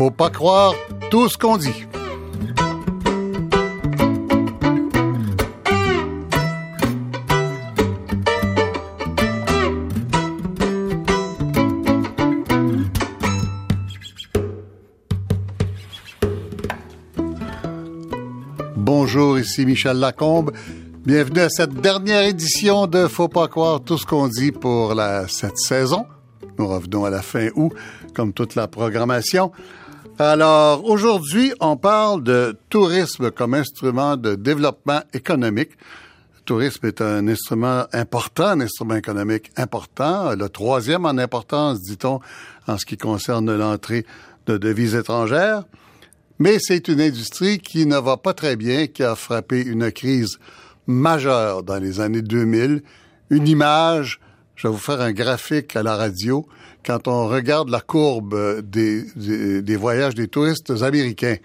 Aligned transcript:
Faut 0.00 0.10
pas 0.10 0.30
croire 0.30 0.72
tout 1.10 1.28
ce 1.28 1.36
qu'on 1.36 1.58
dit. 1.58 1.84
Bonjour, 18.74 19.38
ici 19.38 19.66
Michel 19.66 19.98
Lacombe. 19.98 20.52
Bienvenue 21.04 21.40
à 21.40 21.50
cette 21.50 21.74
dernière 21.74 22.22
édition 22.22 22.86
de 22.86 23.06
Faut 23.06 23.28
pas 23.28 23.48
croire 23.48 23.82
tout 23.84 23.98
ce 23.98 24.06
qu'on 24.06 24.28
dit 24.28 24.50
pour 24.50 24.94
la, 24.94 25.28
cette 25.28 25.58
saison. 25.58 26.06
Nous 26.58 26.66
revenons 26.66 27.04
à 27.04 27.10
la 27.10 27.20
fin 27.20 27.48
août, 27.54 27.74
comme 28.14 28.32
toute 28.32 28.54
la 28.54 28.66
programmation. 28.66 29.52
Alors, 30.22 30.84
aujourd'hui, 30.84 31.54
on 31.60 31.78
parle 31.78 32.22
de 32.22 32.54
tourisme 32.68 33.30
comme 33.30 33.54
instrument 33.54 34.18
de 34.18 34.34
développement 34.34 35.00
économique. 35.14 35.70
Le 36.34 36.40
tourisme 36.42 36.88
est 36.88 37.00
un 37.00 37.26
instrument 37.26 37.86
important, 37.94 38.48
un 38.48 38.60
instrument 38.60 38.96
économique 38.96 39.50
important, 39.56 40.34
le 40.34 40.50
troisième 40.50 41.06
en 41.06 41.16
importance, 41.16 41.80
dit-on, 41.80 42.20
en 42.66 42.76
ce 42.76 42.84
qui 42.84 42.98
concerne 42.98 43.56
l'entrée 43.56 44.04
de 44.44 44.58
devises 44.58 44.94
étrangères. 44.94 45.64
Mais 46.38 46.58
c'est 46.60 46.88
une 46.88 47.00
industrie 47.00 47.58
qui 47.58 47.86
ne 47.86 47.96
va 47.96 48.18
pas 48.18 48.34
très 48.34 48.56
bien, 48.56 48.88
qui 48.88 49.02
a 49.02 49.14
frappé 49.14 49.62
une 49.62 49.90
crise 49.90 50.38
majeure 50.86 51.62
dans 51.62 51.78
les 51.78 51.98
années 51.98 52.20
2000. 52.20 52.82
Une 53.30 53.48
image, 53.48 54.20
je 54.54 54.68
vais 54.68 54.72
vous 54.72 54.78
faire 54.78 55.00
un 55.00 55.12
graphique 55.12 55.76
à 55.76 55.82
la 55.82 55.96
radio, 55.96 56.46
quand 56.84 57.08
on 57.08 57.28
regarde 57.28 57.68
la 57.68 57.80
courbe 57.80 58.60
des, 58.62 59.76
voyages 59.76 60.14
des 60.14 60.28
touristes 60.28 60.70
américains 60.82 61.36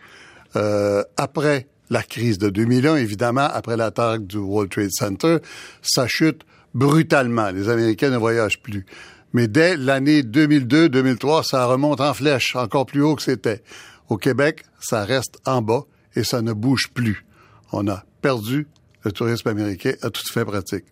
euh, 0.56 1.04
après 1.18 1.68
la 1.90 2.02
crise 2.02 2.38
de 2.38 2.50
2001, 2.50 2.96
évidemment, 2.96 3.48
après 3.52 3.78
l'attaque 3.78 4.26
du 4.26 4.38
World 4.38 4.72
Trade 4.72 4.92
Center, 4.92 5.38
ça 5.82 6.08
chute 6.08 6.44
brutalement. 6.74 7.52
Les 7.52 7.70
Américains 7.70 8.10
ne 8.10 8.18
voyagent 8.18 8.62
plus. 8.62 8.86
Mais 9.34 9.48
dès 9.48 9.76
l'année 9.76 10.22
2002-2003, 10.22 11.44
ça 11.44 11.66
remonte 11.66 12.02
en 12.02 12.14
flèche, 12.14 12.56
encore 12.56 12.86
plus 12.86 13.02
haut 13.02 13.16
que 13.16 13.22
c'était. 13.22 13.62
Au 14.10 14.18
Québec, 14.18 14.64
ça 14.80 15.04
reste 15.04 15.40
en 15.46 15.62
bas 15.62 15.84
et 16.16 16.24
ça 16.24 16.42
ne 16.42 16.54
bouge 16.54 16.90
plus. 16.94 17.26
On 17.72 17.88
a 17.88 18.06
perdu 18.22 18.68
le 19.04 19.12
tourisme 19.12 19.50
américain 19.50 19.94
à 20.02 20.10
toute 20.10 20.30
fin 20.30 20.46
pratique. 20.46 20.86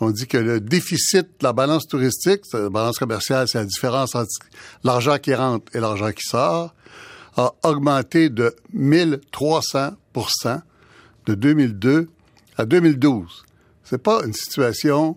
On 0.00 0.10
dit 0.10 0.26
que 0.26 0.38
le 0.38 0.60
déficit 0.60 1.26
de 1.40 1.44
la 1.44 1.52
balance 1.52 1.86
touristique, 1.86 2.40
la 2.52 2.70
balance 2.70 2.98
commerciale, 2.98 3.46
c'est 3.48 3.58
la 3.58 3.66
différence 3.66 4.14
entre 4.14 4.30
l'argent 4.82 5.18
qui 5.18 5.34
rentre 5.34 5.74
et 5.76 5.80
l'argent 5.80 6.10
qui 6.10 6.22
sort, 6.26 6.74
a 7.36 7.52
augmenté 7.64 8.30
de 8.30 8.54
1300% 8.74 10.62
de 11.26 11.34
2002 11.34 12.08
à 12.56 12.64
2012. 12.64 13.44
C'est 13.84 14.02
pas 14.02 14.22
une 14.24 14.32
situation 14.32 15.16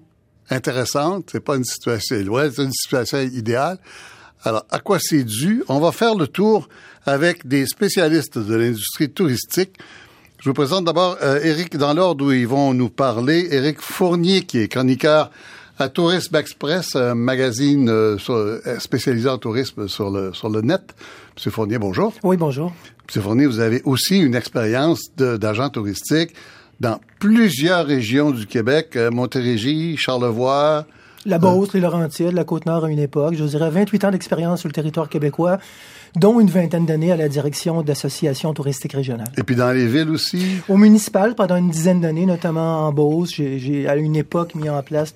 intéressante, 0.50 1.30
c'est 1.32 1.40
pas 1.40 1.56
une 1.56 1.64
situation, 1.64 2.18
c'est 2.52 2.64
une 2.64 2.74
situation 2.74 3.20
idéale. 3.20 3.80
Alors, 4.44 4.66
à 4.70 4.80
quoi 4.80 5.00
c'est 5.00 5.24
dû? 5.24 5.64
On 5.70 5.80
va 5.80 5.94
faire 5.94 6.16
le 6.16 6.28
tour 6.28 6.68
avec 7.06 7.48
des 7.48 7.66
spécialistes 7.66 8.38
de 8.38 8.56
l'industrie 8.56 9.10
touristique. 9.10 9.78
Je 10.44 10.50
vous 10.50 10.54
présente 10.54 10.84
d'abord 10.84 11.16
euh, 11.24 11.40
Éric 11.42 11.78
dans 11.78 11.94
l'ordre 11.94 12.26
où 12.26 12.32
ils 12.34 12.46
vont 12.46 12.74
nous 12.74 12.90
parler. 12.90 13.48
Éric 13.52 13.80
Fournier, 13.80 14.42
qui 14.42 14.60
est 14.60 14.68
chroniqueur 14.68 15.32
à 15.80 15.88
Tourisme 15.88 16.36
Express, 16.36 16.98
un 16.98 17.16
magazine 17.16 17.88
euh, 17.88 18.18
sur, 18.18 18.34
euh, 18.34 18.60
spécialisé 18.80 19.30
en 19.30 19.38
tourisme 19.38 19.88
sur 19.88 20.10
le, 20.10 20.34
sur 20.34 20.50
le 20.50 20.60
net. 20.60 20.82
Monsieur 21.38 21.50
Fournier, 21.50 21.78
bonjour. 21.78 22.12
Oui, 22.24 22.36
bonjour. 22.36 22.74
Monsieur 23.08 23.22
Fournier, 23.22 23.46
vous 23.46 23.62
avez 23.62 23.82
aussi 23.86 24.20
une 24.20 24.36
expérience 24.36 25.16
d'agent 25.16 25.70
touristique 25.70 26.34
dans 26.82 27.00
plusieurs 27.20 27.86
régions 27.86 28.32
du 28.32 28.46
Québec, 28.46 28.98
euh, 28.98 29.12
Montérégie, 29.12 29.96
Charlevoix, 29.96 30.86
La 31.26 31.40
Beauce, 31.40 31.72
les 31.72 31.80
Laurentides, 31.80 32.34
la 32.34 32.44
Côte-Nord 32.44 32.84
à 32.84 32.90
une 32.90 33.00
époque. 33.00 33.36
Je 33.36 33.46
dirais 33.46 33.70
28 33.70 34.04
ans 34.04 34.12
d'expérience 34.12 34.60
sur 34.60 34.68
le 34.68 34.74
territoire 34.74 35.08
québécois, 35.08 35.60
dont 36.16 36.40
une 36.40 36.50
vingtaine 36.50 36.86
d'années 36.86 37.12
à 37.12 37.18
la 37.18 37.28
direction 37.28 37.82
d'associations 37.82 38.54
touristiques 38.54 38.94
régionales. 38.94 39.32
Et 39.38 39.44
puis 39.44 39.56
dans 39.56 39.72
les 39.72 39.88
villes 39.88 40.10
aussi? 40.10 40.58
Au 40.70 40.78
municipal, 40.78 41.36
pendant 41.36 41.56
une 41.56 41.70
dizaine 41.70 42.02
d'années, 42.02 42.26
notamment 42.26 42.88
en 42.88 42.94
Beauce, 42.94 43.32
j'ai 43.34 43.88
à 43.88 43.96
une 43.96 44.16
époque 44.16 44.56
mis 44.56 44.70
en 44.70 44.82
place 44.84 45.14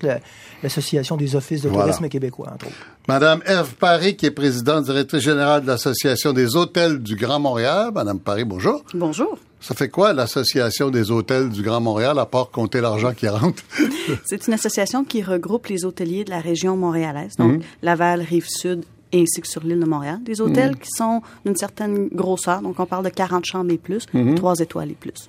l'Association 0.62 1.16
des 1.16 1.36
offices 1.36 1.62
de 1.62 1.68
tourisme 1.68 1.98
voilà. 1.98 2.08
québécois, 2.08 2.50
entre 2.52 2.66
autres. 2.66 2.76
Madame 3.06 3.40
Eve 3.46 3.74
Paris, 3.76 4.16
qui 4.16 4.26
est 4.26 4.30
présidente 4.30 4.84
directrice 4.84 5.22
générale 5.22 5.62
de 5.62 5.68
l'Association 5.68 6.32
des 6.32 6.56
hôtels 6.56 6.98
du 6.98 7.16
Grand 7.16 7.40
Montréal. 7.40 7.90
Madame 7.94 8.18
Paris, 8.18 8.44
bonjour. 8.44 8.82
Bonjour. 8.92 9.38
Ça 9.60 9.74
fait 9.74 9.88
quoi 9.88 10.12
l'Association 10.12 10.90
des 10.90 11.10
hôtels 11.10 11.48
du 11.48 11.62
Grand 11.62 11.80
Montréal, 11.80 12.18
à 12.18 12.26
part 12.26 12.50
compter 12.50 12.80
l'argent 12.80 13.12
qui 13.12 13.28
rentre? 13.28 13.62
C'est 14.24 14.46
une 14.46 14.54
association 14.54 15.04
qui 15.04 15.22
regroupe 15.22 15.66
les 15.66 15.84
hôteliers 15.84 16.24
de 16.24 16.30
la 16.30 16.40
région 16.40 16.76
montréalaise, 16.76 17.36
donc 17.36 17.58
mmh. 17.58 17.62
Laval, 17.82 18.20
Rive-Sud, 18.20 18.84
ainsi 19.14 19.40
que 19.40 19.48
sur 19.48 19.62
l'île 19.62 19.80
de 19.80 19.86
Montréal. 19.86 20.20
Des 20.22 20.40
hôtels 20.40 20.72
mmh. 20.72 20.76
qui 20.76 20.90
sont 20.90 21.22
d'une 21.44 21.56
certaine 21.56 22.08
grosseur, 22.08 22.62
donc 22.62 22.78
on 22.78 22.86
parle 22.86 23.04
de 23.04 23.10
40 23.10 23.44
chambres 23.44 23.70
et 23.72 23.78
plus, 23.78 24.06
mmh. 24.12 24.34
3 24.34 24.60
étoiles 24.60 24.90
et 24.90 24.94
plus. 24.94 25.28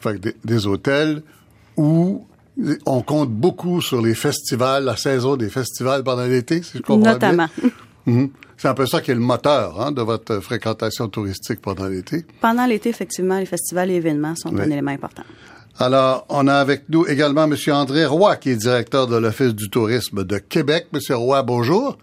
Fait 0.00 0.14
que 0.14 0.18
des, 0.18 0.36
des 0.44 0.66
hôtels 0.66 1.22
où 1.76 2.24
on 2.86 3.02
compte 3.02 3.30
beaucoup 3.30 3.80
sur 3.80 4.00
les 4.00 4.14
festivals, 4.14 4.84
la 4.84 4.96
saison 4.96 5.36
des 5.36 5.50
festivals 5.50 6.02
pendant 6.02 6.24
l'été, 6.24 6.62
si 6.62 6.78
je 6.78 6.82
comprends 6.82 7.12
Notamment. 7.12 7.48
bien. 7.56 7.70
Notamment. 8.06 8.30
C'est 8.56 8.68
un 8.68 8.74
peu 8.74 8.86
ça 8.86 9.00
qui 9.02 9.10
est 9.10 9.14
le 9.14 9.20
moteur 9.20 9.80
hein, 9.80 9.92
de 9.92 10.00
votre 10.00 10.40
fréquentation 10.40 11.08
touristique 11.08 11.60
pendant 11.60 11.86
l'été. 11.86 12.24
Pendant 12.40 12.64
l'été, 12.64 12.88
effectivement, 12.88 13.38
les 13.38 13.46
festivals 13.46 13.90
et 13.90 13.94
événements 13.94 14.34
sont 14.34 14.50
oui. 14.50 14.62
un 14.62 14.70
élément 14.70 14.92
important. 14.92 15.24
Alors, 15.78 16.24
on 16.30 16.48
a 16.48 16.54
avec 16.54 16.84
nous 16.88 17.06
également 17.06 17.44
M. 17.44 17.54
André 17.68 18.06
Roy, 18.06 18.36
qui 18.36 18.50
est 18.50 18.56
directeur 18.56 19.08
de 19.08 19.16
l'Office 19.16 19.54
du 19.54 19.68
tourisme 19.68 20.24
de 20.24 20.38
Québec. 20.38 20.86
M. 20.94 21.00
Roy, 21.16 21.42
bonjour. 21.42 21.98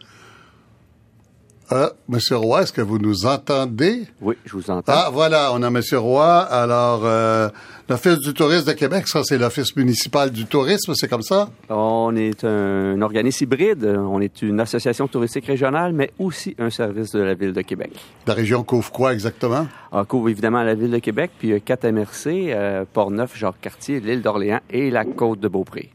Euh, 1.73 1.89
Monsieur 2.07 2.37
Roy, 2.37 2.61
est-ce 2.61 2.71
que 2.71 2.81
vous 2.81 2.99
nous 2.99 3.25
entendez? 3.25 4.05
Oui, 4.21 4.35
je 4.45 4.53
vous 4.53 4.69
entends. 4.69 4.93
Ah, 4.95 5.09
voilà, 5.11 5.49
on 5.53 5.63
a 5.63 5.71
Monsieur 5.71 5.97
Roy. 5.97 6.23
Alors, 6.23 7.01
euh, 7.03 7.49
l'Office 7.89 8.19
du 8.19 8.35
tourisme 8.35 8.67
de 8.67 8.73
Québec, 8.73 9.07
ça, 9.07 9.23
c'est 9.23 9.39
l'Office 9.39 9.75
municipal 9.75 10.29
du 10.29 10.45
tourisme, 10.45 10.93
c'est 10.93 11.07
comme 11.07 11.23
ça? 11.23 11.49
On 11.69 12.15
est 12.15 12.43
un, 12.43 12.93
un, 12.93 13.01
organisme 13.01 13.45
hybride. 13.45 13.85
On 13.85 14.21
est 14.21 14.43
une 14.43 14.59
association 14.59 15.07
touristique 15.07 15.47
régionale, 15.47 15.93
mais 15.93 16.11
aussi 16.19 16.55
un 16.59 16.69
service 16.69 17.09
de 17.11 17.21
la 17.21 17.33
Ville 17.33 17.53
de 17.53 17.61
Québec. 17.61 17.91
La 18.27 18.35
région 18.35 18.63
couvre 18.63 18.91
quoi 18.91 19.11
exactement? 19.11 19.65
On 19.91 20.05
couvre 20.05 20.29
évidemment 20.29 20.61
la 20.61 20.75
Ville 20.75 20.91
de 20.91 20.99
Québec, 20.99 21.31
puis 21.39 21.59
quatre 21.59 21.89
MRC, 21.89 22.53
euh, 22.53 22.85
Port-Neuf, 22.93 23.35
Jacques-Cartier, 23.35 23.99
l'île 23.99 24.21
d'Orléans 24.21 24.61
et 24.69 24.91
la 24.91 25.05
côte 25.05 25.39
de 25.39 25.47
Beaupré. 25.47 25.89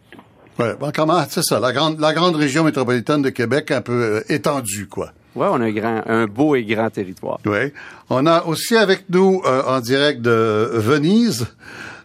Oui, 0.59 0.66
bon, 0.81 0.91
comment, 0.93 1.22
c'est 1.28 1.45
ça, 1.45 1.60
la 1.60 1.72
grande, 1.72 2.00
la 2.00 2.12
grande 2.12 2.34
région 2.34 2.65
métropolitaine 2.65 3.22
de 3.22 3.31
Québec, 3.31 3.71
un 3.71 3.81
peu 3.81 3.93
euh, 3.93 4.21
étendue, 4.28 4.89
quoi. 4.89 5.12
Oui, 5.38 5.47
on 5.50 5.60
a 5.60 5.65
un, 5.65 5.71
grand, 5.72 6.03
un 6.06 6.26
beau 6.26 6.56
et 6.56 6.65
grand 6.65 6.91
territoire. 6.91 7.38
Oui. 7.47 7.72
On 8.10 8.26
a 8.26 8.44
aussi 8.44 8.76
avec 8.76 9.04
nous, 9.09 9.41
euh, 9.47 9.62
en 9.66 9.81
direct 9.81 10.21
de 10.21 10.71
Venise, 10.75 11.47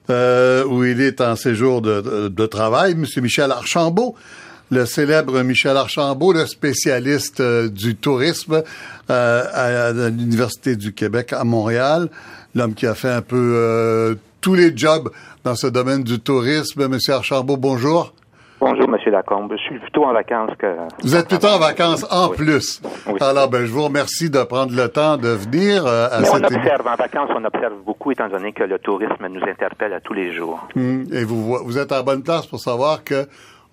euh, 0.09 0.65
où 0.65 0.83
il 0.83 1.01
est 1.01 1.19
en 1.21 1.35
séjour 1.35 1.81
de, 1.81 2.01
de, 2.01 2.27
de 2.27 2.45
travail, 2.45 2.91
M. 2.91 3.05
Michel 3.21 3.51
Archambault, 3.51 4.15
le 4.71 4.85
célèbre 4.85 5.41
Michel 5.43 5.77
Archambault, 5.77 6.33
le 6.33 6.45
spécialiste 6.45 7.39
euh, 7.39 7.69
du 7.69 7.95
tourisme 7.95 8.63
euh, 9.09 9.43
à, 9.53 9.87
à 9.87 10.09
l'Université 10.09 10.75
du 10.75 10.93
Québec 10.93 11.33
à 11.33 11.43
Montréal, 11.43 12.09
l'homme 12.55 12.73
qui 12.73 12.85
a 12.85 12.95
fait 12.95 13.09
un 13.11 13.21
peu 13.21 13.53
euh, 13.55 14.15
tous 14.41 14.55
les 14.55 14.75
jobs 14.75 15.09
dans 15.43 15.55
ce 15.55 15.67
domaine 15.67 16.03
du 16.03 16.19
tourisme. 16.19 16.81
M. 16.81 16.97
Archambault, 17.09 17.57
bonjour. 17.57 18.13
Bonjour, 18.59 18.85
M. 18.89 18.97
Lacombe. 19.13 19.53
Je 19.55 19.61
suis 19.63 19.79
plutôt 19.79 20.03
en 20.05 20.11
vacances 20.13 20.51
que. 20.59 20.67
Vous 21.03 21.15
êtes 21.15 21.27
plutôt 21.29 21.47
en 21.47 21.59
vacances 21.59 22.05
en 22.11 22.29
oui. 22.29 22.35
plus. 22.37 22.81
Oui. 23.07 23.17
Alors, 23.21 23.49
ben, 23.49 23.65
je 23.65 23.71
vous 23.71 23.83
remercie 23.83 24.29
de 24.29 24.43
prendre 24.43 24.73
le 24.75 24.89
temps 24.89 25.15
de 25.17 25.29
venir 25.29 25.85
euh, 25.85 26.07
à 26.11 26.19
Mais 26.19 26.25
cette 26.25 26.43
on 26.51 26.55
observe, 26.57 26.87
en 26.87 26.95
vacances, 26.95 27.29
on 27.35 27.45
observe 27.45 27.73
beaucoup, 27.85 28.11
étant 28.11 28.27
donné 28.29 28.51
que 28.51 28.63
le 28.63 28.79
tourisme 28.79 29.25
nous 29.29 29.41
interpelle 29.49 29.93
à 29.93 30.01
tous 30.01 30.13
les 30.13 30.33
jours. 30.33 30.67
Hum, 30.75 31.05
Et 31.13 31.23
vous, 31.23 31.57
vous 31.63 31.77
êtes 31.77 31.91
à 31.91 31.97
la 31.97 32.03
bonne 32.03 32.23
place 32.23 32.45
pour 32.45 32.59
savoir 32.59 33.03
que 33.03 33.25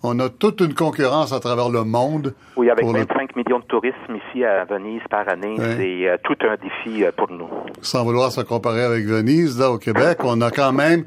on 0.02 0.19
a 0.19 0.31
toute 0.31 0.60
une 0.62 0.72
concurrence 0.72 1.31
à 1.34 1.40
travers 1.40 1.69
le 1.69 1.84
monde. 1.84 2.32
Oui, 2.56 2.70
avec 2.70 2.82
pour 2.86 2.94
le- 2.94 3.00
25 3.00 3.36
millions 3.36 3.58
de 3.58 3.64
touristes 3.64 3.96
ici 4.31 4.43
à 4.43 4.64
Venise 4.64 5.02
par 5.10 5.28
année, 5.28 5.56
c'est 5.58 6.08
euh, 6.08 6.16
tout 6.25 6.36
un 6.40 6.56
défi 6.56 7.04
euh, 7.04 7.10
pour 7.14 7.31
nous. 7.31 7.48
sans 7.82 8.02
vouloir 8.04 8.32
se 8.32 8.40
comparer 8.40 8.82
avec 8.82 9.04
Venise, 9.04 9.58
là, 9.60 9.70
au 9.70 9.76
Québec, 9.76 10.20
on 10.25 10.40
a 10.40 10.50
quand 10.50 10.72
même 10.72 11.04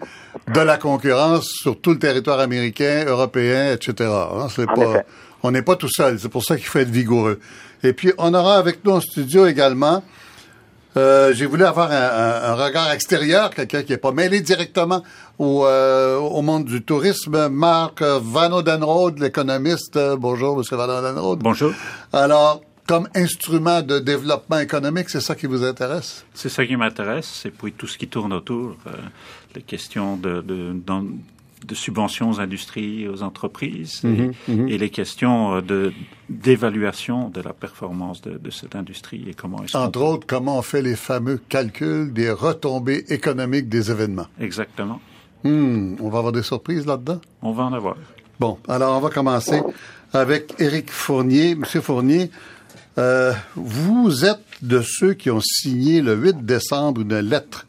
de 0.48 0.60
la 0.60 0.78
concurrence 0.78 1.48
sur 1.48 1.80
tout 1.80 1.92
le 1.92 2.00
territoire 2.00 2.40
américain, 2.40 3.06
européen, 3.08 3.72
etc. 3.74 4.10
hein. 4.10 4.48
C'est 4.54 4.70
En 4.70 4.74
pas, 4.74 4.82
effet. 4.90 5.06
on 5.44 5.52
n'est 5.52 5.62
pas 5.62 5.76
tout 5.76 5.90
seul. 5.90 6.20
C'est 6.20 6.30
pour 6.30 6.44
ça 6.44 6.58
qu'il 6.58 6.66
faut 6.66 6.80
être 6.80 6.90
vigoureux. 6.90 7.40
Et 7.84 7.94
puis, 7.94 8.12
on 8.18 8.34
aura 8.34 8.58
avec 8.58 8.84
nous 8.86 8.92
en 8.92 9.02
studio 9.02 9.46
également, 9.46 10.04
euh, 10.96 11.34
j'ai 11.34 11.46
voulu 11.48 11.64
avoir 11.66 11.92
un, 11.92 11.96
un- 11.96 12.52
un 12.52 12.56
regard 12.56 12.92
extérieur, 12.92 13.50
quelqu'un 13.50 13.84
qui 13.84 13.92
n'est 13.94 13.98
pas 13.98 14.12
mêlé 14.12 14.42
directement 14.42 15.04
au, 15.40 15.66
euh, 15.66 16.18
au 16.18 16.42
monde 16.42 16.66
du 16.66 16.84
tourisme. 16.84 17.48
Marc 17.50 18.02
Van 18.04 18.52
Odenrode, 18.52 19.20
l'économiste. 19.20 19.98
Bonjour, 20.18 20.58
Monsieur 20.58 20.76
Van 20.76 20.88
Odenrode. 20.90 21.40
Bonjour. 21.40 21.72
Alors, 22.14 22.62
comme 22.86 23.08
instrument 23.16 23.82
de 23.82 23.98
développement 24.00 24.60
économique, 24.60 25.10
c'est 25.10 25.22
ça 25.22 25.36
qui 25.36 25.48
vous 25.48 25.64
intéresse? 25.64 26.26
C'est 26.34 26.50
ça 26.50 26.66
qui 26.66 26.76
m'intéresse, 26.76 27.44
et 27.46 27.50
puis 27.50 27.72
tout 27.72 27.88
ce 27.88 27.98
qui 27.98 28.08
tourne 28.10 28.34
autour, 28.34 28.76
euh, 28.88 28.92
les 29.56 29.62
questions 29.62 30.18
de, 30.18 30.42
de, 30.42 30.76
de, 31.66 31.76
subventions 31.76 32.30
aux 32.30 32.40
industries, 32.40 33.08
aux 33.08 33.24
entreprises, 33.24 34.02
et, 34.04 34.08
mhm, 34.08 34.34
mhm. 34.48 34.68
et, 34.68 34.78
les 34.78 34.90
questions 34.90 35.56
euh, 35.56 35.62
de 35.62 35.94
d'évaluation 36.30 37.30
de 37.30 37.42
la 37.42 37.54
performance 37.54 38.22
de, 38.22 38.38
de, 38.38 38.50
cette 38.50 38.76
industrie 38.76 39.26
et 39.28 39.34
comment 39.34 39.62
Entre 39.74 40.02
autres, 40.02 40.26
comment 40.26 40.58
on 40.58 40.62
fait 40.62 40.82
les 40.82 40.96
fameux 40.96 41.40
calculs 41.50 42.12
des 42.12 42.32
retombées 42.32 43.06
économiques 43.10 43.70
des 43.70 43.92
événements. 43.92 44.28
Exactement. 44.40 45.00
Hmm, 45.44 45.96
on 46.00 46.10
va 46.10 46.20
avoir 46.20 46.32
des 46.32 46.44
surprises 46.44 46.86
là-dedans? 46.86 47.20
On 47.42 47.52
va 47.52 47.64
en 47.64 47.74
avoir. 47.74 47.98
Bon, 48.40 48.58
alors 48.68 48.98
on 48.98 49.02
va 49.02 49.10
commencer 49.10 49.62
avec 50.14 50.54
Éric 50.60 50.90
Fournier. 50.90 51.56
Monsieur 51.56 51.82
Fournier, 51.82 52.32
euh, 52.98 53.34
vous 53.56 54.26
êtes 54.26 54.44
de 54.62 54.82
ceux 54.82 55.14
qui 55.14 55.30
ont 55.30 55.42
signé 55.42 56.02
le 56.02 56.16
8 56.16 56.46
décembre 56.46 57.02
une 57.02 57.20
lettre 57.20 57.66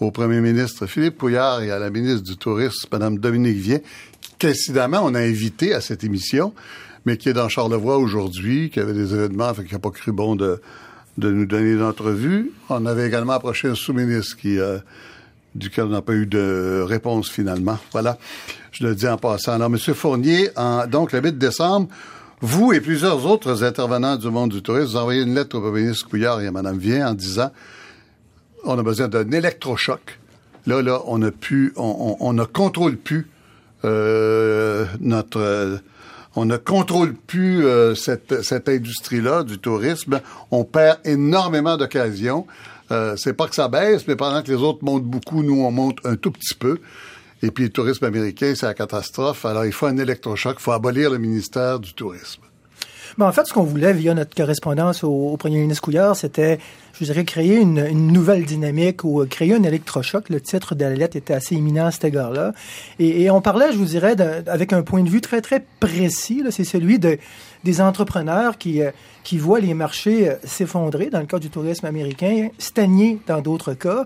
au 0.00 0.10
premier 0.10 0.40
ministre 0.40 0.86
Philippe 0.86 1.18
Pouillard 1.18 1.62
et 1.62 1.70
à 1.70 1.78
la 1.78 1.90
ministre 1.90 2.22
du 2.22 2.36
Tourisme, 2.36 2.88
Mme 2.92 3.18
Dominique 3.18 3.58
Vien, 3.58 3.78
qu'incidemment 4.38 5.00
on 5.02 5.14
a 5.14 5.20
invité 5.20 5.74
à 5.74 5.80
cette 5.80 6.04
émission, 6.04 6.52
mais 7.04 7.16
qui 7.16 7.28
est 7.28 7.34
dans 7.34 7.48
Charlevoix 7.48 7.98
aujourd'hui, 7.98 8.70
qui 8.70 8.80
avait 8.80 8.94
des 8.94 9.14
événements, 9.14 9.52
fait 9.54 9.64
qui 9.64 9.74
n'a 9.74 9.78
pas 9.78 9.90
cru 9.90 10.12
bon 10.12 10.36
de, 10.36 10.60
de 11.18 11.30
nous 11.30 11.46
donner 11.46 11.72
une 11.72 11.82
entrevue. 11.82 12.50
On 12.68 12.86
avait 12.86 13.06
également 13.06 13.34
approché 13.34 13.68
un 13.68 13.74
sous-ministre 13.74 14.36
qui, 14.36 14.58
euh, 14.58 14.78
duquel 15.54 15.84
on 15.84 15.90
n'a 15.90 16.02
pas 16.02 16.14
eu 16.14 16.26
de 16.26 16.84
réponse 16.86 17.30
finalement. 17.30 17.78
Voilà, 17.92 18.18
je 18.72 18.86
le 18.86 18.94
dis 18.94 19.06
en 19.06 19.16
passant. 19.16 19.52
Alors, 19.52 19.68
M. 19.68 19.78
Fournier, 19.78 20.50
en, 20.56 20.86
donc 20.86 21.12
le 21.12 21.20
8 21.20 21.38
décembre, 21.38 21.88
vous 22.40 22.72
et 22.72 22.80
plusieurs 22.80 23.24
autres 23.26 23.62
intervenants 23.62 24.16
du 24.16 24.28
monde 24.28 24.50
du 24.50 24.62
tourisme, 24.62 24.88
vous 24.88 24.96
envoyez 24.96 25.22
une 25.22 25.34
lettre 25.34 25.56
au 25.56 25.60
premier 25.60 25.82
ministre 25.82 26.08
Couillard 26.08 26.40
et 26.40 26.46
à 26.46 26.50
Mme 26.50 26.78
Vien 26.78 27.08
en 27.08 27.14
disant 27.14 27.50
on 28.64 28.78
a 28.78 28.82
besoin 28.82 29.08
d'un 29.08 29.30
électrochoc. 29.30 30.18
Là, 30.66 30.82
là, 30.82 31.02
on 31.06 31.20
a 31.22 31.30
pu, 31.30 31.72
on, 31.76 32.32
ne 32.32 32.44
contrôle 32.44 32.96
plus 32.96 33.28
euh, 33.84 34.86
notre, 35.00 35.80
on 36.36 36.46
ne 36.46 36.56
contrôle 36.56 37.14
plus 37.14 37.64
euh, 37.64 37.94
cette, 37.94 38.42
cette 38.42 38.68
industrie-là 38.68 39.44
du 39.44 39.58
tourisme. 39.58 40.20
On 40.50 40.64
perd 40.64 40.98
énormément 41.04 41.76
d'occasions. 41.76 42.46
Euh, 42.90 43.14
c'est 43.16 43.34
pas 43.34 43.46
que 43.46 43.54
ça 43.54 43.68
baisse, 43.68 44.06
mais 44.08 44.16
pendant 44.16 44.42
que 44.42 44.50
les 44.50 44.58
autres 44.58 44.82
montent 44.82 45.04
beaucoup, 45.04 45.42
nous 45.42 45.62
on 45.62 45.70
monte 45.70 45.98
un 46.04 46.16
tout 46.16 46.30
petit 46.30 46.54
peu. 46.54 46.78
Et 47.42 47.50
puis 47.50 47.64
le 47.64 47.70
tourisme 47.70 48.04
américain, 48.04 48.54
c'est 48.56 48.66
la 48.66 48.74
catastrophe. 48.74 49.44
Alors 49.44 49.64
il 49.64 49.72
faut 49.72 49.86
un 49.86 49.98
électrochoc, 49.98 50.56
il 50.58 50.62
faut 50.62 50.72
abolir 50.72 51.10
le 51.10 51.18
ministère 51.18 51.78
du 51.78 51.92
tourisme. 51.94 52.43
Ben, 53.18 53.26
en 53.26 53.32
fait, 53.32 53.46
ce 53.46 53.52
qu'on 53.52 53.62
voulait 53.62 53.92
via 53.92 54.14
notre 54.14 54.34
correspondance 54.34 55.04
au, 55.04 55.36
premier 55.36 55.58
ministre 55.58 55.82
Couillard, 55.82 56.16
c'était, 56.16 56.58
je 56.98 57.04
dirais, 57.04 57.24
créer 57.24 57.56
une, 57.56 57.82
nouvelle 58.12 58.44
dynamique 58.44 59.04
ou 59.04 59.24
créer 59.26 59.54
un 59.54 59.62
électrochoc. 59.62 60.28
Le 60.28 60.40
titre 60.40 60.74
de 60.74 60.84
la 60.84 60.94
lettre 60.94 61.16
était 61.16 61.34
assez 61.34 61.54
imminent 61.54 61.86
à 61.86 61.90
cet 61.90 62.04
égard-là. 62.04 62.52
Et, 62.98 63.30
on 63.30 63.40
parlait, 63.40 63.72
je 63.72 63.78
vous 63.78 63.84
dirais, 63.84 64.16
avec 64.46 64.72
un 64.72 64.82
point 64.82 65.02
de 65.02 65.10
vue 65.10 65.20
très, 65.20 65.40
très 65.40 65.64
précis. 65.80 66.42
C'est 66.50 66.64
celui 66.64 66.98
de, 66.98 67.18
des 67.64 67.80
entrepreneurs 67.80 68.58
qui, 68.58 68.82
euh, 68.82 68.90
qui 69.24 69.38
voient 69.38 69.60
les 69.60 69.74
marchés 69.74 70.28
euh, 70.28 70.34
s'effondrer, 70.44 71.10
dans 71.10 71.20
le 71.20 71.26
cas 71.26 71.38
du 71.38 71.50
tourisme 71.50 71.86
américain, 71.86 72.48
stagner 72.58 73.18
dans 73.26 73.40
d'autres 73.40 73.74
cas. 73.74 74.04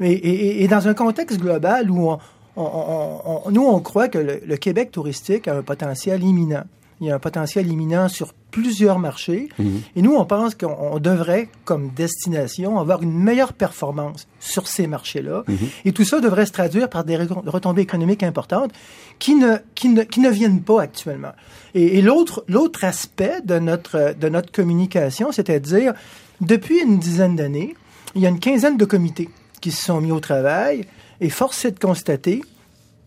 Et, 0.00 0.68
dans 0.68 0.86
un 0.86 0.94
contexte 0.94 1.40
global 1.40 1.90
où 1.90 2.16
on, 2.56 3.50
nous, 3.50 3.66
on 3.66 3.80
croit 3.80 4.08
que 4.08 4.18
le, 4.18 4.56
Québec 4.56 4.90
touristique 4.92 5.48
a 5.48 5.56
un 5.56 5.62
potentiel 5.62 6.22
imminent. 6.22 6.64
Il 7.00 7.06
y 7.06 7.10
a 7.10 7.14
un 7.14 7.18
potentiel 7.18 7.70
imminent 7.70 8.08
sur 8.08 8.32
plusieurs 8.50 8.98
marchés. 8.98 9.48
Mhm. 9.58 9.82
Et 9.96 10.02
nous, 10.02 10.14
on 10.14 10.24
pense 10.24 10.54
qu'on 10.54 10.98
devrait, 10.98 11.48
comme 11.64 11.90
destination, 11.90 12.78
avoir 12.78 13.02
une 13.02 13.12
meilleure 13.12 13.52
performance 13.52 14.26
sur 14.40 14.66
ces 14.66 14.86
marchés-là. 14.86 15.44
Mhm. 15.46 15.56
Et 15.84 15.92
tout 15.92 16.04
ça 16.04 16.20
devrait 16.20 16.46
se 16.46 16.52
traduire 16.52 16.88
par 16.88 17.04
des 17.04 17.16
retombées 17.16 17.82
économiques 17.82 18.22
importantes 18.22 18.72
qui 19.18 19.34
ne, 19.34 19.56
qui 19.74 19.88
ne, 19.88 20.02
qui 20.02 20.20
ne 20.20 20.30
viennent 20.30 20.62
pas 20.62 20.82
actuellement. 20.82 21.32
Et, 21.74 21.98
et 21.98 22.02
l'autre, 22.02 22.44
l'autre 22.48 22.84
aspect 22.84 23.40
de 23.44 23.58
notre, 23.58 24.14
de 24.18 24.28
notre 24.28 24.50
communication, 24.50 25.30
c'est-à-dire, 25.30 25.92
depuis 26.40 26.80
une 26.80 26.98
dizaine 26.98 27.36
d'années, 27.36 27.74
il 28.14 28.22
y 28.22 28.26
a 28.26 28.28
une 28.28 28.40
quinzaine 28.40 28.76
de 28.76 28.84
comités 28.84 29.28
qui 29.60 29.70
se 29.70 29.84
sont 29.84 30.00
mis 30.00 30.12
au 30.12 30.20
travail 30.20 30.86
et 31.20 31.30
force 31.30 31.64
est 31.64 31.72
de 31.72 31.78
constater, 31.78 32.42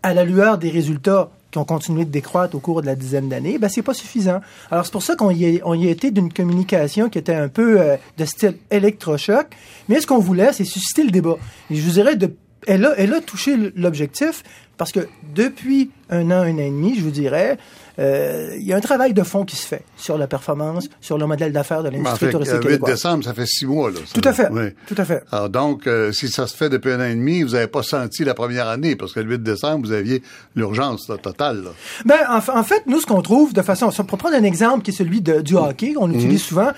à 0.04 0.14
la 0.14 0.26
lueur 0.26 0.58
des 0.58 0.70
résultats 0.70 1.32
qui 1.52 1.58
ont 1.58 1.66
continué 1.66 2.06
de 2.06 2.10
décroître 2.10 2.56
au 2.56 2.60
cours 2.60 2.82
de 2.82 2.88
la 2.88 2.96
dizaine 2.96 3.30
d'années, 3.30 3.58
ben 3.60 3.70
c'est 3.70 3.82
pas 3.82 3.94
suffisant. 3.94 4.42
Alors 4.72 4.86
c'est 4.86 4.92
pour 4.92 5.04
ça 5.04 5.16
qu'on 5.16 5.32
y, 5.32 5.40
y 5.44 5.62
a 5.62 5.92
été 5.92 6.12
d'une 6.12 6.32
communication 6.32 7.10
qui 7.10 7.18
était 7.18 7.36
un 7.36 7.50
peu 7.50 7.80
euh, 7.80 7.98
de 8.18 8.26
style 8.26 8.58
électrochoc, 8.72 9.48
mais 9.90 10.00
ce 10.00 10.08
qu'on 10.08 10.20
voulait, 10.20 10.54
c'est 10.54 10.66
susciter 10.66 11.04
le 11.04 11.12
débat. 11.12 11.38
Et 11.70 11.76
je 11.76 11.82
vous 11.82 11.92
dirais, 11.92 12.16
de, 12.16 12.34
elle, 12.68 12.86
a, 12.86 12.94
elle 12.98 13.14
a 13.14 13.22
touché 13.22 13.56
l'objectif 13.76 14.44
parce 14.82 14.92
que 14.92 15.08
depuis 15.36 15.92
un 16.10 16.32
an, 16.32 16.42
un 16.42 16.56
an 16.56 16.58
et 16.58 16.72
demi, 16.72 16.96
je 16.96 17.04
vous 17.04 17.12
dirais, 17.12 17.60
euh, 18.00 18.56
il 18.58 18.64
y 18.64 18.74
a 18.74 18.78
un 18.78 18.80
travail 18.80 19.14
de 19.14 19.22
fond 19.22 19.46
qui 19.46 19.56
se 19.56 19.68
fait 19.68 19.84
sur 19.96 20.18
la 20.18 20.26
performance, 20.26 20.90
sur 21.02 21.20
le 21.20 21.28
modèle 21.28 21.54
d'affaires 21.54 21.84
de 21.84 21.90
l'industrie 21.90 22.32
touristique 22.32 22.64
8 22.64 22.82
décembre, 22.84 23.24
ça 23.24 23.36
fait 23.36 23.46
six 23.46 23.68
mois. 23.68 23.92
Là, 23.92 24.00
tout 24.12 24.28
à 24.28 24.34
fait. 24.34 24.50
Tout 24.88 24.96
à 24.98 25.06
fait. 25.06 25.24
Alors 25.32 25.50
donc, 25.52 25.86
euh, 25.86 26.12
si 26.12 26.30
ça 26.30 26.48
se 26.48 26.58
fait 26.58 26.70
depuis 26.70 26.94
un 26.94 27.00
an 27.00 27.04
et 27.04 27.14
demi, 27.14 27.44
vous 27.44 27.52
n'avez 27.52 27.68
pas 27.68 27.84
senti 27.84 28.24
la 28.24 28.34
première 28.34 28.68
année, 28.68 28.96
parce 28.96 29.14
que 29.14 29.20
le 29.20 29.30
8 29.30 29.44
décembre, 29.44 29.86
vous 29.86 29.94
aviez 29.94 30.24
l'urgence 30.56 31.12
totale. 31.22 31.64
Là. 31.64 31.70
Ben, 32.06 32.42
en, 32.52 32.64
fait, 32.64 32.82
nous, 32.88 33.02
ce 33.02 33.06
qu'on 33.06 33.22
trouve 33.22 33.54
de 33.54 33.62
façon... 33.62 33.92
Pour 33.92 34.18
prendre 34.18 34.36
un 34.36 34.44
exemple 34.44 34.82
qui 34.82 34.90
est 34.90 34.96
celui 34.96 35.22
de, 35.22 35.42
du 35.42 35.58
hockey, 35.58 35.94
qu'on 35.94 36.10
utilise 36.10 36.42
mhm. 36.42 36.48
souvent, 36.48 36.72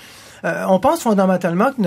euh, 0.43 0.65
on 0.67 0.79
pense 0.79 1.01
fondamentalement 1.01 1.71
que 1.71 1.81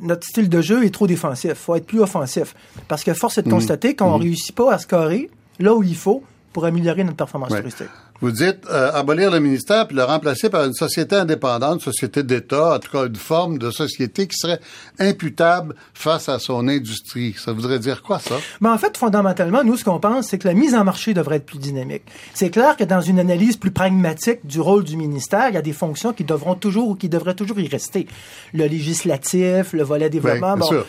notre, 0.00 0.26
style 0.26 0.48
de 0.48 0.62
jeu 0.62 0.84
est 0.84 0.94
trop 0.94 1.06
défensif. 1.06 1.50
Il 1.50 1.56
faut 1.56 1.74
être 1.74 1.86
plus 1.86 2.00
offensif. 2.00 2.54
Parce 2.88 3.04
que 3.04 3.12
force 3.12 3.36
est 3.36 3.42
de 3.42 3.48
mhm. 3.48 3.54
constater 3.54 3.94
qu'on 3.94 4.16
ne 4.16 4.22
réussit 4.22 4.54
pas 4.54 4.72
à 4.72 4.78
scorer 4.78 5.28
là 5.58 5.74
où 5.74 5.82
il 5.82 5.96
faut 5.96 6.22
pour 6.52 6.64
améliorer 6.64 7.04
notre 7.04 7.16
performance 7.16 7.50
touristique. 7.50 7.88
Vous 8.20 8.32
dites 8.32 8.66
euh, 8.68 8.90
abolir 8.92 9.30
le 9.30 9.38
ministère 9.38 9.86
puis 9.86 9.96
le 9.96 10.02
remplacer 10.02 10.50
par 10.50 10.64
une 10.64 10.72
société 10.72 11.14
indépendante, 11.14 11.74
une 11.74 11.80
société 11.80 12.24
d'État, 12.24 12.74
en 12.74 12.78
tout 12.80 12.90
cas 12.90 13.06
une 13.06 13.14
forme 13.14 13.58
de 13.58 13.70
société 13.70 14.26
qui 14.26 14.36
serait 14.36 14.58
imputable 14.98 15.76
face 15.94 16.28
à 16.28 16.40
son 16.40 16.66
industrie. 16.66 17.36
Ça 17.38 17.52
voudrait 17.52 17.78
dire 17.78 18.02
quoi, 18.02 18.18
ça? 18.18 18.34
Ben, 18.60 18.72
en 18.72 18.78
fait, 18.78 18.96
fondamentalement, 18.96 19.62
nous, 19.62 19.76
ce 19.76 19.84
qu'on 19.84 20.00
pense, 20.00 20.26
c'est 20.26 20.38
que 20.38 20.48
la 20.48 20.54
mise 20.54 20.74
en 20.74 20.82
marché 20.82 21.14
devrait 21.14 21.36
être 21.36 21.46
plus 21.46 21.60
dynamique. 21.60 22.02
C'est 22.34 22.50
clair 22.50 22.76
que 22.76 22.82
dans 22.82 23.00
une 23.00 23.20
analyse 23.20 23.56
plus 23.56 23.70
pragmatique 23.70 24.44
du 24.44 24.60
rôle 24.60 24.82
du 24.82 24.96
ministère, 24.96 25.50
il 25.50 25.54
y 25.54 25.58
a 25.58 25.62
des 25.62 25.72
fonctions 25.72 26.12
qui 26.12 26.24
devront 26.24 26.56
toujours 26.56 26.88
ou 26.88 26.94
qui 26.96 27.08
devraient 27.08 27.34
toujours 27.34 27.60
y 27.60 27.68
rester. 27.68 28.08
Le 28.52 28.66
législatif, 28.66 29.72
le 29.72 29.84
volet 29.84 30.10
développement. 30.10 30.54
Oui, 30.54 30.60
bon. 30.60 30.66
sûr, 30.66 30.86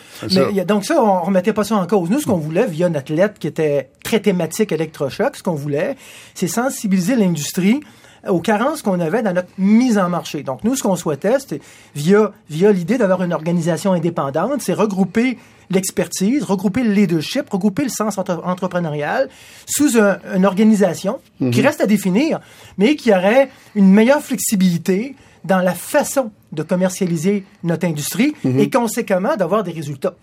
Mais, 0.52 0.64
donc 0.64 0.84
ça, 0.84 1.00
on 1.00 1.22
remettait 1.22 1.52
pas 1.52 1.62
ça 1.62 1.76
en 1.76 1.86
cause. 1.86 2.10
Nous, 2.10 2.20
ce 2.20 2.26
qu'on 2.26 2.38
voulait, 2.38 2.66
via 2.66 2.88
notre 2.88 3.12
lettre 3.12 3.38
qui 3.38 3.46
était 3.46 3.90
très 4.02 4.18
thématique 4.18 4.72
électrochoc, 4.72 5.36
ce 5.36 5.42
qu'on 5.44 5.54
voulait, 5.54 5.96
c'est 6.34 6.48
sensibiliser 6.48 7.19
l'industrie 7.20 7.80
aux 8.28 8.40
carences 8.40 8.82
qu'on 8.82 9.00
avait 9.00 9.22
dans 9.22 9.32
notre 9.32 9.48
mise 9.56 9.96
en 9.98 10.08
marché. 10.08 10.42
Donc, 10.42 10.62
nous, 10.64 10.76
ce 10.76 10.82
qu'on 10.82 10.96
souhaitait, 10.96 11.38
c'était, 11.38 11.60
via, 11.94 12.32
via 12.50 12.70
l'idée 12.72 12.98
d'avoir 12.98 13.22
une 13.22 13.32
organisation 13.32 13.92
indépendante, 13.92 14.60
c'est 14.60 14.74
regrouper 14.74 15.38
l'expertise, 15.70 16.42
regrouper 16.42 16.82
le 16.82 16.92
leadership, 16.92 17.48
regrouper 17.48 17.84
le 17.84 17.88
sens 17.88 18.18
entrepreneurial 18.18 19.28
sous 19.66 19.96
une 19.96 20.44
organisation 20.44 21.20
qui 21.38 21.60
mhm. 21.60 21.66
reste 21.66 21.80
à 21.80 21.86
définir, 21.86 22.40
mais 22.76 22.96
qui 22.96 23.12
aurait 23.12 23.50
une 23.74 23.90
meilleure 23.90 24.20
flexibilité 24.20 25.14
dans 25.44 25.60
la 25.60 25.74
façon 25.74 26.32
de 26.52 26.62
commercialiser 26.62 27.44
notre 27.62 27.86
industrie 27.86 28.34
mhm. 28.44 28.58
et 28.58 28.68
conséquemment 28.68 29.36
d'avoir 29.36 29.62
des 29.62 29.72
résultats. 29.72 30.14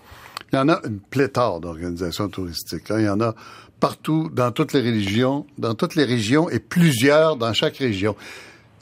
Il 0.51 0.55
y 0.55 0.59
en 0.59 0.69
a 0.69 0.79
une 0.85 0.99
pléthore 0.99 1.59
d'organisations 1.59 2.29
touristiques. 2.29 2.89
Hein. 2.89 2.99
Il 2.99 3.05
y 3.05 3.09
en 3.09 3.21
a 3.21 3.35
partout, 3.79 4.29
dans 4.33 4.51
toutes 4.51 4.73
les 4.73 4.81
religions, 4.81 5.45
dans 5.57 5.75
toutes 5.75 5.95
les 5.95 6.05
régions 6.05 6.49
et 6.49 6.59
plusieurs 6.59 7.35
dans 7.35 7.53
chaque 7.53 7.77
région. 7.77 8.15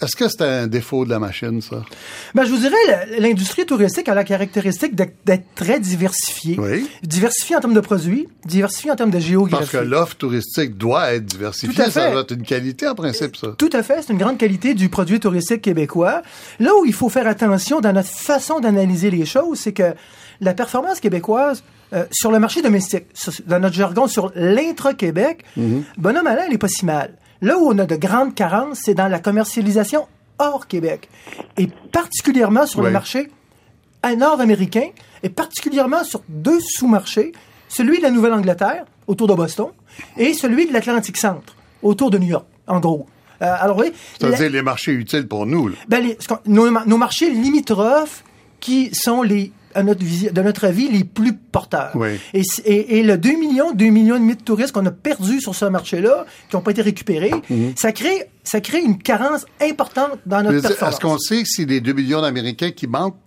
Est-ce 0.01 0.17
que 0.17 0.27
c'est 0.27 0.41
un 0.41 0.67
défaut 0.67 1.05
de 1.05 1.09
la 1.09 1.19
machine, 1.19 1.61
ça? 1.61 1.81
Ben, 2.33 2.43
je 2.43 2.51
vous 2.51 2.57
dirais, 2.57 2.75
l'industrie 3.17 3.65
touristique 3.65 4.09
a 4.09 4.13
la 4.13 4.25
caractéristique 4.25 4.93
d'être 4.93 5.45
très 5.55 5.79
diversifiée. 5.79 6.57
Oui. 6.59 6.89
Diversifiée 7.01 7.55
en 7.55 7.61
termes 7.61 7.73
de 7.73 7.79
produits, 7.79 8.27
diversifiée 8.45 8.91
en 8.91 8.97
termes 8.97 9.11
de 9.11 9.19
géographie. 9.19 9.71
Parce 9.71 9.71
que 9.71 9.89
l'offre 9.89 10.17
touristique 10.17 10.77
doit 10.77 11.13
être 11.13 11.25
diversifiée. 11.25 11.73
Tout 11.73 11.81
à 11.81 11.85
fait. 11.85 11.91
Ça 11.91 12.11
doit 12.11 12.21
être 12.21 12.31
une 12.31 12.43
qualité, 12.43 12.89
en 12.89 12.95
principe, 12.95 13.37
ça. 13.37 13.55
Tout 13.57 13.69
à 13.71 13.83
fait. 13.83 14.01
C'est 14.01 14.11
une 14.11 14.19
grande 14.19 14.37
qualité 14.37 14.73
du 14.73 14.89
produit 14.89 15.21
touristique 15.21 15.61
québécooi. 15.61 16.23
Là 16.59 16.71
où 16.75 16.85
il 16.85 16.93
faut 16.93 17.07
faire 17.07 17.25
attention 17.25 17.79
dans 17.79 17.93
notre 17.93 18.09
façon 18.09 18.59
d'analyser 18.59 19.09
les 19.09 19.25
choses, 19.25 19.59
c'est 19.59 19.73
que 19.73 19.93
la 20.41 20.53
performance 20.53 20.99
québécoise 20.99 21.63
euh, 21.93 22.05
sur 22.11 22.31
le 22.31 22.39
marché 22.39 22.61
domestique, 22.61 23.05
dans 23.47 23.59
notre 23.59 23.75
jargon, 23.75 24.07
sur 24.07 24.31
l'intra-Québec, 24.35 25.43
mm 25.55 25.81
bonhomme 25.97 26.27
Alain, 26.27 26.43
elle 26.45 26.51
n'est 26.51 26.57
pas 26.57 26.67
si 26.67 26.85
mal. 26.85 27.13
Là 27.41 27.57
où 27.57 27.67
on 27.67 27.77
a 27.77 27.85
de 27.85 27.95
grandes 27.95 28.33
carences, 28.33 28.79
c'est 28.83 28.93
dans 28.93 29.07
la 29.07 29.19
commercialisation 29.19 30.07
hors 30.39 30.67
Québec. 30.67 31.09
Et 31.57 31.67
particulièrement 31.91 32.65
sur 32.65 32.81
le 32.81 32.91
marché 32.91 33.29
nord-américain, 34.13 34.89
et 35.23 35.29
particulièrement 35.29 36.03
sur 36.03 36.21
deux 36.29 36.59
sous-marchés, 36.59 37.31
celui 37.67 37.97
de 37.97 38.03
la 38.03 38.11
Nouvelle-Angleterre, 38.11 38.85
autour 39.07 39.27
de 39.27 39.33
Boston, 39.33 39.69
et 40.17 40.33
celui 40.33 40.67
de 40.67 40.73
l'Atlantique 40.73 41.17
Centre, 41.17 41.55
autour 41.81 42.11
de 42.11 42.19
New 42.19 42.27
York, 42.27 42.45
en 42.67 42.79
gros. 42.79 43.07
Euh, 43.41 43.55
alors 43.59 43.77
oui. 43.77 43.91
C'est-à-dire 44.19 44.51
les 44.51 44.61
marchés 44.61 44.91
utiles 44.91 45.27
pour 45.27 45.45
nous. 45.45 45.71
Ben, 45.87 46.03
les, 46.03 46.17
nos, 46.45 46.69
nos 46.85 46.97
marchés 46.97 47.29
limitrophes 47.29 48.23
qui 48.59 48.93
sont 48.93 49.23
les 49.23 49.51
à 49.75 49.83
notre, 49.83 50.01
de 50.03 50.41
notre 50.41 50.65
avis, 50.65 50.89
les 50.89 51.03
plus 51.03 51.33
porteurs. 51.33 51.91
Oui. 51.95 52.19
Et, 52.33 52.41
et, 52.65 52.97
et, 52.99 53.03
le 53.03 53.17
2 53.17 53.37
millions, 53.37 53.71
2 53.73 53.85
millions 53.87 54.15
et 54.15 54.19
demi 54.19 54.35
de 54.35 54.41
touristes 54.41 54.71
qu'on 54.71 54.85
a 54.85 54.91
perdus 54.91 55.41
sur 55.41 55.53
ce 55.53 55.65
marché-là, 55.65 56.25
qui 56.49 56.55
n'ont 56.55 56.61
pas 56.63 56.71
été 56.71 56.81
récupérés, 56.81 57.31
Mhm. 57.49 57.73
ça 57.75 57.91
crée 57.91 58.29
ça 58.43 58.61
crée 58.61 58.81
une 58.81 58.97
carence 58.99 59.45
importante 59.61 60.19
dans 60.25 60.43
notre 60.43 60.61
performance. 60.61 60.93
Est-ce 60.95 61.01
qu'on 61.01 61.17
sait 61.17 61.43
si 61.45 61.65
les 61.65 61.81
2 61.81 61.93
millions 61.93 62.21
d'Américains 62.21 62.71
qui 62.71 62.85
manquent 62.87 63.17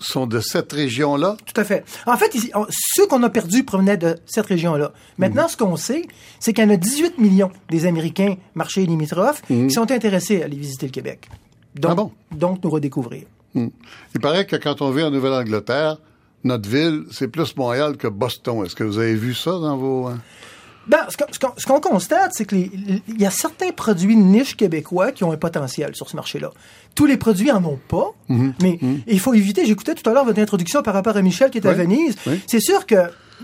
sont 0.00 0.26
de 0.26 0.40
cette 0.40 0.72
région-là? 0.72 1.36
Tout 1.46 1.60
à 1.60 1.64
fait. 1.64 1.84
En 2.06 2.16
fait, 2.16 2.34
ici, 2.34 2.50
on- 2.54 2.66
ceux 2.70 3.06
qu'on 3.06 3.22
a 3.22 3.30
perdus 3.30 3.62
provenaient 3.64 3.96
de 3.96 4.16
cette 4.26 4.46
région-là. 4.46 4.92
Maintenant, 5.18 5.46
ce 5.48 5.56
qu'on 5.56 5.76
sait, 5.76 6.02
c'est 6.40 6.52
qu'il 6.52 6.64
y 6.64 6.66
en 6.66 6.70
a 6.70 6.76
18 6.76 7.18
millions 7.18 7.50
des 7.70 7.86
Américains 7.86 8.34
marchés 8.56 8.84
limitrophes 8.84 9.42
qui 9.46 9.70
sont 9.70 9.90
intéressés 9.92 10.42
à 10.42 10.46
aller 10.46 10.56
visiter 10.56 10.86
le 10.86 10.92
Québec. 10.92 11.28
Donc, 11.76 11.92
Ah 11.92 11.94
bon? 11.94 12.12
donc 12.36 12.62
nous 12.64 12.70
redécouvrir. 12.70 13.22
Hmm. 13.54 13.68
Il 14.14 14.20
paraît 14.20 14.46
que 14.46 14.56
quand 14.56 14.82
on 14.82 14.90
vit 14.90 15.02
en 15.02 15.10
Nouvelle-Angleterre, 15.10 15.98
notre 16.42 16.68
ville, 16.68 17.04
c'est 17.10 17.28
plus 17.28 17.56
Montréal 17.56 17.96
que 17.96 18.08
Boston. 18.08 18.64
Est-ce 18.64 18.74
que 18.74 18.84
vous 18.84 18.98
avez 18.98 19.14
vu 19.14 19.34
ça 19.34 19.52
dans 19.52 19.76
vos... 19.76 20.06
hein? 20.08 20.18
Ben, 20.86 20.98
ce 21.08 21.16
qu'on- 21.16 21.52
ce 21.56 21.66
constate, 21.80 22.32
c'est 22.34 22.44
qu'il 22.44 23.00
y 23.16 23.24
a 23.24 23.30
certains 23.30 23.70
produits 23.70 24.16
niches 24.16 24.54
québécois 24.54 25.12
qui 25.12 25.24
ont 25.24 25.32
un 25.32 25.38
potentiel 25.38 25.96
sur 25.96 26.10
ce 26.10 26.16
marché-là. 26.16 26.50
Tous 26.94 27.06
les 27.06 27.16
produits 27.16 27.50
en 27.50 27.64
ont 27.64 27.78
pas, 27.88 28.12
mais 28.28 28.78
il 29.06 29.18
faut 29.18 29.32
éviter. 29.32 29.64
J'écoutais 29.64 29.94
tout 29.94 30.08
à 30.10 30.12
l'heure 30.12 30.26
votre 30.26 30.40
introduction 30.40 30.82
par 30.82 30.92
rapport 30.92 31.16
à 31.16 31.22
Michel 31.22 31.50
qui 31.50 31.56
est 31.56 31.66
à 31.66 31.72
Venise. 31.72 32.16
oui. 32.26 32.38
C'est 32.46 32.60
sûr 32.60 32.84
que 32.84 32.96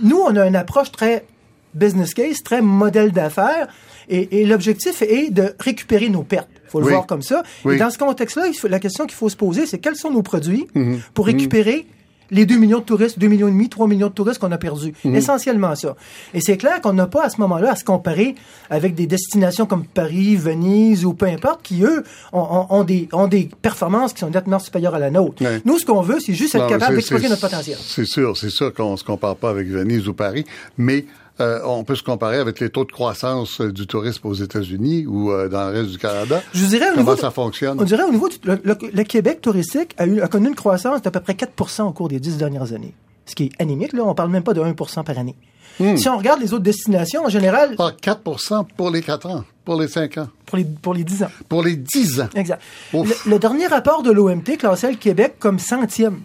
nous, 0.02 0.18
on 0.18 0.36
a 0.36 0.46
une 0.46 0.56
approche 0.56 0.92
très 0.92 1.24
business 1.72 2.12
case, 2.12 2.42
très 2.42 2.60
modèle 2.60 3.10
d'affaires, 3.10 3.68
et, 4.10 4.42
et 4.42 4.44
l'objectif 4.44 5.00
est 5.00 5.30
de 5.30 5.54
récupérer 5.60 6.10
nos 6.10 6.24
pertes. 6.24 6.50
Il 6.70 6.72
faut 6.72 6.80
le 6.80 6.86
Oui. 6.86 6.92
voir 6.92 7.06
comme 7.06 7.22
ça. 7.22 7.42
Oui. 7.64 7.74
Et 7.74 7.78
dans 7.78 7.90
ce 7.90 7.98
contexte-là, 7.98 8.44
la 8.68 8.78
question 8.78 9.04
qu'il 9.06 9.16
faut 9.16 9.28
se 9.28 9.36
poser, 9.36 9.66
c'est 9.66 9.78
quels 9.78 9.96
sont 9.96 10.10
nos 10.12 10.22
produits 10.22 10.68
Mhm. 10.76 11.00
pour 11.14 11.26
récupérer 11.26 11.84
les 12.32 12.46
2 12.46 12.58
millions 12.58 12.78
de 12.78 12.84
touristes, 12.84 13.18
2 13.18 13.26
millions 13.26 13.48
et 13.48 13.50
demi, 13.50 13.68
3 13.68 13.88
millions 13.88 14.06
de 14.06 14.12
touristes 14.12 14.38
qu'on 14.40 14.52
a 14.52 14.56
perdus? 14.56 14.92
Mhm. 15.04 15.16
Essentiellement 15.16 15.74
ça. 15.74 15.96
Et 16.32 16.40
c'est 16.40 16.56
clair 16.56 16.80
qu'on 16.80 16.92
n'a 16.92 17.08
pas 17.08 17.24
à 17.24 17.28
ce 17.28 17.40
moment-là 17.40 17.72
à 17.72 17.74
se 17.74 17.82
comparer 17.82 18.36
avec 18.70 18.94
des 18.94 19.08
destinations 19.08 19.66
comme 19.66 19.84
Paris, 19.84 20.36
Venise 20.36 21.04
ou 21.04 21.12
peu 21.12 21.26
importe, 21.26 21.62
qui, 21.64 21.82
eux, 21.82 22.04
ont, 22.32 22.38
ont- 22.40 22.66
ont 22.70 22.84
des, 22.84 23.08
ont 23.12 23.26
des 23.26 23.48
performances 23.62 24.12
qui 24.12 24.20
sont 24.20 24.30
nettement 24.30 24.60
supérieures 24.60 24.94
à 24.94 25.00
la 25.00 25.10
nôtre. 25.10 25.42
Ouais. 25.44 25.60
Nous, 25.64 25.80
ce 25.80 25.84
qu'on 25.84 26.02
veut, 26.02 26.20
c'est 26.20 26.34
juste 26.34 26.54
être 26.54 26.62
Non, 26.62 26.68
capable 26.68 26.94
d'exploiter 26.94 27.28
notre 27.28 27.40
potentiel. 27.40 27.78
C'est 27.84 28.04
sûr, 28.06 28.36
c'est 28.36 28.50
sûr 28.50 28.72
qu'on 28.72 28.96
se 28.96 29.02
compare 29.02 29.34
pas 29.34 29.50
avec 29.50 29.66
Venise 29.66 30.06
ou 30.06 30.14
Paris, 30.14 30.44
mais 30.78 31.06
euh, 31.40 31.60
on 31.64 31.84
peut 31.84 31.94
se 31.96 32.02
comparer 32.02 32.38
avec 32.38 32.60
les 32.60 32.70
taux 32.70 32.84
de 32.84 32.92
croissance 32.92 33.60
euh, 33.60 33.72
du 33.72 33.86
tourisme 33.86 34.26
aux 34.28 34.34
États-Unis 34.34 35.06
ou 35.06 35.30
euh, 35.30 35.48
dans 35.48 35.68
le 35.70 35.78
reste 35.78 35.90
du 35.90 35.98
Canada. 35.98 36.42
Je 36.54 36.64
dirais, 36.66 36.86
au 36.90 36.94
Comment 36.94 37.10
niveau, 37.12 37.16
ça 37.16 37.30
fonctionne? 37.30 37.78
on 37.80 37.84
dirait 37.84 38.02
au 38.04 38.10
niveau 38.12 38.28
du, 38.28 38.36
le, 38.44 38.60
le- 38.62 38.76
le 38.92 39.02
Québec 39.04 39.40
touristique 39.40 39.94
a, 39.98 40.06
eu, 40.06 40.20
a 40.20 40.28
connu 40.28 40.48
une 40.48 40.54
croissance 40.54 41.02
d'à 41.02 41.10
peu 41.10 41.20
près 41.20 41.32
4% 41.34 41.82
au 41.82 41.92
cours 41.92 42.08
des 42.08 42.20
10 42.20 42.36
dernières 42.38 42.72
années. 42.72 42.94
Ce 43.26 43.34
qui 43.34 43.44
est 43.44 43.52
anémique, 43.62 43.92
là. 43.92 44.02
On 44.04 44.14
parle 44.14 44.30
même 44.30 44.42
pas 44.42 44.54
de 44.54 44.60
1% 44.60 45.04
par 45.04 45.18
année. 45.18 45.36
Si 45.96 46.08
on 46.10 46.18
regarde 46.18 46.40
les 46.42 46.52
autres 46.52 46.64
destinations, 46.64 47.24
en 47.24 47.30
général, 47.30 47.74
Ah, 47.78 47.92
4% 48.02 48.66
pour 48.76 48.90
les 48.90 49.00
4 49.00 49.26
ans, 49.30 49.44
pour 49.64 49.80
les 49.80 49.88
5 49.88 50.18
ans, 50.18 50.28
pour 50.44 50.58
les, 50.58 50.64
pour 50.64 50.92
les 50.92 51.04
10 51.04 51.22
ans. 51.22 51.30
pour 51.48 51.62
les 51.62 51.76
10 51.76 52.20
ans. 52.20 52.28
Exact. 52.34 52.60
Le, 52.92 53.04
le 53.30 53.38
dernier 53.38 53.66
rapport 53.66 54.02
de 54.02 54.10
l'OMT 54.10 54.58
classait 54.58 54.90
le 54.90 54.96
Québec 54.98 55.36
comme 55.38 55.58
centième 55.58 56.20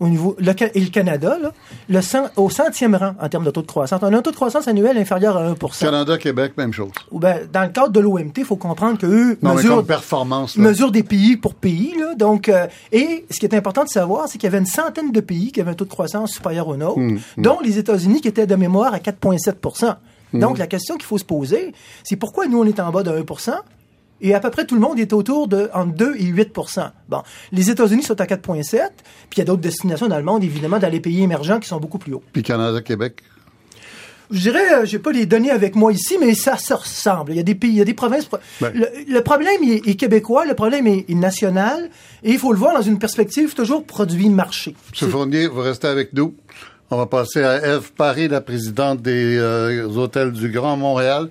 au 0.00 0.08
niveau 0.08 0.36
le, 0.38 0.52
et 0.74 0.80
le 0.80 0.90
Canada 0.90 1.38
là, 1.42 1.52
le 1.88 2.00
cent- 2.02 2.28
au 2.36 2.50
centième 2.50 2.94
rang 2.94 3.14
en 3.20 3.28
termes 3.28 3.44
de 3.44 3.50
taux 3.50 3.62
de 3.62 3.66
croissance. 3.66 4.00
On 4.02 4.12
a 4.12 4.16
un 4.16 4.22
taux 4.22 4.30
de 4.30 4.36
croissance 4.36 4.68
annuel 4.68 4.96
inférieur 4.98 5.36
à 5.36 5.50
1% 5.52 5.78
Canada, 5.80 6.16
Québec, 6.18 6.52
même 6.56 6.72
chose. 6.72 6.90
Ou 7.10 7.18
ben, 7.18 7.48
dans 7.52 7.62
le 7.62 7.68
cadre 7.68 7.90
de 7.90 8.00
l'OMT, 8.00 8.32
il 8.38 8.44
faut 8.44 8.56
comprendre 8.56 8.98
que 8.98 9.06
eux 9.06 9.38
Non, 9.42 9.50
mais 9.50 9.56
mesurent, 9.56 9.84
performance, 9.84 10.56
là. 10.56 10.62
mesurent 10.62 10.92
des 10.92 11.02
pays 11.02 11.36
pour 11.36 11.54
pays. 11.54 11.94
Là, 11.98 12.14
donc, 12.14 12.48
euh, 12.48 12.66
et 12.92 13.24
ce 13.30 13.38
qui 13.40 13.46
est 13.46 13.54
important 13.54 13.84
de 13.84 13.88
savoir, 13.88 14.28
c'est 14.28 14.38
qu'il 14.38 14.44
y 14.44 14.46
avait 14.48 14.58
une 14.58 14.66
centaine 14.66 15.10
de 15.12 15.20
pays 15.20 15.52
qui 15.52 15.60
avaient 15.60 15.70
un 15.72 15.74
taux 15.74 15.84
de 15.84 15.90
croissance 15.90 16.32
supérieur 16.32 16.68
au 16.68 16.76
nôtre, 16.76 16.98
Hum, 16.98 17.18
dont 17.36 17.58
les 17.62 17.78
États-Unis 17.78 18.20
qui 18.20 18.28
étaient 18.28 18.46
de 18.46 18.54
mémoire 18.54 18.94
à 18.94 18.98
4,7% 19.00 19.96
Hum. 20.34 20.40
Donc, 20.40 20.58
la 20.58 20.66
question 20.66 20.96
qu'il 20.96 21.06
faut 21.06 21.16
se 21.16 21.24
poser, 21.24 21.72
c'est 22.04 22.16
pourquoi 22.16 22.46
nous, 22.48 22.58
on 22.60 22.64
est 22.66 22.78
en 22.80 22.90
bas 22.90 23.02
de 23.02 23.10
1 23.10 23.24
et 24.20 24.34
à 24.34 24.40
peu 24.40 24.50
près 24.50 24.64
tout 24.66 24.74
le 24.74 24.80
monde 24.80 24.98
est 24.98 25.12
autour 25.12 25.48
de 25.48 25.70
entre 25.74 25.92
2 25.94 26.14
et 26.18 26.24
8 26.24 26.52
Bon, 27.08 27.22
les 27.52 27.70
États-Unis 27.70 28.02
sont 28.02 28.20
à 28.20 28.24
4,7 28.24 28.72
puis 29.30 29.36
il 29.36 29.38
y 29.38 29.40
a 29.42 29.44
d'autres 29.44 29.60
destinations 29.62 30.08
dans 30.08 30.18
le 30.18 30.24
monde, 30.24 30.42
évidemment, 30.44 30.78
dans 30.78 30.90
les 30.90 31.00
pays 31.00 31.22
émergents 31.22 31.60
qui 31.60 31.68
sont 31.68 31.78
beaucoup 31.80 31.98
plus 31.98 32.14
hauts. 32.14 32.22
Puis 32.32 32.42
Canada, 32.42 32.80
Québec? 32.80 33.22
Je 34.30 34.40
dirais, 34.40 34.74
euh, 34.74 34.84
j'ai 34.84 34.98
pas 34.98 35.10
les 35.10 35.24
données 35.24 35.50
avec 35.50 35.74
moi 35.74 35.90
ici, 35.90 36.16
mais 36.20 36.34
ça 36.34 36.58
se 36.58 36.74
ressemble. 36.74 37.32
Il 37.32 37.36
y 37.36 37.40
a 37.40 37.42
des 37.42 37.54
pays, 37.54 37.70
il 37.70 37.76
y 37.76 37.80
a 37.80 37.84
des 37.86 37.94
provinces. 37.94 38.26
pro- 38.26 38.36
Ben. 38.60 38.72
Le, 38.74 38.86
le 39.10 39.22
problème 39.22 39.62
est, 39.64 39.88
est 39.88 39.94
québécois, 39.94 40.44
le 40.44 40.52
problème 40.52 40.86
est, 40.86 41.06
est 41.08 41.14
national, 41.14 41.88
et 42.22 42.32
il 42.32 42.38
faut 42.38 42.52
le 42.52 42.58
voir 42.58 42.74
dans 42.74 42.82
une 42.82 42.98
perspective 42.98 43.54
toujours 43.54 43.84
produit-marché. 43.84 44.74
M. 45.00 45.08
Fournier, 45.10 45.46
vous 45.46 45.62
restez 45.62 45.86
avec 45.86 46.12
nous. 46.12 46.34
On 46.90 46.98
va 46.98 47.06
passer 47.06 47.42
à 47.42 47.76
Eve 47.76 47.92
Paris, 47.92 48.28
la 48.28 48.42
présidente 48.42 49.00
des 49.00 49.38
euh, 49.38 49.86
hôtels 49.88 50.32
du 50.32 50.50
Grand 50.50 50.76
Montréal. 50.76 51.30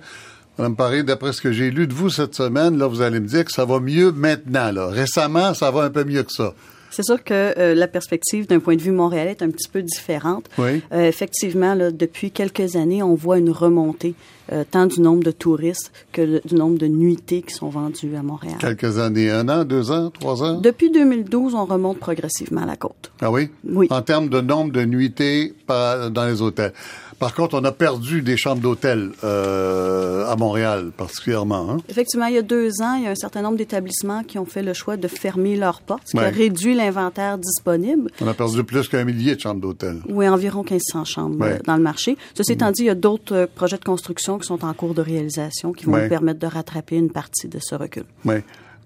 Madame 0.58 0.74
Paris, 0.74 1.04
d'après 1.04 1.32
ce 1.32 1.40
que 1.40 1.52
j'ai 1.52 1.70
lu 1.70 1.86
de 1.86 1.94
vous 1.94 2.10
cette 2.10 2.34
semaine, 2.34 2.76
là, 2.78 2.88
vous 2.88 3.00
allez 3.00 3.20
me 3.20 3.26
dire 3.28 3.44
que 3.44 3.52
ça 3.52 3.64
va 3.64 3.78
mieux 3.78 4.10
maintenant. 4.10 4.72
Là. 4.72 4.88
Récemment, 4.88 5.54
ça 5.54 5.70
va 5.70 5.82
un 5.82 5.90
peu 5.90 6.02
mieux 6.02 6.24
que 6.24 6.32
ça. 6.32 6.52
C'est 6.90 7.04
sûr 7.04 7.22
que 7.22 7.54
euh, 7.58 7.74
la 7.76 7.86
perspective 7.86 8.48
d'un 8.48 8.58
point 8.58 8.74
de 8.74 8.82
vue 8.82 8.90
montréalais 8.90 9.30
est 9.30 9.42
un 9.42 9.50
petit 9.50 9.68
peu 9.68 9.82
différente. 9.82 10.46
Oui. 10.58 10.82
Euh, 10.92 11.06
effectivement, 11.06 11.74
là, 11.74 11.92
depuis 11.92 12.32
quelques 12.32 12.74
années, 12.74 13.04
on 13.04 13.14
voit 13.14 13.38
une 13.38 13.50
remontée 13.50 14.14
euh, 14.52 14.64
tant 14.70 14.86
du 14.86 15.00
nombre 15.00 15.22
de 15.24 15.30
touristes 15.30 15.92
que 16.12 16.22
le- 16.22 16.40
du 16.44 16.54
nombre 16.54 16.78
de 16.78 16.86
nuitées 16.86 17.42
qui 17.42 17.54
sont 17.54 17.68
vendues 17.68 18.14
à 18.16 18.22
Montréal. 18.22 18.56
Quelques 18.60 18.98
années, 18.98 19.30
un 19.30 19.48
an, 19.48 19.64
deux 19.64 19.90
ans, 19.90 20.10
trois 20.10 20.42
ans? 20.42 20.60
Depuis 20.60 20.90
2012, 20.90 21.54
on 21.54 21.64
remonte 21.64 21.98
progressivement 21.98 22.62
à 22.62 22.66
la 22.66 22.76
côte. 22.76 23.10
Ah 23.20 23.30
oui? 23.30 23.48
Oui. 23.68 23.86
En 23.90 24.02
termes 24.02 24.28
de 24.28 24.40
nombre 24.40 24.72
de 24.72 24.84
nuitées 24.84 25.54
par- 25.66 26.10
dans 26.10 26.26
les 26.26 26.40
hôtels. 26.42 26.72
Par 27.18 27.34
contre, 27.34 27.58
on 27.60 27.64
a 27.64 27.72
perdu 27.72 28.22
des 28.22 28.36
chambres 28.36 28.60
d'hôtel 28.62 29.10
euh, 29.24 30.24
à 30.26 30.36
Montréal, 30.36 30.92
particulièrement. 30.96 31.68
Hein? 31.70 31.76
Effectivement, 31.88 32.26
il 32.26 32.34
y 32.34 32.38
a 32.38 32.42
deux 32.42 32.80
ans, 32.80 32.94
il 32.94 33.04
y 33.04 33.06
a 33.06 33.10
un 33.10 33.14
certain 33.16 33.42
nombre 33.42 33.56
d'établissements 33.56 34.22
qui 34.22 34.38
ont 34.38 34.44
fait 34.46 34.62
le 34.62 34.72
choix 34.72 34.96
de 34.96 35.08
fermer 35.08 35.56
leurs 35.56 35.80
portes, 35.80 36.02
ce 36.06 36.12
qui 36.12 36.18
Ouais. 36.18 36.26
a 36.26 36.30
réduit 36.30 36.74
l'inventaire 36.74 37.36
disponible. 37.38 38.10
On 38.20 38.28
a 38.28 38.34
perdu 38.34 38.62
plus 38.62 38.88
qu'un 38.88 39.04
millier 39.04 39.34
de 39.34 39.40
chambres 39.40 39.60
d'hôtel. 39.60 40.00
Oui, 40.08 40.28
environ 40.28 40.62
1500 40.62 41.04
chambres 41.04 41.40
Ouais. 41.40 41.54
euh, 41.54 41.58
dans 41.66 41.76
le 41.76 41.82
marché. 41.82 42.16
Ceci 42.34 42.52
étant 42.52 42.70
dit, 42.70 42.82
il 42.82 42.86
y 42.86 42.90
a 42.90 42.94
d'autres 42.94 43.34
euh, 43.34 43.46
projets 43.52 43.78
de 43.78 43.84
construction 43.84 44.37
qui 44.38 44.46
sont 44.46 44.64
en 44.64 44.72
cours 44.74 44.94
de 44.94 45.02
réalisation 45.02 45.72
qui 45.72 45.84
vont 45.86 45.96
nous 45.96 46.08
permettre 46.08 46.40
de 46.40 46.46
rattraper 46.46 46.96
une 46.96 47.10
partie 47.10 47.48
de 47.48 47.58
ce 47.60 47.74
recul. 47.74 48.04
Oui. 48.24 48.36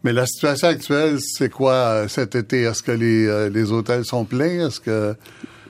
Mais 0.04 0.12
la 0.12 0.26
situation 0.26 0.66
actuelle, 0.68 1.18
c'est 1.21 1.49
quoi 1.49 1.75
euh, 1.75 2.09
cet 2.09 2.35
été? 2.35 2.62
Est-ce 2.62 2.82
que 2.82 2.90
les, 2.90 3.26
euh, 3.26 3.49
les 3.49 3.71
hôtels 3.71 4.04
sont 4.04 4.25
pleins? 4.25 4.66
Est-ce 4.66 4.80
que 4.80 5.14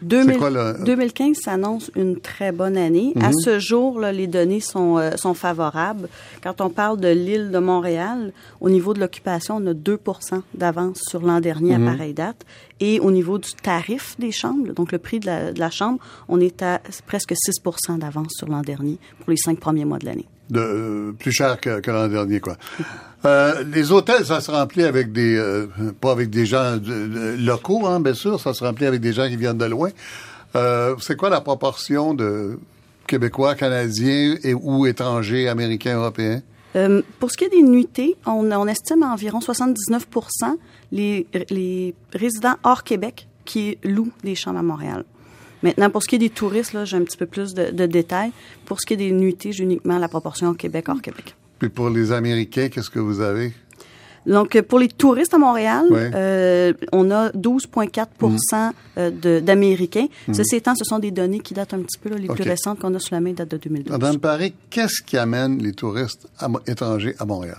2000 0.01 0.39
quoi, 0.39 0.51
le- 0.51 0.83
2015 0.85 1.37
s'annonce 1.37 1.91
une 1.95 2.19
très 2.19 2.51
bonne 2.51 2.77
année. 2.79 3.12
À 3.21 3.31
ce 3.33 3.59
jour, 3.61 4.01
là, 4.01 4.11
les 4.11 4.27
données 4.27 4.59
sont, 4.61 4.97
euh, 4.99 5.17
sont 5.17 5.35
favorables. 5.35 6.09
Quand 6.43 6.61
on 6.61 6.71
parle 6.71 6.99
de 6.99 7.09
l'île 7.09 7.51
de 7.53 7.59
Montréal, 7.59 8.33
au 8.61 8.69
niveau 8.71 8.95
de 8.95 9.01
l'occupation, 9.01 9.59
on 9.62 9.67
a 9.69 9.75
2% 9.75 10.43
d'avance 10.55 11.03
sur 11.09 11.21
l'an 11.21 11.41
dernier 11.41 11.75
à 11.75 11.79
pareille 11.79 12.15
date. 12.15 12.45
Et 12.85 12.99
au 12.99 13.12
niveau 13.12 13.39
du 13.39 13.53
tarif 13.53 14.17
des 14.19 14.33
chambres, 14.33 14.73
donc 14.73 14.91
le 14.91 14.99
prix 14.99 15.21
de 15.21 15.57
la, 15.57 15.71
chambre, 15.71 16.01
on 16.29 16.41
est 16.41 16.62
à 16.62 16.81
presque 17.07 17.33
6 17.33 17.62
d'avance 17.97 18.33
sur 18.37 18.49
l'an 18.49 18.62
dernier 18.62 18.99
pour 19.21 19.31
les 19.31 19.37
cinq 19.37 19.61
premiers 19.61 19.85
mois 19.85 20.01
de 20.01 20.07
l'année. 20.07 20.27
euh, 20.59 21.12
plus 21.12 21.31
cher 21.31 21.61
que, 21.61 21.81
l'an 21.93 22.09
dernier, 22.09 22.41
quoi? 22.41 22.57
Euh, 23.25 23.62
les 23.73 23.93
hôtels, 23.93 24.27
ça 24.27 24.41
se 24.41 24.51
remplit 24.51 24.83
avec 24.83 25.12
des, 25.12 25.37
euh, 25.37 25.69
pas 26.01 26.11
avec 26.11 26.29
des 26.29 26.45
gens 26.45 26.77
locaux, 27.39 27.87
hein, 27.87 28.01
bien 28.01 28.15
sûr, 28.15 28.41
ça 28.41 28.53
se 28.53 28.65
remplit 28.65 28.87
avec 28.87 29.01
des 29.01 29.12
gens 29.12 29.29
qui 29.29 29.37
viennent 29.37 29.59
de 29.59 29.67
loin. 29.67 29.91
C'est 30.99 31.17
quoi 31.17 31.31
la 31.31 31.41
proportion 31.41 32.15
de 32.15 32.59
Québécois, 33.07 33.55
Canadiens 33.55 34.35
et 34.43 34.55
ou 34.55 34.87
étrangers, 34.87 35.47
Américains, 35.47 35.99
Européens? 35.99 36.43
Euh, 36.75 37.02
pour 37.19 37.31
ce 37.31 37.37
qui 37.37 37.45
est 37.45 37.50
des 37.50 37.62
nuitées, 37.62 38.17
on, 38.26 38.67
estime 38.67 39.02
à 39.02 39.12
environ 39.12 39.41
79 39.41 40.07
les, 40.91 41.26
les 41.50 41.95
résidents 42.12 42.55
hors 42.62 42.85
Québec 42.85 43.29
qui 43.45 43.79
louent 43.85 44.12
des 44.23 44.35
chambres 44.35 44.59
à 44.59 44.62
Montréal. 44.62 45.05
Maintenant, 45.62 45.91
pour 45.91 46.02
ce 46.02 46.09
qui 46.09 46.17
est 46.17 46.19
des 46.19 46.31
touristes, 46.31 46.76
j'ai 46.85 46.97
un 46.97 47.02
petit 47.02 47.17
peu 47.17 47.26
plus 47.26 47.55
de, 47.55 47.71
de 47.71 47.87
détails. 47.87 48.33
Pour 48.64 48.81
ce 48.81 48.87
qui 48.87 48.95
est 48.95 48.97
des 48.97 49.12
nuitées, 49.12 49.52
j'ai 49.52 49.64
uniquement 49.64 49.99
la 49.99 50.09
proportion 50.09 50.55
Québec 50.55 50.88
hors 50.88 51.00
Québec. 51.00 51.37
Puis 51.59 51.69
pour 51.69 51.91
les 51.91 52.11
Américains, 52.11 52.69
qu'est-ce 52.69 52.91
que 52.91 52.99
vous 52.99 53.21
avez? 53.21 53.52
Donc, 54.26 54.55
euh, 54.57 54.62
pour 54.62 54.79
les 54.79 54.88
touristes 54.88 55.35
à 55.35 55.38
Montréal, 55.38 55.85
Ouais. 55.91 56.11
euh, 56.14 56.73
on 56.93 57.11
a 57.11 57.31
12,4 57.33 58.73
euh, 58.99 59.11
de- 59.11 59.41
d'Américains. 59.41 60.07
Ceci 60.33 60.57
étant, 60.57 60.75
ce 60.76 60.85
sont 60.85 60.99
des 60.99 61.11
données 61.11 61.41
qui 61.41 61.55
datent 61.55 61.75
un 61.75 61.81
petit 61.83 61.99
peu. 61.99 62.09
là, 62.11 62.17
les 62.17 62.29
plus 62.29 62.45
récentes 62.45 62.79
qu'on 62.79 62.95
a 62.95 62.99
sous 62.99 63.12
la 63.14 63.21
main 63.21 63.33
datent 63.33 63.50
de 63.50 63.57
2012. 63.57 63.91
Madame 63.91 64.19
Paris, 64.19 64.55
qu'est-ce 64.71 65.02
qui 65.02 65.17
amène 65.17 65.59
les 65.62 65.73
touristes 65.73 66.29
à 66.38 66.49
étrangers 66.67 67.14
à 67.19 67.25
Montréal? 67.25 67.59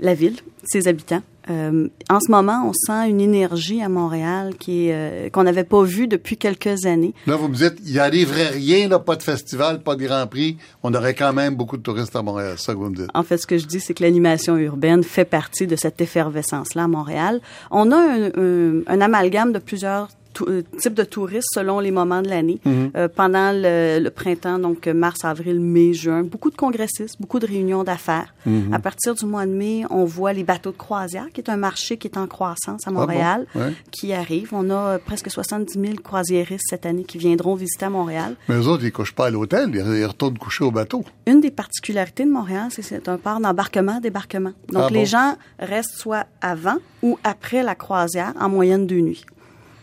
La 0.00 0.14
ville, 0.14 0.36
ses 0.64 0.88
habitants, 0.88 1.22
Euh, 1.50 1.88
en 2.08 2.20
ce 2.20 2.30
moment, 2.30 2.64
on 2.68 2.72
sent 2.72 3.08
une 3.10 3.20
énergie 3.20 3.82
à 3.82 3.88
Montréal 3.88 4.54
qui 4.58 4.90
euh, 4.90 5.28
qu'on 5.30 5.42
n'avait 5.42 5.64
pas 5.64 5.82
vue 5.82 6.06
depuis 6.06 6.36
quelques 6.36 6.86
années. 6.86 7.14
Là, 7.26 7.36
vous 7.36 7.48
me 7.48 7.54
dites, 7.54 7.74
il 7.84 7.92
n'y 7.92 7.98
arriverait 7.98 8.48
rien, 8.48 8.88
là, 8.88 8.98
pas 8.98 9.16
de 9.16 9.22
festival, 9.22 9.82
pas 9.82 9.96
de 9.96 10.04
Grand 10.04 10.26
Prix. 10.26 10.56
On 10.82 10.94
aurait 10.94 11.14
quand 11.14 11.32
même 11.32 11.54
beaucoup 11.54 11.76
de 11.76 11.82
touristes 11.82 12.14
à 12.14 12.22
Montréal. 12.22 12.54
C'est 12.56 12.66
ça 12.66 12.72
que 12.74 12.78
vous 12.78 12.90
me 12.90 12.96
dites. 12.96 13.10
En 13.14 13.22
fait, 13.22 13.38
ce 13.38 13.46
que 13.46 13.58
je 13.58 13.66
dis, 13.66 13.80
c'est 13.80 13.94
que 13.94 14.02
l'animation 14.02 14.56
urbaine 14.56 15.02
fait 15.02 15.24
partie 15.24 15.66
de 15.66 15.76
cette 15.76 16.00
effervescence-là 16.00 16.84
à 16.84 16.88
Montréal. 16.88 17.40
On 17.70 17.90
a 17.90 17.96
un, 17.96 18.30
un, 18.36 18.82
un 18.86 19.00
amalgame 19.00 19.52
de 19.52 19.58
plusieurs 19.58 20.08
type 20.32 20.94
de 20.94 21.04
touristes 21.04 21.48
selon 21.54 21.80
les 21.80 21.90
moments 21.90 22.22
de 22.22 22.28
l'année. 22.28 22.60
Mhm. 22.64 22.90
euh, 22.96 23.08
pendant 23.08 23.52
le, 23.52 23.98
le, 24.02 24.10
printemps, 24.10 24.58
donc 24.58 24.86
mars, 24.88 25.24
avril, 25.24 25.60
mai, 25.60 25.92
juin, 25.94 26.22
beaucoup 26.22 26.50
de 26.50 26.56
congressistes, 26.56 27.16
beaucoup 27.20 27.38
de 27.38 27.46
réunions 27.46 27.84
d'affaires. 27.84 28.34
Mhm. 28.46 28.72
À 28.72 28.78
partir 28.78 29.14
du 29.14 29.24
mois 29.26 29.46
de 29.46 29.52
mai, 29.52 29.84
on 29.90 30.04
voit 30.04 30.32
les 30.32 30.44
bateaux 30.44 30.72
de 30.72 30.76
croisière, 30.76 31.26
qui 31.32 31.40
est 31.40 31.50
un 31.50 31.56
marché 31.56 31.96
qui 31.96 32.08
est 32.08 32.16
en 32.18 32.26
croissance 32.26 32.86
à 32.86 32.90
Montréal, 32.90 33.46
Ah 33.54 33.58
bon? 33.58 33.64
ouais. 33.66 33.72
qui 33.90 34.12
arrive. 34.12 34.48
On 34.52 34.70
a 34.70 34.74
euh, 34.74 34.98
presque 35.04 35.30
70 35.30 35.72
000 35.80 35.94
croisiéristes 36.02 36.64
cette 36.68 36.86
année 36.86 37.04
qui 37.04 37.18
viendront 37.18 37.54
visiter 37.54 37.86
à 37.86 37.90
Montréal. 37.90 38.36
Mais 38.48 38.56
eux 38.56 38.66
autres, 38.68 38.84
ils 38.84 38.92
couchent 38.92 39.14
pas 39.14 39.26
à 39.26 39.30
l'hôtel, 39.30 39.70
ils 39.74 40.04
retournent 40.06 40.38
coucher 40.38 40.64
au 40.64 40.70
bateau. 40.70 41.04
Une 41.26 41.40
des 41.40 41.50
particularités 41.50 42.24
de 42.24 42.30
Montréal, 42.30 42.68
c'est 42.70 42.82
que 42.82 42.88
c'est 42.88 43.08
un 43.08 43.16
port 43.18 43.40
d'embarquement-débarquement. 43.40 44.52
Donc, 44.68 44.84
Ah 44.88 44.90
les 44.92 45.06
gens 45.06 45.36
restent 45.58 45.96
soit 45.96 46.26
avant 46.40 46.76
ou 47.02 47.18
après 47.24 47.62
la 47.62 47.74
croisière, 47.74 48.32
en 48.40 48.48
moyenne 48.48 48.86
deux 48.86 49.00
nuits. 49.00 49.24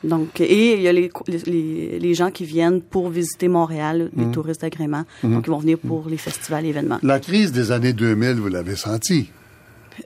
Donc, 0.03 0.39
et 0.39 0.75
il 0.75 0.82
y 0.82 0.88
a 0.88 0.94
les, 0.94 1.12
les, 1.46 2.00
les 2.00 2.13
gens 2.13 2.32
qui 2.32 2.46
viennent 2.46 2.82
pour 2.82 3.10
visiter 3.10 3.48
Montréal, 3.48 4.10
les 4.15 4.25
Mhm. 4.25 4.32
touristes 4.32 4.62
d'agrément. 4.62 5.03
Donc, 5.24 5.46
ils 5.46 5.50
vont 5.51 5.60
venir 5.60 5.77
pour 5.77 6.08
les 6.10 6.18
festivals, 6.18 6.65
événements. 6.65 7.00
La 7.03 7.20
crise 7.20 7.51
des 7.51 7.72
années 7.72 7.94
2000, 7.94 8.36
vous 8.36 8.48
l'avez 8.48 8.75
senti. 8.75 9.29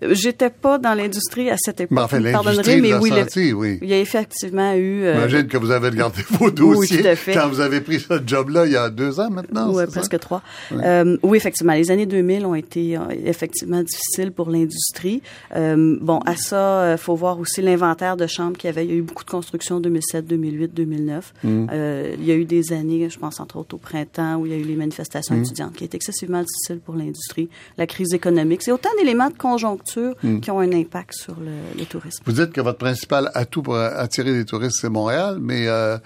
Euh, 0.03 0.13
J'étais 0.13 0.49
pas 0.49 0.77
dans 0.77 0.93
l'industrie 0.93 1.49
à 1.49 1.55
cette 1.57 1.81
époque. 1.81 1.91
Mais 1.95 2.01
enfin, 2.01 2.19
l'industrie 2.19 2.81
mais 2.81 2.93
oui, 2.95 3.09
le- 3.09 3.17
senti, 3.21 3.53
oui. 3.53 3.79
il 3.81 3.89
y 3.89 3.93
a 3.93 3.99
effectivement 3.99 4.73
eu... 4.73 5.03
euh, 5.03 5.13
J'imagine 5.27 5.47
que 5.47 5.57
vous 5.57 5.71
avez 5.71 5.89
regardé 5.89 6.21
vos 6.31 6.49
dossiers 6.51 7.01
tout 7.01 7.07
à 7.07 7.15
fait. 7.15 7.33
quand 7.33 7.47
vous 7.49 7.59
avez 7.59 7.81
pris 7.81 7.99
ce 7.99 8.13
job-là 8.25 8.65
il 8.65 8.71
y 8.71 8.77
a 8.77 8.89
deux 8.89 9.19
ans 9.19 9.29
maintenant. 9.29 9.69
Oui, 9.69 9.75
c'est 9.85 9.85
ça? 9.91 9.99
presque 9.99 10.19
trois. 10.19 10.41
Euh, 10.71 11.17
oui, 11.23 11.37
effectivement. 11.37 11.73
Les 11.73 11.91
années 11.91 12.05
2000 12.05 12.45
ont 12.45 12.55
été 12.55 12.97
euh, 12.97 13.01
effectivement 13.25 13.81
difficiles 13.83 14.31
pour 14.31 14.49
l'industrie. 14.49 15.21
Euh, 15.55 15.97
bon, 16.01 16.19
à 16.25 16.35
ça, 16.35 16.93
il 16.93 16.97
faut 16.97 17.15
voir 17.15 17.39
aussi 17.39 17.61
l'inventaire 17.61 18.17
de 18.17 18.27
chambres 18.27 18.57
qu'il 18.57 18.67
y 18.67 18.71
avait. 18.71 18.85
Il 18.85 18.91
y 18.91 18.93
a 18.93 18.97
eu 18.97 19.01
beaucoup 19.01 19.23
de 19.23 19.29
constructions 19.29 19.75
en 19.77 19.79
2007, 19.79 20.25
2008, 20.27 20.73
2009. 20.73 21.33
Mm. 21.43 21.67
Euh, 21.71 22.15
il 22.17 22.25
y 22.25 22.31
a 22.31 22.35
eu 22.35 22.45
des 22.45 22.73
années, 22.73 23.09
je 23.09 23.19
pense 23.19 23.39
entre 23.39 23.57
autres 23.57 23.75
au 23.75 23.79
printemps, 23.79 24.37
où 24.37 24.45
il 24.45 24.51
y 24.51 24.55
a 24.55 24.57
eu 24.57 24.63
les 24.63 24.75
manifestations 24.75 25.35
Mm. 25.35 25.41
étudiantes 25.43 25.73
qui 25.73 25.83
étaient 25.85 25.97
excessivement 25.97 26.41
difficiles 26.41 26.79
pour 26.83 26.95
l'industrie. 26.95 27.49
La 27.77 27.87
crise 27.87 28.13
économique. 28.13 28.61
C'est 28.63 28.71
autant 28.71 28.89
d'éléments 28.97 29.29
de 29.29 29.37
conjoncture 29.37 29.82
Mm. 30.23 30.39
qui 30.39 30.51
ont 30.51 30.59
un 30.59 30.71
impact 30.71 31.13
sur 31.13 31.35
le, 31.39 31.51
le 31.77 31.85
tourisme. 31.85 32.23
Vous 32.25 32.31
dites 32.33 32.51
que 32.51 32.61
votre 32.61 32.77
principal 32.77 33.31
atout 33.33 33.61
pour 33.63 33.77
attirer 33.77 34.33
des 34.33 34.45
touristes, 34.45 34.77
c'est 34.81 34.89
Montréal, 34.89 35.37
mais 35.41 35.67
euh, 35.67 35.97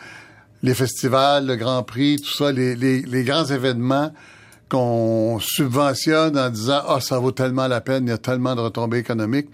les 0.63 0.73
festivals, 0.73 1.45
le 1.45 1.55
Grand 1.55 1.83
Prix, 1.83 2.17
tout 2.17 2.37
ça, 2.37 2.51
les, 2.51 2.75
les, 2.75 3.01
les 3.01 3.23
grands 3.23 3.45
événements 3.45 4.11
qu'on 4.69 5.39
subventionne 5.39 6.37
en 6.37 6.49
disant 6.49 6.81
«Ah, 6.87 6.99
ça 6.99 7.19
vaut 7.19 7.31
tellement 7.31 7.67
la 7.67 7.79
peine, 7.81 8.05
il 8.05 8.09
y 8.09 8.13
a 8.13 8.17
tellement 8.17 8.55
de 8.55 8.61
retombées 8.61 8.97
économiques», 8.97 9.49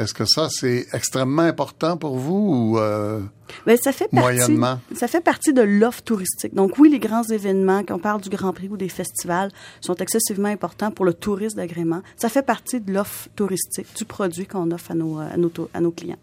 est-ce 0.00 0.14
que 0.14 0.24
ça, 0.24 0.48
c'est 0.50 0.86
extrêmement 0.92 1.42
important 1.42 1.96
pour 1.96 2.16
vous 2.18 2.72
ou... 2.74 2.78
euh, 2.78 3.20
Mais 3.66 3.76
ça 3.76 3.92
fait 3.92 4.08
partie, 4.08 4.16
Moyennement? 4.36 4.80
ça 4.94 5.06
fait 5.08 5.20
partie 5.20 5.52
de 5.52 5.62
l'offre 5.62 6.02
touristique. 6.02 6.54
Donc 6.54 6.78
oui, 6.78 6.88
les 6.90 6.98
grands 6.98 7.22
événements, 7.24 7.84
qu'on 7.84 7.98
parle 7.98 8.20
du 8.20 8.28
Grand 8.28 8.52
Prix 8.52 8.68
ou 8.68 8.76
des 8.76 8.88
festivals, 8.88 9.50
sont 9.80 9.94
excessivement 9.96 10.48
importants 10.48 10.90
pour 10.90 11.04
le 11.04 11.14
tourisme 11.14 11.56
d'agrément. 11.56 12.02
Ça 12.16 12.28
fait 12.28 12.42
partie 12.42 12.80
de 12.80 12.92
l'offre 12.92 13.28
touristique, 13.36 13.86
du 13.96 14.04
produit 14.04 14.46
qu'on 14.46 14.70
offre 14.72 14.90
à 14.90 14.94
nos, 14.94 15.18
à 15.18 15.36
nos, 15.36 15.48
tou- 15.48 15.68
à 15.74 15.80
nos 15.80 15.90
clients. 15.90 16.18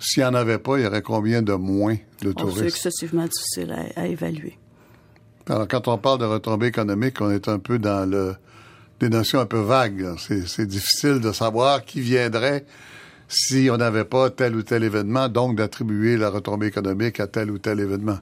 S'il 0.00 0.22
n'y 0.24 0.28
en 0.28 0.34
avait 0.34 0.58
pas, 0.58 0.78
il 0.78 0.84
y 0.84 0.86
aurait 0.86 1.02
combien 1.02 1.42
de 1.42 1.52
moins 1.52 1.94
de 1.94 2.28
Oh, 2.28 2.32
C'est 2.34 2.34
touristes? 2.34 2.62
excessivement 2.76 3.24
difficile 3.26 3.72
à, 3.96 4.00
à 4.00 4.06
évaluer. 4.06 4.58
Alors, 5.48 5.66
quand 5.68 5.88
on 5.88 5.98
parle 5.98 6.18
de 6.18 6.24
retombées 6.24 6.66
économiques, 6.68 7.20
on 7.20 7.30
est 7.30 7.48
un 7.48 7.58
peu 7.58 7.78
dans 7.78 8.08
le, 8.08 8.34
des 9.00 9.08
notions 9.08 9.40
un 9.40 9.46
peu 9.46 9.60
vagues. 9.60 10.14
C'est, 10.18 10.46
c'est 10.46 10.66
difficile 10.66 11.18
de 11.20 11.32
savoir 11.32 11.84
qui 11.84 12.00
viendrait 12.00 12.64
si 13.32 13.68
on 13.72 13.76
n'avait 13.78 14.04
pas 14.04 14.30
tel 14.30 14.54
ou 14.54 14.62
tel 14.62 14.84
événement, 14.84 15.28
donc 15.28 15.56
d'attribuer 15.56 16.16
la 16.16 16.28
retombée 16.30 16.66
économique 16.66 17.18
à 17.20 17.26
tel 17.26 17.50
ou 17.50 17.58
tel 17.58 17.80
événement. 17.80 18.18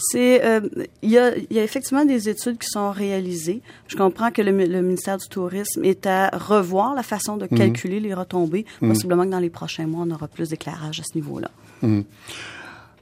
C'est, 0.00 0.44
euh, 0.44 0.60
il 1.02 1.10
y, 1.10 1.18
a, 1.18 1.36
il 1.36 1.56
y 1.56 1.58
a 1.58 1.64
effectivement 1.64 2.04
des 2.04 2.28
études 2.28 2.56
qui 2.58 2.68
sont 2.68 2.92
réalisées. 2.92 3.62
Je 3.88 3.96
comprends 3.96 4.30
que 4.30 4.40
le, 4.42 4.52
mi- 4.52 4.68
le 4.68 4.80
ministère 4.80 5.16
du 5.18 5.28
Tourisme 5.28 5.84
est 5.84 6.06
à 6.06 6.28
revoir 6.28 6.94
la 6.94 7.02
façon 7.02 7.36
de 7.36 7.46
calculer 7.46 7.98
les 7.98 8.14
retombées. 8.14 8.64
Possiblement 8.78 9.24
que 9.24 9.30
dans 9.30 9.40
les 9.40 9.50
prochains 9.50 9.86
mois, 9.88 10.04
on 10.06 10.10
aura 10.12 10.28
plus 10.28 10.50
d'éclairage 10.50 11.00
à 11.00 11.02
ce 11.02 11.16
niveau-là. 11.18 11.50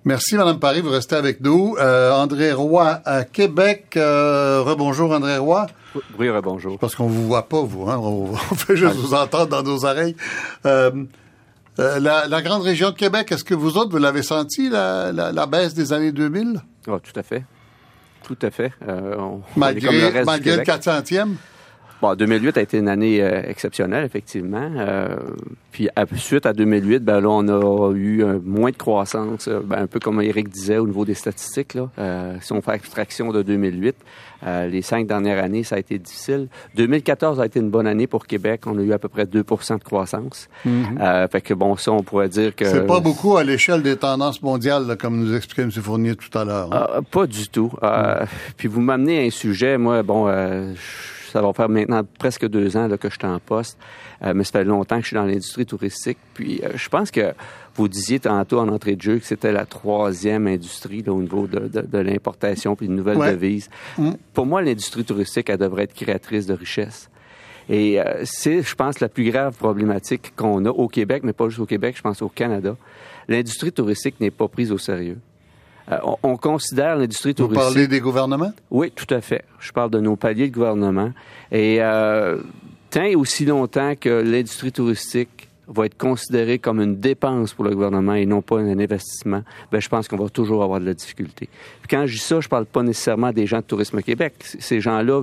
Merci, 0.07 0.37
Madame 0.37 0.59
Paris, 0.61 0.81
vous 0.81 0.91
restez 0.91 1.17
avec 1.17 1.41
nous. 1.43 1.77
Euh, 1.79 2.13
André 2.13 2.53
Roy 2.53 3.01
à 3.05 3.25
Québec. 3.25 3.89
Euh, 3.97 4.63
rebonjour, 4.63 5.11
André 5.13 5.37
Roy. 5.37 5.67
Oui, 6.19 6.29
bonjour. 6.43 6.79
Parce 6.79 6.95
qu'on 6.95 7.09
vous 7.09 7.27
voit 7.27 7.49
pas, 7.49 7.61
vous. 7.61 7.91
Hein? 7.91 7.99
On, 7.99 8.31
on 8.33 8.37
fait 8.55 8.77
juste 8.77 8.95
vous 8.97 9.13
entendre 9.15 9.49
dans 9.49 9.63
nos 9.63 9.85
oreilles. 9.85 10.15
Euh, 11.79 11.99
la, 12.01 12.27
la 12.27 12.43
grande 12.43 12.63
région 12.63 12.91
de 12.91 12.95
Québec, 12.97 13.31
est-ce 13.33 13.45
que 13.45 13.55
vous 13.55 13.77
autres, 13.77 13.91
vous 13.91 13.99
l'avez 13.99 14.23
senti, 14.23 14.71
la, 14.71 15.13
la, 15.13 15.31
la 15.33 15.47
baisse 15.47 15.75
des 15.75 15.93
années 15.93 16.13
2000? 16.13 16.61
Ah, 16.89 16.93
tout 17.03 17.19
à 17.19 17.23
fait. 17.23 17.45
Tout 18.23 18.39
à 18.43 18.51
fait. 18.51 18.73
Euh, 18.89 19.15
on- 19.19 19.43
on 19.57 19.67
est 19.69 19.81
comme 19.81 19.95
le 19.95 20.25
Malgré, 20.25 20.53
du 20.53 20.59
le 20.59 20.65
Québec. 20.65 20.67
400e? 20.67 21.35
Bon, 22.03 22.15
2008 22.15 22.59
a 22.59 22.61
été 22.63 22.79
une 22.79 22.89
année 22.89 23.23
euh, 23.23 23.43
exceptionnelle, 23.47 24.05
effectivement. 24.05 24.71
Euh, 24.77 25.17
puis 25.73 25.89
à- 25.97 26.05
suite 26.17 26.45
à 26.47 26.53
2008, 26.53 27.01
ben 27.05 27.21
là, 27.21 27.29
on 27.31 27.49
a 27.49 27.93
eu 27.95 28.23
moins 28.45 28.71
de 28.71 28.77
croissance, 28.77 29.49
euh, 29.49 29.61
ben, 29.65 29.79
un 29.83 29.87
peu 29.87 29.99
comme 29.99 30.21
Eric 30.21 30.49
disait 30.49 30.79
au 30.79 30.87
niveau 30.87 31.05
des 31.05 31.15
statistiques. 31.15 31.75
Là. 31.75 31.89
Euh, 31.99 32.37
si 32.43 32.53
on 32.53 32.61
fait 32.61 32.73
abstraction 32.73 33.33
de 33.33 33.43
2008, 33.43 33.97
euh, 34.47 34.67
les 34.67 34.83
cinq 34.83 35.07
dernières 35.07 35.43
années, 35.43 35.63
ça 35.65 35.77
a 35.77 35.79
été 35.79 35.99
difficile. 35.99 36.49
2014 36.75 37.41
a 37.41 37.47
été 37.47 37.61
une 37.61 37.71
bonne 37.71 37.87
année 37.87 38.07
pour 38.07 38.27
Québec. 38.27 38.63
On 38.67 38.79
a 38.79 38.83
eu 38.83 38.93
à 38.93 38.99
peu 38.99 39.09
près 39.09 39.25
2% 39.25 39.79
de 39.79 39.83
croissance. 39.85 40.49
Euh, 40.67 41.27
fait 41.29 41.41
que 41.41 41.55
bon, 41.55 41.77
ça, 41.77 41.93
on 41.93 42.03
pourrait 42.03 42.29
dire 42.29 42.55
que... 42.55 42.67
C'est 42.67 42.87
pas 42.87 43.01
beaucoup 43.01 43.37
à 43.39 43.45
l'échelle 43.45 43.83
des 43.83 43.97
tendances 43.97 44.43
mondiales, 44.43 44.87
là, 44.87 44.97
comme 44.97 45.17
nous 45.19 45.35
expliquait 45.35 45.63
M. 45.63 45.71
Fournier 45.71 46.15
tout 46.15 46.37
à 46.39 46.45
l'heure. 46.45 46.69
hein? 46.73 46.87
Ah, 46.95 47.01
pas 47.11 47.27
du 47.27 47.49
tout. 47.49 47.73
Euh, 47.83 48.25
Puis 48.59 48.69
vous 48.69 48.83
m'amenez 48.83 49.21
à 49.25 49.27
un 49.27 49.31
sujet, 49.31 49.79
moi, 49.79 50.03
bon, 50.03 50.29
euh, 50.29 50.75
je- 50.75 51.16
ça 51.37 51.43
va 51.43 51.53
faire 51.53 51.69
maintenant 51.69 52.01
presque 52.19 52.49
deux 52.49 52.79
ans 52.79 52.89
là, 52.89 52.97
que 52.97 53.11
je 53.11 53.15
suis 53.19 53.27
en 53.27 53.39
poste, 53.39 53.77
euh, 54.25 54.33
mais 54.35 54.43
ça 54.43 54.53
fait 54.53 54.65
longtemps 54.65 54.97
que 54.97 55.03
je 55.03 55.09
suis 55.09 55.17
dans 55.17 55.27
l'industrie 55.27 55.67
touristique. 55.67 56.17
Puis 56.33 56.63
euh, 56.65 56.71
je 56.77 56.89
pense 56.89 57.11
que 57.11 57.35
vous 57.75 57.89
disiez 57.89 58.19
tantôt 58.21 58.59
en 58.59 58.69
entrée 58.69 58.97
de 58.97 59.03
jeu 59.03 59.19
que 59.19 59.27
c'était 59.27 59.53
la 59.53 59.67
troisième 59.67 60.47
industrie 60.47 61.03
là, 61.03 61.13
au 61.13 61.21
niveau 61.21 61.47
de, 61.47 61.69
de, 61.69 61.83
de 61.83 61.99
l'importation 61.99 62.75
puis 62.75 62.89
de 62.89 62.93
nouvelles 62.95 63.19
Ouais. 63.19 63.33
devises. 63.33 63.69
Pour 64.33 64.47
moi, 64.47 64.63
l'industrie 64.63 65.05
touristique, 65.05 65.51
elle 65.51 65.59
devrait 65.59 65.83
être 65.83 65.93
créatrice 65.95 66.47
de 66.47 66.55
richesse. 66.55 67.11
Et 67.69 68.01
euh, 68.01 68.23
c'est, 68.25 68.63
je 68.63 68.75
pense, 68.75 69.01
la 69.01 69.11
plus 69.11 69.31
grave 69.31 69.55
problématique 69.59 70.33
qu'on 70.37 70.65
a 70.65 70.71
au 70.71 70.89
Québec, 70.89 71.23
mais 71.23 71.35
pas 71.35 71.49
juste 71.51 71.61
au 71.61 71.67
Québec, 71.67 71.97
je 71.99 72.03
pense 72.03 72.23
au 72.23 72.31
Canada. 72.31 72.77
L'industrie 73.29 73.73
touristique 73.73 74.21
n'est 74.21 74.31
pas 74.31 74.49
prise 74.49 74.73
au 74.73 74.79
sérieux. 74.79 75.19
Euh, 75.91 75.99
on, 76.05 76.17
on 76.23 76.37
considère 76.37 76.97
l'industrie 76.97 77.31
Vous 77.31 77.47
touristique... 77.47 77.63
parlez 77.63 77.87
des 77.89 78.01
gouvernements? 78.01 78.53
Oui, 78.71 78.91
tout 78.91 79.13
à 79.15 79.21
fait. 79.21 79.45
Je 79.61 79.73
parle 79.73 79.91
de 79.91 80.01
nos 80.01 80.17
paliers 80.17 80.49
de 80.49 80.55
gouvernement. 80.55 81.13
Et 81.53 81.79
euh, 81.81 82.39
tant 82.91 83.05
et 83.05 83.15
aussi 83.15 83.45
longtemps 83.45 83.95
que 83.99 84.09
l'industrie 84.09 84.73
touristique 84.73 85.49
va 85.69 85.87
être 85.87 85.97
considérée 85.99 86.59
comme 86.61 86.81
une 86.81 86.97
dépense 86.97 87.53
pour 87.53 87.65
le 87.65 87.71
gouvernement 87.75 88.15
et 88.15 88.25
non 88.27 88.41
pas 88.41 88.59
un 88.61 88.79
investissement, 88.79 89.43
ben, 89.73 89.81
je 89.81 89.89
pense 89.89 90.07
qu'on 90.07 90.17
va 90.17 90.29
toujours 90.29 90.63
avoir 90.63 90.79
de 90.81 90.87
la 90.87 90.95
difficulté. 90.95 91.49
Puis 91.83 91.89
quand 91.91 92.07
je 92.07 92.13
dis 92.15 92.21
ça, 92.21 92.41
je 92.41 92.49
parle 92.49 92.67
pas 92.67 92.83
nécessairement 92.85 93.33
des 93.33 93.47
gens 93.47 93.59
de 93.59 93.63
Tourisme 93.65 94.01
Québec. 94.03 94.35
C- 94.41 94.59
Ces 94.61 94.81
gens-là 94.81 95.23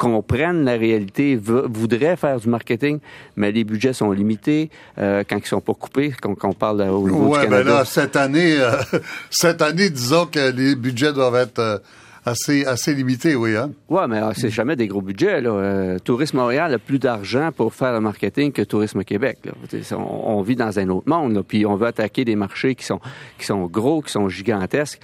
comprennent 0.00 0.64
la 0.64 0.78
réalité, 0.78 1.36
voudraient 1.36 2.16
faire 2.16 2.40
du 2.40 2.48
marketing, 2.48 3.00
mais 3.36 3.52
les 3.52 3.64
budgets 3.64 3.92
sont 3.92 4.12
limités 4.12 4.70
euh, 4.96 5.24
quand 5.28 5.36
ils 5.36 5.46
sont 5.46 5.60
pas 5.60 5.74
coupés, 5.74 6.14
quand, 6.18 6.34
quand 6.34 6.48
on 6.48 6.54
parle 6.54 6.80
au 6.80 7.06
niveau 7.06 7.26
Ouais, 7.26 7.44
du 7.44 7.48
ben 7.48 7.62
là, 7.62 7.84
cette 7.84 8.16
année, 8.16 8.56
euh, 8.58 8.72
cette 9.30 9.60
année, 9.60 9.90
disons 9.90 10.24
que 10.24 10.52
les 10.52 10.74
budgets 10.74 11.12
doivent 11.12 11.34
être 11.34 11.58
euh, 11.58 11.78
assez, 12.24 12.64
assez 12.64 12.94
limités, 12.94 13.34
oui, 13.34 13.54
hein? 13.56 13.72
Ouais, 13.90 14.08
mais 14.08 14.22
euh, 14.22 14.32
c'est 14.34 14.48
jamais 14.48 14.74
des 14.74 14.86
gros 14.86 15.02
budgets. 15.02 15.42
Là. 15.42 15.98
Tourisme 16.02 16.38
Montréal 16.38 16.72
a 16.72 16.78
plus 16.78 16.98
d'argent 16.98 17.50
pour 17.54 17.74
faire 17.74 17.92
le 17.92 18.00
marketing 18.00 18.52
que 18.52 18.62
Tourisme 18.62 19.04
Québec. 19.04 19.40
Là. 19.44 19.52
On, 19.98 20.38
on 20.38 20.40
vit 20.40 20.56
dans 20.56 20.78
un 20.78 20.88
autre 20.88 21.10
monde, 21.10 21.34
là, 21.34 21.42
puis 21.46 21.66
on 21.66 21.76
veut 21.76 21.88
attaquer 21.88 22.24
des 22.24 22.36
marchés 22.36 22.74
qui 22.74 22.86
sont 22.86 23.00
qui 23.38 23.44
sont 23.44 23.66
gros, 23.66 24.00
qui 24.00 24.12
sont 24.12 24.30
gigantesques. 24.30 25.00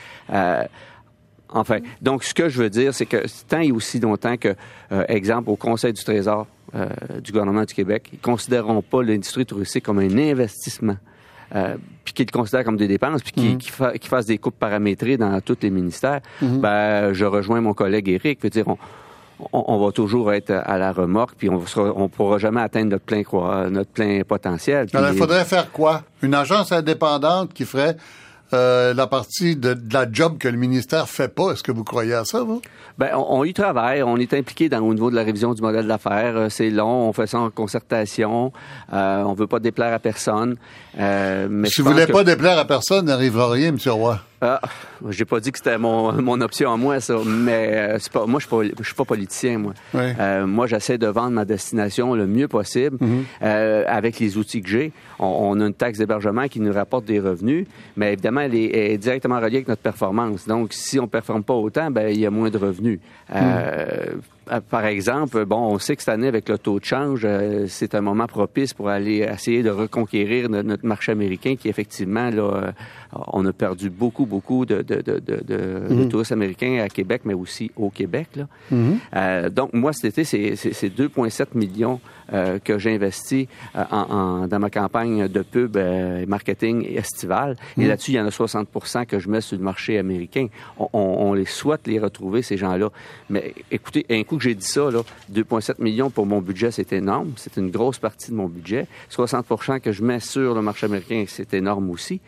Enfin, 1.56 1.78
donc 2.02 2.22
ce 2.22 2.34
que 2.34 2.48
je 2.48 2.62
veux 2.62 2.70
dire, 2.70 2.92
c'est 2.94 3.06
que 3.06 3.24
tant 3.48 3.60
et 3.60 3.72
aussi 3.72 3.98
longtemps 3.98 4.36
que, 4.36 4.54
euh, 4.92 5.04
exemple, 5.08 5.48
au 5.50 5.56
Conseil 5.56 5.92
du 5.92 6.04
Trésor 6.04 6.46
euh, 6.74 6.86
du 7.22 7.32
gouvernement 7.32 7.64
du 7.64 7.74
Québec, 7.74 8.10
ils 8.12 8.18
considéreront 8.18 8.82
pas 8.82 9.02
l'industrie 9.02 9.46
touristique 9.46 9.84
comme 9.84 9.98
un 9.98 10.18
investissement. 10.18 10.96
Euh, 11.54 11.76
puis 12.04 12.12
qu'ils 12.12 12.26
le 12.26 12.36
considèrent 12.36 12.64
comme 12.64 12.76
des 12.76 12.88
dépenses, 12.88 13.22
puis 13.22 13.56
qu'ils 13.56 13.70
fa- 13.70 13.92
qu'ils 13.92 14.10
fassent 14.10 14.26
des 14.26 14.38
coupes 14.38 14.58
paramétrées 14.58 15.16
dans 15.16 15.40
tous 15.40 15.58
les 15.62 15.70
ministères, 15.70 16.20
ben, 16.42 17.12
je 17.12 17.24
rejoins 17.24 17.60
mon 17.60 17.72
collègue 17.72 18.08
Éric. 18.08 18.42
Veut 18.42 18.50
dire, 18.50 18.66
on, 18.68 18.76
on, 19.52 19.78
va 19.78 19.92
toujours 19.92 20.32
être 20.32 20.50
à 20.50 20.76
la 20.76 20.92
remorque, 20.92 21.36
puis 21.38 21.48
on 21.48 21.58
ne 21.60 21.90
on 21.94 22.08
pourra 22.08 22.38
jamais 22.38 22.60
atteindre 22.60 22.90
notre 22.90 23.04
plein, 23.04 23.22
notre 23.70 23.90
plein 23.90 24.22
potentiel. 24.24 24.88
Alors, 24.92 25.12
il 25.12 25.18
faudrait 25.18 25.44
faire 25.44 25.70
quoi? 25.70 26.02
Une 26.20 26.34
agence 26.34 26.72
indépendante 26.72 27.54
qui 27.54 27.64
ferait 27.64 27.96
euh, 28.52 28.94
la 28.94 29.06
partie 29.06 29.56
de, 29.56 29.76
la 29.92 30.10
job 30.10 30.38
que 30.38 30.48
le 30.48 30.56
ministère 30.56 31.08
fait 31.08 31.28
pas. 31.28 31.52
Est-ce 31.52 31.62
que 31.62 31.72
vous 31.72 31.84
croyez 31.84 32.14
à 32.14 32.24
ça, 32.24 32.42
vous? 32.42 32.62
Ben, 32.98 33.10
on, 33.14 33.44
y 33.44 33.52
travaille. 33.52 34.02
On 34.02 34.16
est 34.16 34.32
impliqué 34.32 34.68
dans, 34.68 34.80
au 34.80 34.94
niveau 34.94 35.10
de 35.10 35.16
la 35.16 35.22
révision 35.22 35.52
du 35.52 35.60
modèle 35.60 35.86
d'affaires. 35.86 36.36
Euh, 36.36 36.48
c'est 36.48 36.70
long. 36.70 37.08
On 37.08 37.12
fait 37.12 37.26
ça 37.26 37.38
en 37.38 37.50
concertation. 37.50 38.52
Euh, 38.92 39.22
on 39.22 39.34
veut 39.34 39.46
pas 39.46 39.58
déplaire 39.58 39.92
à 39.92 39.98
personne. 39.98 40.56
Euh, 40.98 41.46
mais 41.50 41.68
si 41.68 41.82
vous 41.82 41.90
voulez 41.90 42.06
pas 42.06 42.24
déplaire 42.24 42.58
à 42.58 42.64
personne, 42.64 43.06
n'arrivera 43.06 43.50
rien, 43.50 43.68
M. 43.68 43.78
Roy. 43.86 44.18
Ah, 44.40 44.60
j'ai 45.08 45.24
pas 45.24 45.40
dit 45.40 45.50
que 45.50 45.58
c'était 45.58 45.78
mon, 45.78 46.12
mon 46.22 46.40
option 46.40 46.72
à 46.72 46.76
moi, 46.76 47.00
ça. 47.00 47.16
Mais 47.26 47.70
euh, 47.72 47.98
c'est 47.98 48.12
pas, 48.12 48.26
moi, 48.26 48.40
je 48.40 48.46
suis 48.46 48.56
pas, 48.56 48.74
je 48.78 48.84
suis 48.84 48.94
pas 48.94 49.04
politicien, 49.04 49.58
moi. 49.58 49.74
Euh, 49.94 50.46
moi, 50.46 50.66
j'essaie 50.66 50.98
de 50.98 51.06
vendre 51.06 51.30
ma 51.30 51.44
destination 51.44 52.14
le 52.14 52.26
mieux 52.26 52.48
possible 52.48 52.98
mhm. 53.00 53.24
euh, 53.42 53.84
avec 53.86 54.18
les 54.18 54.36
outils 54.36 54.60
que 54.60 54.68
j'ai. 54.68 54.92
On, 55.18 55.58
a 55.60 55.66
une 55.66 55.74
taxe 55.74 55.98
d'hébergement 55.98 56.48
qui 56.48 56.60
nous 56.60 56.72
rapporte 56.72 57.04
des 57.06 57.20
revenus, 57.20 57.66
mais 57.96 58.12
évidemment, 58.12 58.42
elle 58.42 58.54
est, 58.54 58.98
directement 58.98 59.36
reliée 59.36 59.56
avec 59.56 59.68
notre 59.68 59.82
performance. 59.82 60.46
Donc, 60.46 60.72
si 60.72 60.98
on 61.00 61.06
performe 61.06 61.42
pas 61.42 61.54
autant, 61.54 61.90
ben 61.90 62.08
il 62.08 62.20
y 62.20 62.26
a 62.26 62.30
moins 62.30 62.50
de 62.50 62.58
revenus. 62.58 62.98
Mhm. 63.30 63.36
Euh, 64.52 64.60
par 64.70 64.84
exemple, 64.86 65.44
bon, 65.44 65.74
on 65.74 65.78
sait 65.78 65.96
que 65.96 66.02
cette 66.02 66.14
année, 66.14 66.28
avec 66.28 66.48
le 66.48 66.58
taux 66.58 66.78
de 66.78 66.84
change, 66.84 67.22
euh, 67.24 67.66
c'est 67.68 67.94
un 67.94 68.00
moment 68.00 68.26
propice 68.26 68.74
pour 68.74 68.88
aller 68.88 69.26
essayer 69.28 69.62
de 69.62 69.70
reconquérir 69.70 70.48
notre 70.48 70.86
marché 70.86 71.12
américain 71.12 71.56
qui, 71.56 71.68
effectivement, 71.68 72.30
là, 72.30 72.42
euh, 72.42 72.72
on 73.12 73.44
a 73.46 73.52
perdu 73.52 73.90
beaucoup, 73.90 74.26
beaucoup 74.26 74.66
de, 74.66 74.82
de, 74.82 75.00
de, 75.00 75.20
de, 75.20 75.94
mhm. 75.94 76.08
touristes 76.08 76.32
américains 76.32 76.82
à 76.84 76.88
Québec, 76.88 77.22
mais 77.24 77.34
aussi 77.34 77.70
au 77.76 77.90
Québec. 77.90 78.28
Là. 78.36 78.46
Mhm. 78.70 79.50
donc, 79.50 79.72
moi, 79.72 79.92
cet 79.92 80.18
été, 80.18 80.24
c'est 80.24 80.88
2,7 80.88 81.48
millions 81.54 82.00
que 82.64 82.78
j'ai 82.78 82.94
investi 82.94 83.48
en, 83.74 84.48
dans 84.48 84.58
ma 84.58 84.70
campagne 84.70 85.28
de 85.28 85.42
pub 85.42 85.76
et 85.76 86.26
marketing 86.26 86.84
estival. 86.96 87.56
Et 87.76 87.82
mhm. 87.82 87.88
là-dessus, 87.88 88.12
il 88.12 88.14
y 88.14 88.20
en 88.20 88.26
a 88.26 88.30
60% 88.30 89.06
que 89.06 89.18
je 89.18 89.28
mets 89.28 89.40
sur 89.40 89.56
le 89.56 89.62
marché 89.62 89.98
américain. 89.98 90.48
On, 90.78 90.88
on, 90.92 91.32
les 91.34 91.44
souhaite 91.44 91.86
les 91.86 91.98
retrouver, 91.98 92.42
ces 92.42 92.56
gens-là. 92.56 92.90
Mais 93.30 93.54
écoutez, 93.70 94.06
un 94.10 94.22
coup 94.24 94.36
que 94.36 94.42
j'ai 94.42 94.54
dit 94.54 94.66
ça, 94.66 94.88
2,7 95.32 95.82
millions 95.82 96.10
pour 96.10 96.26
mon 96.26 96.40
budget, 96.40 96.70
c'est 96.70 96.92
énorme. 96.92 97.32
C'est 97.36 97.56
une 97.56 97.70
grosse 97.70 97.98
partie 97.98 98.30
de 98.30 98.36
mon 98.36 98.48
budget. 98.48 98.86
60% 99.10 99.80
que 99.80 99.92
je 99.92 100.02
mets 100.02 100.20
sur 100.20 100.54
le 100.54 100.62
marché 100.62 100.86
américain, 100.86 101.24
c'est 101.28 101.54
énorme 101.54 101.90
aussi. 101.90 102.20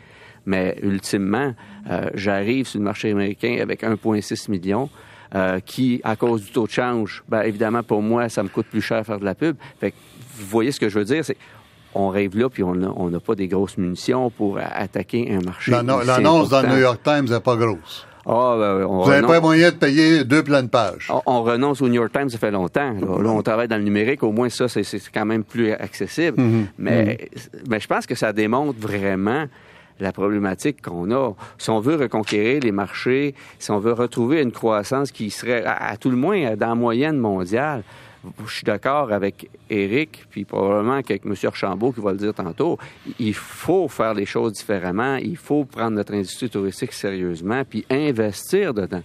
Mais 0.48 0.78
ultimement, 0.82 1.54
euh, 1.90 2.08
j'arrive 2.14 2.66
sur 2.66 2.80
le 2.80 2.84
marché 2.84 3.10
américain 3.10 3.58
avec 3.60 3.82
1,6 3.82 4.50
million. 4.50 4.88
Euh, 5.34 5.60
qui, 5.60 6.00
à 6.04 6.16
cause 6.16 6.42
du 6.42 6.52
taux 6.52 6.66
de 6.66 6.70
change, 6.70 7.22
ben, 7.28 7.42
évidemment, 7.42 7.82
pour 7.82 8.00
moi, 8.00 8.30
ça 8.30 8.42
me 8.42 8.48
coûte 8.48 8.64
plus 8.64 8.80
cher 8.80 9.04
faire 9.04 9.20
de 9.20 9.26
la 9.26 9.34
pub. 9.34 9.56
Fait 9.78 9.92
vous 10.38 10.46
voyez 10.46 10.72
ce 10.72 10.80
que 10.80 10.88
je 10.88 10.98
veux 10.98 11.04
dire, 11.04 11.22
c'est 11.22 11.36
on 11.94 12.08
rêve 12.08 12.34
là, 12.34 12.48
puis 12.48 12.62
on 12.62 12.74
n'a 12.74 13.20
pas 13.20 13.34
des 13.34 13.46
grosses 13.46 13.76
munitions 13.76 14.30
pour 14.30 14.58
attaquer 14.58 15.30
un 15.30 15.44
marché. 15.44 15.70
L'annonce 15.70 16.48
dans 16.48 16.62
le 16.62 16.68
New 16.68 16.78
York 16.78 17.00
Times 17.04 17.26
n'est 17.28 17.40
pas 17.40 17.56
grosse. 17.56 18.06
Ah, 18.24 18.56
ben, 18.58 18.84
Vous 18.84 19.08
n'avez 19.08 19.26
pas 19.26 19.40
moyen 19.40 19.70
de 19.70 19.76
payer 19.76 20.24
deux 20.24 20.42
plans 20.42 20.62
de 20.62 20.68
page. 20.68 21.10
On, 21.26 21.42
renonce 21.42 21.80
au 21.80 21.88
New 21.88 21.94
York 21.94 22.12
Times, 22.12 22.28
ça 22.28 22.38
fait 22.38 22.50
longtemps. 22.50 22.92
Là, 22.92 23.30
on 23.30 23.42
travaille 23.42 23.68
dans 23.68 23.78
le 23.78 23.82
numérique, 23.82 24.22
au 24.22 24.32
moins 24.32 24.48
ça, 24.50 24.68
c'est 24.68 24.82
quand 25.12 25.24
même 25.24 25.44
plus 25.44 25.72
accessible. 25.72 26.40
Mhm. 26.40 26.66
Mais, 26.78 27.02
mhm. 27.04 27.60
mais 27.68 27.80
je 27.80 27.86
pense 27.86 28.06
que 28.06 28.14
ça 28.14 28.32
démontre 28.32 28.78
vraiment 28.78 29.46
la 30.00 30.12
problématique 30.12 30.82
qu'on 30.82 31.10
a. 31.10 31.32
Si 31.58 31.70
on 31.70 31.80
veut 31.80 31.96
reconquérir 31.96 32.62
les 32.62 32.72
marchés, 32.72 33.34
si 33.58 33.70
on 33.70 33.78
veut 33.78 33.92
retrouver 33.92 34.42
une 34.42 34.52
croissance 34.52 35.10
qui 35.10 35.30
serait, 35.30 35.64
à 35.64 35.96
tout 35.96 36.10
le 36.10 36.16
moins, 36.16 36.56
dans 36.56 36.68
la 36.68 36.74
moyenne 36.74 37.18
mondiale, 37.18 37.82
je 38.46 38.52
suis 38.52 38.64
d'accord 38.64 39.12
avec 39.12 39.48
Eric, 39.70 40.26
puis 40.30 40.44
probablement 40.44 41.02
qu'avec 41.02 41.24
M. 41.24 41.34
Archambault 41.44 41.92
qui 41.92 42.00
va 42.00 42.12
le 42.12 42.18
dire 42.18 42.34
tantôt, 42.34 42.78
il 43.18 43.34
faut 43.34 43.88
faire 43.88 44.14
les 44.14 44.26
choses 44.26 44.52
différemment, 44.54 45.16
il 45.16 45.36
faut 45.36 45.64
prendre 45.64 45.92
notre 45.92 46.14
industrie 46.14 46.50
touristique 46.50 46.92
sérieusement, 46.92 47.62
puis 47.64 47.84
investir 47.90 48.74
dedans. 48.74 49.02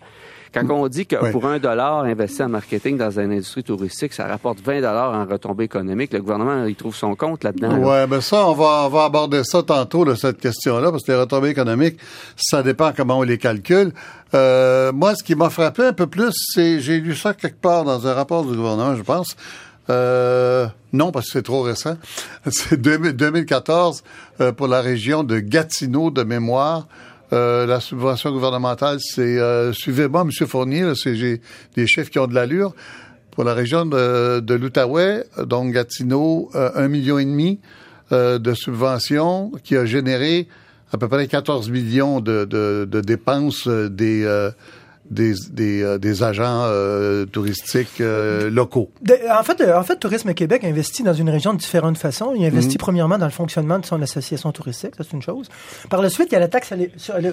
Quand 0.53 0.69
on 0.69 0.87
dit 0.87 1.05
que 1.05 1.31
pour 1.31 1.45
un 1.47 1.57
dollar 1.57 2.03
investi 2.03 2.43
en 2.43 2.49
marketing 2.49 2.97
dans 2.97 3.11
une 3.19 3.31
industrie 3.31 3.63
touristique, 3.63 4.13
ça 4.13 4.27
rapporte 4.27 4.59
20 4.61 4.81
dollars 4.81 5.13
en 5.13 5.25
retombée 5.25 5.63
économique, 5.63 6.13
le 6.13 6.19
gouvernement, 6.19 6.65
il 6.65 6.75
trouve 6.75 6.95
son 6.95 7.15
compte 7.15 7.43
là-dedans. 7.43 7.75
Oui, 7.79 8.07
mais 8.09 8.21
ça, 8.21 8.47
on 8.47 8.53
va, 8.53 8.83
on 8.85 8.89
va 8.89 9.05
aborder 9.05 9.43
ça 9.43 9.63
tantôt, 9.63 10.05
de 10.05 10.15
cette 10.15 10.39
question-là, 10.39 10.91
parce 10.91 11.03
que 11.03 11.11
les 11.11 11.19
retombées 11.19 11.49
économiques, 11.49 11.97
ça 12.35 12.61
dépend 12.61 12.91
comment 12.95 13.19
on 13.19 13.23
les 13.23 13.37
calcule. 13.37 13.93
Euh, 14.33 14.91
moi, 14.91 15.15
ce 15.15 15.23
qui 15.23 15.35
m'a 15.35 15.49
frappé 15.49 15.83
un 15.83 15.93
peu 15.93 16.07
plus, 16.07 16.33
c'est, 16.53 16.79
j'ai 16.79 16.99
lu 16.99 17.15
ça 17.15 17.33
quelque 17.33 17.59
part 17.59 17.83
dans 17.83 18.07
un 18.07 18.13
rapport 18.13 18.43
du 18.43 18.55
gouvernement, 18.55 18.95
je 18.95 19.03
pense, 19.03 19.35
euh, 19.89 20.67
non, 20.93 21.11
parce 21.11 21.27
que 21.27 21.33
c'est 21.33 21.43
trop 21.43 21.61
récent. 21.61 21.97
C'est 22.49 22.79
2014 22.79 24.03
euh, 24.39 24.51
pour 24.51 24.67
la 24.67 24.81
région 24.81 25.23
de 25.23 25.39
Gatineau 25.39 26.09
de 26.09 26.23
mémoire. 26.23 26.87
Euh, 27.31 27.65
la 27.65 27.79
subvention 27.79 28.31
gouvernementale, 28.31 28.97
c'est 28.99 29.39
euh, 29.39 29.71
suivez-moi, 29.73 30.21
M. 30.21 30.47
Fournier, 30.47 30.93
c'est 30.95 31.13
des 31.75 31.87
chiffres 31.87 32.09
qui 32.09 32.19
ont 32.19 32.27
de 32.27 32.35
l'allure. 32.35 32.73
Pour 33.31 33.43
la 33.43 33.55
région 33.55 33.85
de, 33.85 34.39
de 34.41 34.53
l'Outaouais, 34.53 35.25
donc 35.45 35.71
Gatineau, 35.71 36.51
euh, 36.53 36.69
un 36.75 36.87
million 36.87 37.17
et 37.17 37.25
demi 37.25 37.59
euh, 38.11 38.37
de 38.37 38.53
subventions 38.53 39.51
qui 39.63 39.75
a 39.75 39.85
généré 39.85 40.47
à 40.91 40.97
peu 40.97 41.07
près 41.07 41.25
14 41.27 41.71
millions 41.71 42.19
de, 42.19 42.45
de, 42.45 42.87
de 42.89 43.01
dépenses 43.01 43.67
des 43.67 44.23
des, 45.09 45.33
des, 45.51 45.83
euh, 45.83 45.97
des 45.97 46.23
agents 46.23 46.63
euh, 46.65 47.25
touristiques 47.25 47.99
euh, 47.99 48.49
locaux. 48.49 48.89
en 49.29 49.43
fait, 49.43 49.71
en 49.71 49.83
fait, 49.83 49.97
Tourisme 49.97 50.33
Québec 50.33 50.63
investit 50.63 51.03
dans 51.03 51.13
une 51.13 51.29
région 51.29 51.53
de 51.53 51.59
différentes 51.59 51.97
façons. 51.97 52.33
Il 52.35 52.45
investit 52.45 52.75
mhm. 52.75 52.79
premièrement 52.79 53.17
dans 53.17 53.25
le 53.25 53.31
fonctionnement 53.31 53.79
de 53.79 53.85
son 53.85 54.01
association 54.01 54.51
touristique, 54.51 54.95
ça 54.97 55.03
c'est 55.03 55.13
une 55.13 55.21
chose. 55.21 55.49
Par 55.89 56.01
la 56.01 56.09
suite, 56.09 56.27
il 56.31 56.33
y 56.33 56.37
a 56.37 56.39
la 56.39 56.47
taxe 56.47 56.73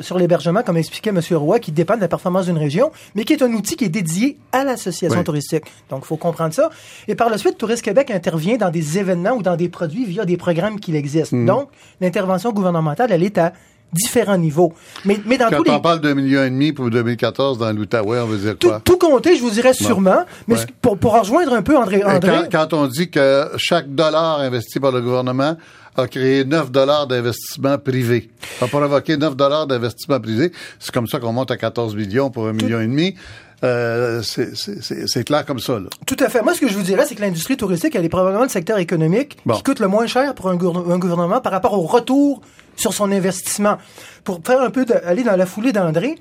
sur 0.00 0.18
l'hébergement, 0.18 0.62
comme 0.62 0.76
expliquait 0.76 1.10
M. 1.10 1.20
Roy, 1.32 1.58
qui 1.60 1.72
dépend 1.72 1.96
de 1.96 2.00
la 2.00 2.08
performance 2.08 2.46
d'une 2.46 2.58
région, 2.58 2.90
mais 3.14 3.24
qui 3.24 3.32
est 3.32 3.42
un 3.42 3.52
outil 3.52 3.76
qui 3.76 3.84
est 3.84 3.90
dédié 3.90 4.38
à 4.52 4.64
l'association 4.64 5.22
touristique. 5.22 5.64
Donc, 5.90 6.00
il 6.04 6.06
faut 6.06 6.16
comprendre 6.16 6.54
ça. 6.54 6.70
Et 7.08 7.14
par 7.14 7.30
la 7.30 7.38
suite, 7.38 7.56
Tourisme 7.56 7.82
Québec 7.82 8.10
intervient 8.10 8.56
dans 8.56 8.70
des 8.70 8.98
événements 8.98 9.32
ou 9.32 9.42
dans 9.42 9.56
des 9.56 9.68
produits 9.68 10.04
via 10.04 10.24
des 10.24 10.36
programmes 10.36 10.80
qui 10.80 10.94
existent. 10.96 11.36
Mhm. 11.36 11.46
Donc, 11.46 11.68
l'intervention 12.00 12.52
gouvernementale, 12.52 13.12
elle 13.12 13.22
est 13.22 13.38
à 13.38 13.52
différents 13.92 14.38
niveaux. 14.38 14.72
Mais, 15.04 15.20
mais 15.26 15.38
dans 15.38 15.48
Quand 15.48 15.58
tous 15.58 15.64
les... 15.64 15.70
on 15.70 15.80
parle 15.80 16.00
d'un 16.00 16.14
million 16.14 16.44
et 16.44 16.50
demi 16.50 16.72
pour 16.72 16.90
2014 16.90 17.58
dans 17.58 17.72
l'Outaouais, 17.72 18.20
on 18.20 18.26
veut 18.26 18.38
dire 18.38 18.56
quoi? 18.60 18.80
Tout, 18.84 18.92
tout 18.92 18.98
compter, 18.98 19.36
je 19.36 19.42
vous 19.42 19.50
dirais 19.50 19.74
sûrement. 19.74 20.24
Mais 20.46 20.56
pour, 20.80 20.98
pour 20.98 21.18
rejoindre 21.18 21.52
un 21.52 21.62
peu 21.62 21.76
André... 21.76 22.02
André... 22.04 22.48
Quand, 22.50 22.68
quand, 22.68 22.76
on 22.76 22.86
dit 22.86 23.10
que 23.10 23.48
chaque 23.56 23.94
dollar 23.94 24.40
investi 24.40 24.80
par 24.80 24.92
le 24.92 25.00
gouvernement 25.00 25.56
a 25.96 26.06
créé 26.06 26.44
9 26.44 26.70
dollars 26.70 27.06
d'investissement 27.06 27.78
privé, 27.78 28.30
a 28.60 28.66
provoqué 28.66 29.16
9 29.16 29.36
dollars 29.36 29.66
d'investissement 29.66 30.20
privé, 30.20 30.52
c'est 30.78 30.92
comme 30.92 31.06
ça 31.06 31.18
qu'on 31.18 31.32
monte 31.32 31.50
à 31.50 31.56
14 31.56 31.96
millions 31.96 32.30
pour 32.30 32.46
un 32.46 32.52
million 32.52 32.80
et 32.80 32.86
demi. 32.86 33.16
Euh, 33.62 34.22
c'est 34.22 35.24
clair 35.24 35.44
comme 35.44 35.58
ça. 35.58 35.74
Là. 35.74 35.88
Tout 36.06 36.16
à 36.20 36.28
fait. 36.28 36.40
Moi, 36.42 36.54
ce 36.54 36.60
que 36.60 36.68
je 36.68 36.74
vous 36.74 36.82
dirais, 36.82 37.04
c'est 37.06 37.14
que 37.14 37.20
l'industrie 37.20 37.56
touristique, 37.56 37.94
elle 37.94 38.04
est 38.04 38.08
probablement 38.10 38.44
le 38.44 38.48
secteur 38.48 38.78
économique 38.78 39.36
qui 39.52 39.62
coûte 39.62 39.80
le 39.80 39.88
moins 39.88 40.06
cher 40.06 40.34
pour 40.34 40.48
un, 40.48 40.54
un, 40.54 40.98
gouvernement 40.98 41.40
par 41.40 41.52
rapport 41.52 41.74
au 41.74 41.82
retour 41.82 42.40
sur 42.76 42.92
son 42.92 43.10
investissement. 43.12 43.78
Pour 44.24 44.40
faire 44.44 44.60
un 44.60 44.70
peu 44.70 44.84
de, 44.84 44.94
aller 45.04 45.22
dans 45.22 45.36
la 45.36 45.46
foulée 45.46 45.72
d'André, 45.72 46.16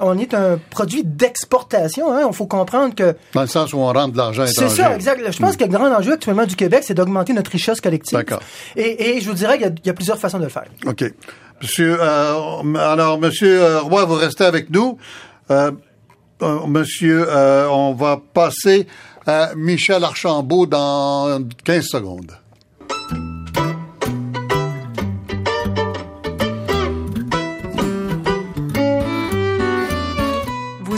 on 0.00 0.18
est 0.18 0.34
un 0.34 0.58
produit 0.70 1.02
d'exportation. 1.04 2.12
Hein. 2.12 2.22
Il 2.26 2.34
faut 2.34 2.46
comprendre 2.46 2.94
que... 2.94 3.14
Dans 3.34 3.42
le 3.42 3.46
sens 3.46 3.72
où 3.72 3.78
on 3.78 3.92
rentre 3.92 4.12
de 4.12 4.16
l'argent 4.16 4.44
C'est 4.46 4.68
ça, 4.68 4.94
exact. 4.94 5.20
Je 5.30 5.38
pense 5.38 5.54
mm. 5.54 5.56
que 5.56 5.64
le 5.64 5.70
grand 5.70 5.92
enjeu 5.92 6.12
actuellement 6.12 6.46
du 6.46 6.56
Québec, 6.56 6.82
c'est 6.84 6.94
d'augmenter 6.94 7.32
notre 7.32 7.50
richesse 7.50 7.80
collective. 7.80 8.16
D'accord. 8.16 8.40
Et, 8.76 9.16
et, 9.16 9.20
je 9.20 9.28
vous 9.28 9.34
dirais 9.34 9.58
qu'il 9.58 9.74
y, 9.84 9.88
y, 9.88 9.90
a 9.90 9.94
plusieurs 9.94 10.18
façons 10.18 10.38
de 10.38 10.44
le 10.44 10.48
faire. 10.48 10.64
OK. 10.86 11.04
Monsieur, 11.62 11.98
euh, 12.00 12.74
alors, 12.76 13.18
Monsieur 13.18 13.62
euh, 13.62 13.80
Roy, 13.82 14.06
vous 14.06 14.14
restez 14.14 14.44
avec 14.44 14.70
nous. 14.70 14.96
Euh, 15.50 15.70
euh 16.42 16.66
monsieur, 16.66 17.26
euh, 17.28 17.68
on 17.68 17.92
va 17.92 18.18
passer 18.32 18.86
à 19.26 19.50
Michel 19.54 20.02
Archambault 20.02 20.64
dans 20.64 21.38
15 21.64 21.84
secondes. 21.84 22.39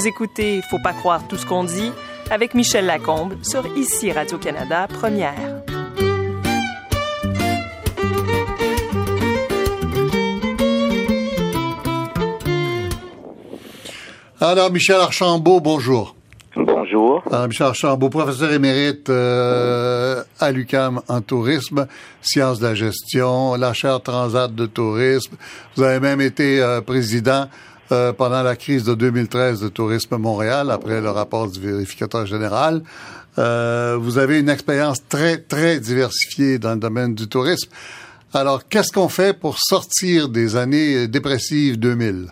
Vous 0.03 0.09
écoutez 0.09 0.63
Faut 0.69 0.81
pas 0.81 0.95
croire 0.95 1.29
tout 1.29 1.37
ce 1.37 1.47
qu'on 1.47 1.63
dit 1.63 1.93
avec 2.29 2.55
Michel 2.55 2.87
Lacombe 2.87 3.35
sur 3.45 3.65
Ici 3.77 4.11
Radio-Canada 4.11 4.89
Première. 4.89 5.63
Alors, 14.41 14.73
Michel 14.73 14.97
Archambault, 14.97 15.61
bonjour. 15.61 16.17
Bonjour. 16.57 17.23
Alors, 17.31 17.47
Michel 17.47 17.69
Archambault, 17.69 18.11
professeur 18.11 18.53
émérite 18.53 19.09
euh, 19.09 20.25
à 20.41 20.51
l'UCAM 20.51 21.01
en 21.07 21.21
tourisme, 21.21 21.87
sciences 22.21 22.59
de 22.59 22.67
la 22.67 22.75
gestion, 22.75 23.55
la 23.55 23.73
chaire 23.73 24.03
Transat 24.03 24.53
de 24.53 24.67
tourisme. 24.67 25.37
Vous 25.77 25.85
avez 25.85 26.01
même 26.01 26.21
été 26.21 26.61
euh, 26.61 26.81
président 26.81 27.47
euh, 27.93 28.13
pendant 28.13 28.43
la 28.43 28.57
crise 28.57 28.85
de 28.85 28.95
2013 28.95 29.61
de 29.61 29.69
Tourisme 29.69 30.17
Montréal, 30.17 30.71
après 30.71 31.01
le 31.01 31.11
rapport 31.11 31.49
du 31.49 31.61
vérificateur 31.61 32.27
général. 32.27 32.83
Euh, 33.39 33.99
vous 34.01 34.19
avez 34.19 34.41
une 34.41 34.49
expérience 34.49 35.07
très, 35.09 35.39
très 35.39 35.79
diversifiée 35.79 36.59
dans 36.59 36.73
le 36.73 36.81
domaine 36.81 37.15
du 37.15 37.29
tourisme. 37.29 37.71
Alors, 38.33 38.67
qu'est-ce 38.67 38.93
qu'on 38.93 39.09
fait 39.09 39.39
pour 39.39 39.59
sortir 39.59 40.29
des 40.29 40.57
années 40.57 41.07
dépressives 41.07 41.79
2000? 41.79 42.29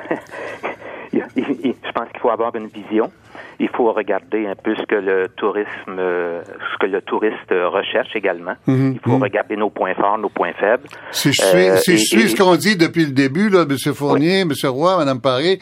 Je 1.36 1.92
pense 1.94 2.08
qu'il 2.10 2.20
faut 2.20 2.30
avoir 2.30 2.54
une 2.56 2.66
vision 2.66 3.10
il 3.58 3.68
faut 3.70 3.92
regarder 3.92 4.46
un 4.46 4.54
peu 4.54 4.74
ce 4.76 4.82
que 4.84 4.94
le 4.94 5.28
tourisme, 5.36 5.96
ce 5.96 6.78
que 6.80 6.86
le 6.86 7.00
touriste 7.02 7.50
recherche 7.50 8.14
également. 8.14 8.54
Mhm, 8.66 8.92
il 8.94 9.00
faut 9.00 9.16
mhm. 9.16 9.22
regarder 9.22 9.56
nos 9.56 9.70
points 9.70 9.94
forts, 9.94 10.18
nos 10.18 10.28
points 10.28 10.52
faibles. 10.54 10.84
Si 11.10 11.32
je 11.32 11.42
suis, 11.42 11.68
euh, 11.68 11.76
si 11.76 11.98
je 11.98 12.04
suis 12.04 12.28
ce 12.28 12.36
qu'on 12.36 12.56
dit 12.56 12.76
depuis 12.76 13.06
le 13.06 13.12
début, 13.12 13.48
là, 13.48 13.62
M. 13.68 13.94
Fournier, 13.94 14.40
M. 14.40 14.52
Roy, 14.64 14.96
Mme 14.98 15.20
Paré, 15.20 15.58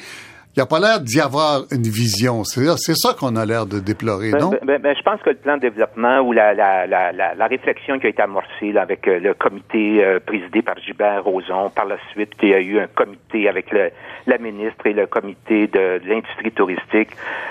il 0.57 0.61
n'y 0.61 0.63
a 0.63 0.67
pas 0.67 0.79
l'air 0.79 1.01
d'y 1.01 1.21
avoir 1.21 1.63
une 1.73 1.83
vision. 1.83 2.45
C'est 2.45 2.95
ça 2.95 3.13
qu'on 3.19 3.35
a 3.35 3.45
l'air 3.45 3.67
de 3.67 3.81
déplorer, 3.81 4.31
ben, 4.31 4.39
non? 4.39 4.51
Ben, 4.51 4.61
ben, 4.63 4.83
ben, 4.83 4.95
je 4.97 5.03
pense 5.03 5.21
que 5.21 5.31
le 5.31 5.37
plan 5.37 5.57
de 5.57 5.63
développement 5.63 6.21
ou 6.21 6.33
la, 6.33 6.55
la, 6.55 6.87
la, 6.87 7.13
la, 7.13 7.47
réflexion 7.47 7.99
qui 7.99 8.07
a 8.07 8.11
été 8.11 8.23
amorcée 8.23 8.71
là, 8.71 8.83
avec 8.83 9.09
euh, 9.09 9.19
le 9.19 9.35
comité 9.35 10.05
euh, 10.05 10.21
présidé 10.25 10.63
par 10.63 10.79
Gilbert 10.79 11.25
Rozon, 11.25 11.71
par 11.71 11.87
la 11.87 11.97
suite, 12.13 12.31
il 12.43 12.51
y 12.51 12.55
a 12.55 12.61
eu 12.61 12.79
un 12.79 12.87
comité 12.87 13.49
avec 13.49 13.73
le, 13.73 13.91
la 14.29 14.39
ministre 14.39 14.87
et 14.87 14.93
le 14.93 15.07
comité 15.07 15.67
de, 15.67 16.01
l'industrie 16.07 16.53
touristique, 16.53 17.11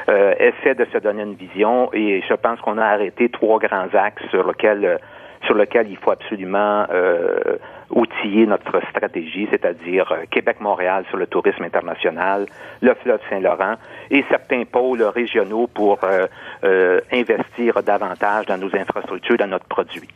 euh, 0.09 0.33
essaie 0.39 0.75
de 0.75 0.85
se 0.85 0.97
donner 0.97 1.23
une 1.23 1.35
vision 1.35 1.89
et 1.93 2.23
je 2.27 2.33
pense 2.35 2.59
qu'on 2.61 2.77
a 2.77 2.85
arrêté 2.85 3.27
trois 3.27 3.59
grands 3.59 3.89
axes 3.93 4.23
sur 4.29 4.47
lesquels 4.47 4.85
euh, 4.85 4.97
sur 5.45 5.55
lequel 5.55 5.89
il 5.89 5.97
faut 5.97 6.11
absolument 6.11 6.85
euh, 6.91 7.57
outiller 7.95 8.45
notre 8.45 8.81
stratégie, 8.89 9.47
c'est-à-dire 9.51 10.11
euh, 10.11 10.25
Québec-Montréal 10.29 11.05
sur 11.09 11.17
le 11.17 11.27
tourisme 11.27 11.63
international, 11.63 12.47
le 12.81 12.93
fleuve 12.95 13.19
Saint-Laurent 13.29 13.75
et 14.09 14.23
certains 14.29 14.63
pôles 14.65 15.03
régionaux 15.03 15.67
pour 15.67 15.99
euh, 16.03 16.27
euh, 16.63 16.99
investir 17.11 17.81
davantage 17.83 18.47
dans 18.47 18.57
nos 18.57 18.75
infrastructures, 18.75 19.37
dans 19.37 19.47
notre 19.47 19.65
produit. 19.65 20.07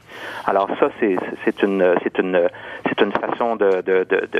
Alors 0.45 0.69
ça, 0.79 0.89
c'est 0.99 1.63
une 1.63 1.95
c'est 2.03 2.17
une 2.19 2.49
c'est 2.87 3.01
une 3.01 3.11
façon 3.11 3.55
de 3.55 3.83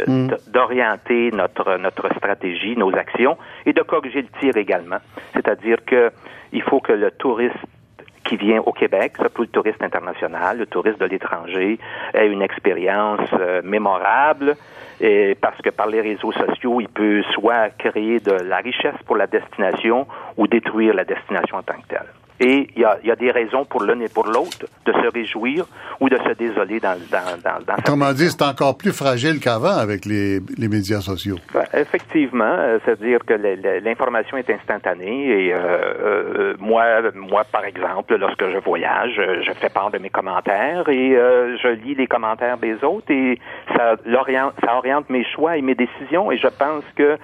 mm. 0.08 0.30
d'orienter 0.48 1.32
notre 1.32 1.78
notre 1.78 2.14
stratégie, 2.16 2.76
nos 2.76 2.94
actions 2.96 3.38
et 3.66 3.74
de 3.74 3.82
corriger 3.82 4.22
le 4.22 4.40
tir 4.40 4.58
également. 4.58 4.98
C'est-à-dire 5.34 5.78
que 5.86 6.12
il 6.54 6.62
faut 6.64 6.80
que 6.80 6.94
le 6.94 7.12
tourisme 7.12 7.58
qui 8.28 8.38
vient 8.38 8.62
au 8.66 8.72
Québec, 8.72 9.14
surtout 9.18 9.44
le 9.44 9.48
touriste 9.48 9.82
international, 9.82 10.58
le 10.58 10.66
touriste 10.66 11.00
de 11.00 11.06
l'étranger, 11.06 11.80
ait 12.14 12.28
une 12.28 12.42
expérience 12.42 13.30
euh, 13.40 13.62
mémorable. 13.64 14.56
Parce 15.42 15.62
que 15.62 15.70
par 15.70 15.86
les 15.88 16.02
réseaux 16.02 16.32
sociaux, 16.32 16.82
il 16.82 16.90
peut 16.90 17.22
soit 17.34 17.70
créer 17.78 18.20
de 18.20 18.32
la 18.32 18.58
richesse 18.58 18.96
pour 19.06 19.16
la 19.16 19.28
destination 19.28 20.08
ou 20.38 20.48
détruire 20.48 20.96
la 20.96 21.06
destination 21.06 21.58
en 21.58 21.62
tant 21.62 21.76
que 21.76 21.88
telle. 21.88 22.17
Et 22.40 22.70
il 22.76 22.82
y 22.82 22.86
a, 22.86 22.98
y 23.04 23.12
a, 23.12 23.16
des 23.16 23.32
raisons 23.32 23.66
pour 23.66 23.84
l'un 23.84 24.00
et 24.00 24.10
pour 24.10 24.28
l'autre 24.28 24.66
de 24.86 24.92
se 24.92 25.12
réjouir 25.12 25.66
ou 26.00 26.10
de 26.10 26.18
se 26.18 26.34
désoler 26.34 26.80
dans, 26.80 26.98
dans, 27.12 27.38
dans, 27.44 27.66
dans 27.66 27.76
Comment 27.84 28.14
dire, 28.14 28.30
c'est 28.30 28.44
encore 28.44 28.78
plus 28.78 28.92
fragile 28.92 29.40
qu'avant 29.40 29.78
avec 29.78 30.06
les, 30.06 30.40
les 30.58 30.68
médias 30.68 31.02
sociaux. 31.02 31.38
Ben, 31.54 31.64
effectivement, 31.74 32.46
euh, 32.46 32.80
c'est-à-dire 32.86 33.20
que 33.26 33.34
l'information 33.84 34.38
est 34.38 34.50
instantanée 34.50 35.48
et 35.48 35.54
euh, 35.54 35.58
euh, 35.58 36.54
moi, 36.60 36.84
moi, 37.16 37.44
par 37.52 37.66
exemple, 37.66 38.16
lorsque 38.18 38.50
je 38.50 38.58
voyage, 38.60 39.16
je 39.16 39.52
fais 39.54 39.70
part 39.70 39.92
de 39.92 39.98
mes 39.98 40.10
commentaires 40.10 40.88
et 40.90 41.16
euh, 41.16 41.58
je 41.58 41.70
lis 41.70 41.96
les 41.96 42.08
commentaires 42.08 42.58
des 42.58 42.84
autres 42.84 43.12
et 43.12 43.40
ça, 43.76 43.96
oriente, 44.14 44.54
ça 44.64 44.76
oriente 44.76 45.10
mes 45.10 45.26
choix 45.26 45.58
et 45.58 45.62
mes 45.62 45.76
décisions 45.76 46.32
et 46.32 46.38
je 46.38 46.48
pense 46.48 46.84
que 46.96 47.18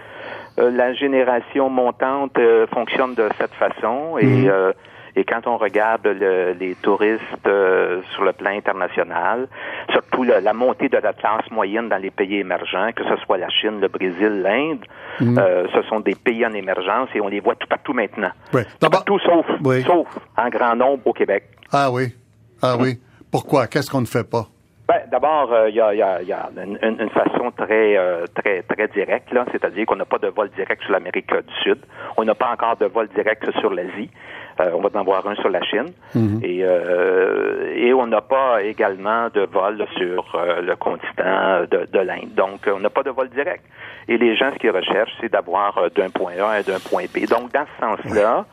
la 0.58 0.94
génération 0.94 1.68
montante 1.70 2.38
fonctionne 2.72 3.16
de 3.16 3.28
cette 3.40 3.54
façon 3.56 4.18
et 4.20 4.26
mhm. 4.26 4.74
Et 5.16 5.24
quand 5.24 5.46
on 5.46 5.58
regarde 5.58 6.08
les 6.08 6.76
touristes 6.82 7.22
euh, 7.46 8.02
sur 8.14 8.24
le 8.24 8.34
plan 8.34 8.52
international, 8.52 9.48
surtout 9.92 10.24
la 10.24 10.54
montée 10.54 10.90
de 10.90 10.98
la 10.98 11.14
classe 11.14 11.50
moyenne 11.52 11.90
dans 11.90 11.98
les 11.98 12.10
pays 12.10 12.38
émergents, 12.38 12.90
que 12.96 13.04
ce 13.04 13.16
soit 13.24 13.38
la 13.38 13.50
Chine, 13.50 13.80
le 13.80 13.88
Brésil, 13.88 14.42
l'Inde, 14.42 14.86
mhm. 15.20 15.38
euh, 15.38 15.68
ce 15.74 15.82
sont 15.84 16.00
des 16.00 16.16
pays 16.16 16.46
en 16.46 16.54
émergence 16.54 17.10
et 17.14 17.22
on 17.22 17.28
les 17.28 17.40
voit 17.40 17.56
tout 17.56 17.68
partout 17.68 17.94
maintenant. 17.94 18.32
Oui. 18.54 18.62
Tout 18.80 18.90
partout 18.90 19.20
sauf, 19.20 19.46
sauf 19.86 20.08
en 20.38 20.50
grand 20.50 20.76
nombre 20.76 21.06
au 21.06 21.14
Québec. 21.14 21.44
Ah 21.72 21.92
oui. 21.92 22.14
Ah 22.62 22.76
oui. 22.80 23.00
Pourquoi? 23.32 23.68
Qu'est-ce 23.68 23.90
qu'on 23.90 24.02
ne 24.02 24.06
fait 24.06 24.30
pas? 24.30 24.48
Ben, 24.88 25.02
d'abord, 25.10 25.54
euh, 25.54 25.70
il 25.70 25.76
y, 25.76 25.82
a, 25.82 25.94
y, 25.94 26.02
a, 26.02 26.22
y 26.22 26.34
a 26.34 26.50
une, 26.58 26.78
une, 26.82 27.10
façon 27.10 27.52
très 27.56 27.98
très 28.36 28.64
très 28.64 28.88
directe, 28.90 29.30
c'est-à-dire 29.52 29.86
qu'on 29.86 29.96
n'a 29.96 30.06
pas 30.06 30.18
de 30.18 30.28
vol 30.28 30.50
direct 30.50 30.84
sur 30.84 30.92
l'Amérique 30.92 31.34
du 31.34 31.54
Sud, 31.64 31.80
on 32.18 32.26
n'a 32.26 32.36
pas 32.36 32.52
encore 32.52 32.76
de 32.78 32.86
vol 32.86 33.08
direct 33.16 33.50
sur 33.60 33.74
l'Asie. 33.74 34.10
Euh, 34.60 34.72
on 34.76 34.82
va 34.82 34.90
en 34.94 35.02
avoir 35.02 35.26
un 35.28 35.36
sur 35.36 35.50
la 35.50 35.64
Chine. 35.64 35.92
Et, 36.44 36.60
euh, 36.64 37.74
et 37.76 37.94
on 37.94 38.06
n'a 38.06 38.22
pas 38.22 38.62
également 38.62 39.30
de 39.34 39.42
vol 39.52 39.84
sur 39.98 40.36
euh, 40.36 40.62
le 40.62 40.76
continent 40.76 41.62
de, 41.70 41.88
de 41.92 42.00
l'Inde. 42.00 42.34
Donc, 42.36 42.68
on 42.68 42.80
n'a 42.80 42.90
pas 42.90 43.04
de 43.04 43.10
vol 43.10 43.30
direct. 43.30 43.64
Et 44.08 44.18
les 44.18 44.36
gens, 44.36 44.52
ce 44.54 44.60
qu'ils 44.60 44.70
recherchent, 44.70 45.16
c'est 45.22 45.32
d'avoir 45.32 45.90
d'un 45.96 46.10
point 46.10 46.34
A 46.40 46.52
à 46.52 46.64
d'un 46.64 46.80
point 46.80 47.06
B. 47.06 47.26
Donc, 47.28 47.52
dans 47.52 47.66
ce 47.66 47.86
sens-là, 47.86 48.46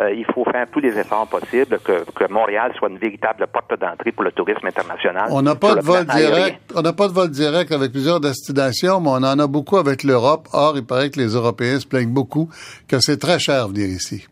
il 0.00 0.24
faut 0.34 0.44
faire 0.44 0.66
tous 0.72 0.80
les 0.80 0.98
efforts 0.98 1.28
possibles 1.28 1.78
que, 1.78 2.04
que 2.10 2.32
Montréal 2.32 2.72
soit 2.76 2.88
une 2.88 2.98
véritable 2.98 3.46
porte 3.46 3.78
d'entrée 3.80 4.12
pour 4.12 4.24
le 4.24 4.32
tourisme 4.32 4.66
international. 4.66 5.26
On 5.30 5.42
n'a 5.42 5.54
pas 5.54 5.76
de 5.76 5.80
vol 5.80 6.04
direct. 6.04 6.72
On 6.74 6.82
n'a 6.82 6.92
pas 6.92 7.08
de 7.08 7.12
vol 7.12 7.30
direct 7.30 7.70
avec 7.72 7.92
plusieurs 7.92 8.20
destinations, 8.20 9.00
mais 9.00 9.10
on 9.10 9.24
en 9.24 9.38
a 9.38 9.46
beaucoup 9.46 9.76
avec 9.76 10.02
l'Europe. 10.02 10.48
Or, 10.52 10.74
il 10.76 10.84
paraît 10.84 11.10
que 11.10 11.20
les 11.20 11.34
Européens 11.34 11.78
se 11.78 11.86
plaignent 11.86 12.12
beaucoup 12.12 12.48
que 12.88 12.98
c'est 12.98 13.18
très 13.18 13.38
cher 13.38 13.68
venir 13.68 13.86
ici. 13.86 14.26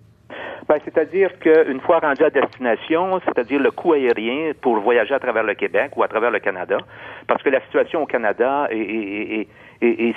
Ben, 0.69 0.79
c'est-à-dire 0.85 1.31
qu'une 1.41 1.81
fois 1.81 1.99
rendu 1.99 2.25
à 2.25 2.31
destination, 2.31 3.21
c'est-à-dire 3.25 3.61
le 3.61 3.73
coût 3.73 3.95
aérien 3.95 4.53
pour 4.61 4.79
voyager 4.81 5.13
à 5.13 5.19
travers 5.19 5.43
le 5.43 5.55
Québec 5.55 5.91
ou 5.97 6.03
à 6.03 6.09
travers 6.09 6.31
le 6.31 6.39
Canada, 6.39 6.79
parce 7.27 7.43
que 7.43 7.51
la 7.51 7.61
situation 7.63 8.03
au 8.03 8.07
Canada 8.07 8.69
est, 8.71 9.47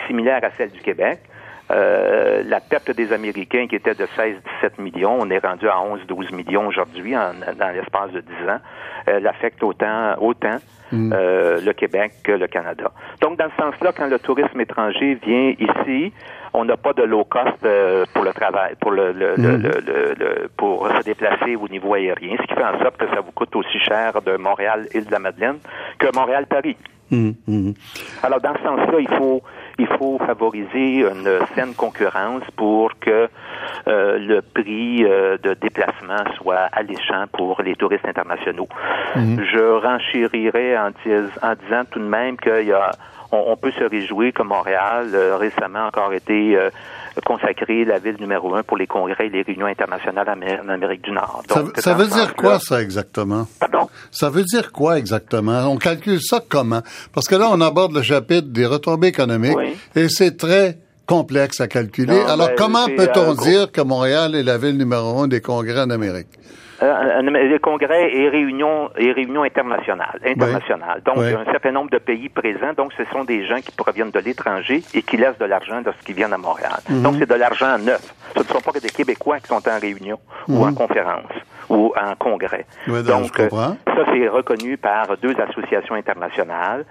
similaire 0.07 0.39
à 0.43 0.51
celle 0.51 0.71
du 0.71 0.79
Québec. 0.79 1.19
Euh, 1.71 2.43
la 2.45 2.59
perte 2.59 2.91
des 2.91 3.11
Américains 3.11 3.65
qui 3.67 3.75
était 3.75 3.95
de 3.95 4.05
16-17 4.05 4.79
millions, 4.79 5.17
on 5.19 5.29
est 5.31 5.39
rendu 5.39 5.67
à 5.67 5.77
11-12 5.77 6.35
millions 6.35 6.67
aujourd'hui 6.67 7.13
dans 7.13 7.73
l'espace 7.73 8.11
de 8.11 8.21
10 8.21 8.49
ans, 8.49 8.59
euh, 9.07 9.19
l'affecte 9.19 9.63
autant, 9.63 10.15
autant 10.19 10.57
mm. 10.91 11.11
euh, 11.13 11.59
le 11.61 11.73
Québec 11.73 12.13
que 12.23 12.33
le 12.33 12.47
Canada. 12.47 12.91
Donc, 13.21 13.39
dans 13.39 13.49
ce 13.49 13.63
sens-là, 13.63 13.93
quand 13.97 14.07
le 14.07 14.19
tourisme 14.19 14.61
étranger 14.61 15.17
vient 15.25 15.53
ici, 15.59 16.13
on 16.53 16.65
n'a 16.65 16.77
pas 16.77 16.93
de 16.93 17.03
low 17.03 17.23
cost 17.23 17.57
euh, 17.65 18.05
pour 18.13 18.23
le 18.23 18.33
travail, 18.33 18.75
pour 18.79 18.91
le, 18.91 19.11
le, 19.11 19.35
le, 19.35 19.57
mm. 19.57 19.61
le, 19.63 20.49
pour 20.55 20.87
se 20.87 21.03
déplacer 21.03 21.55
au 21.55 21.67
niveau 21.67 21.95
aérien, 21.95 22.37
ce 22.39 22.47
qui 22.47 22.53
fait 22.53 22.63
en 22.63 22.79
sorte 22.79 22.97
que 22.97 23.07
ça 23.07 23.21
vous 23.21 23.31
coûte 23.31 23.55
aussi 23.55 23.79
cher 23.79 24.21
de 24.21 24.37
Montréal, 24.37 24.87
île 24.93 25.05
de 25.05 25.11
la 25.11 25.19
Madeleine, 25.19 25.57
que 25.97 26.15
Montréal-Paris. 26.15 26.77
Mm, 27.11 27.31
mm. 27.47 27.73
Alors, 28.23 28.41
dans 28.41 28.55
ce 28.55 28.63
sens-là, 28.63 28.99
il 28.99 29.09
faut 29.17 29.41
il 29.77 29.87
faut 29.97 30.17
favoriser 30.19 31.01
une 31.01 31.39
saine 31.53 31.73
concurrence 31.75 32.43
pour 32.55 32.91
que 32.99 33.29
euh, 33.87 34.17
le 34.17 34.41
prix 34.41 35.03
euh, 35.03 35.37
de 35.41 35.53
déplacement 35.53 36.23
soit 36.37 36.69
alléchant 36.71 37.25
pour 37.31 37.61
les 37.61 37.75
touristes 37.75 38.07
internationaux. 38.07 38.67
Je 39.15 39.81
renchérirais 39.81 40.77
en, 40.77 40.89
en 41.41 41.53
disant 41.55 41.83
tout 41.89 41.99
de 41.99 42.05
même 42.05 42.37
qu'il 42.37 42.67
y 42.67 42.73
a 42.73 42.91
on, 43.35 43.57
peut 43.57 43.71
se 43.71 43.83
réjouir 43.83 44.33
que 44.33 44.43
Montréal, 44.43 45.09
euh, 45.13 45.37
récemment 45.37 45.87
encore 45.87 46.13
été 46.13 46.57
euh, 46.57 46.69
consacré 47.25 47.85
la 47.85 47.99
ville 47.99 48.17
numéro 48.19 48.55
un 48.55 48.63
pour 48.63 48.77
les 48.77 48.87
congrès 48.87 49.27
et 49.27 49.29
les 49.29 49.41
réunions 49.41 49.67
internationales 49.67 50.27
en 50.29 50.69
Amérique 50.69 51.03
du 51.03 51.11
Nord. 51.11 51.43
ça, 51.77 51.93
veut 51.93 52.07
dire 52.07 52.35
quoi, 52.35 52.59
ça, 52.59 52.81
exactement? 52.81 53.47
Pardon? 53.59 53.89
Ça 54.11 54.29
veut 54.29 54.43
dire 54.43 54.71
quoi, 54.71 54.97
exactement? 54.97 55.67
On 55.67 55.77
calcule 55.77 56.21
ça 56.21 56.41
comment? 56.47 56.81
Parce 57.13 57.27
que 57.27 57.35
là, 57.35 57.47
on 57.51 57.61
aborde 57.61 57.93
le 57.93 58.01
chapitre 58.01 58.47
des 58.47 58.65
retombées 58.65 59.07
économiques 59.07 59.57
et 59.95 60.09
c'est 60.09 60.37
très 60.37 60.77
complexe 61.05 61.61
à 61.61 61.67
calculer. 61.67 62.19
Alors, 62.27 62.47
ben, 62.47 62.55
comment 62.57 62.85
peut-on 62.85 63.31
euh, 63.31 63.35
dire 63.35 63.71
que 63.71 63.81
Montréal 63.81 64.35
est 64.35 64.43
la 64.43 64.57
ville 64.57 64.77
numéro 64.77 65.19
un 65.19 65.27
des 65.27 65.41
congrès 65.41 65.81
en 65.81 65.89
Amérique? 65.89 66.27
Euh, 66.85 67.21
les 67.21 67.59
congrès 67.59 68.13
et 68.13 68.29
réunions 68.29 68.89
et 68.97 69.11
réunions 69.11 69.43
internationales, 69.43 70.19
internationales. 70.23 71.01
Donc, 71.03 71.15
il 71.17 71.31
y 71.31 71.33
a 71.33 71.39
un 71.39 71.45
certain 71.45 71.71
nombre 71.71 71.89
de 71.89 71.97
pays 71.97 72.29
présents. 72.29 72.73
Donc, 72.77 72.93
ce 72.93 73.03
sont 73.05 73.23
des 73.23 73.45
gens 73.45 73.55
qui 73.55 73.71
proviennent 73.71 74.11
de 74.11 74.19
l'étranger 74.19 74.83
et 74.93 75.01
qui 75.01 75.17
laissent 75.17 75.37
de 75.39 75.45
l'argent 75.45 75.81
lorsqu'ils 75.83 76.15
viennent 76.15 76.33
à 76.33 76.37
Montréal. 76.37 76.79
Mhm. 76.89 77.01
Donc, 77.01 77.15
c'est 77.17 77.29
de 77.29 77.35
l'argent 77.35 77.77
neuf. 77.79 78.13
Ce 78.35 78.39
ne 78.39 78.45
sont 78.45 78.61
pas 78.61 78.71
que 78.71 78.79
des 78.79 78.89
Québécois 78.89 79.39
qui 79.39 79.47
sont 79.47 79.67
en 79.67 79.79
réunion 79.79 80.19
ou 80.47 80.63
en 80.63 80.67
mhm. 80.67 80.75
conférence 80.75 81.31
ou 81.69 81.91
en 81.99 82.15
congrès. 82.15 82.65
Donc, 82.87 83.39
euh, 83.39 83.49
ça, 83.49 83.75
c'est 84.13 84.27
reconnu 84.27 84.77
par 84.77 85.17
deux 85.17 85.35
associations 85.39 85.95
internationales 85.95 86.85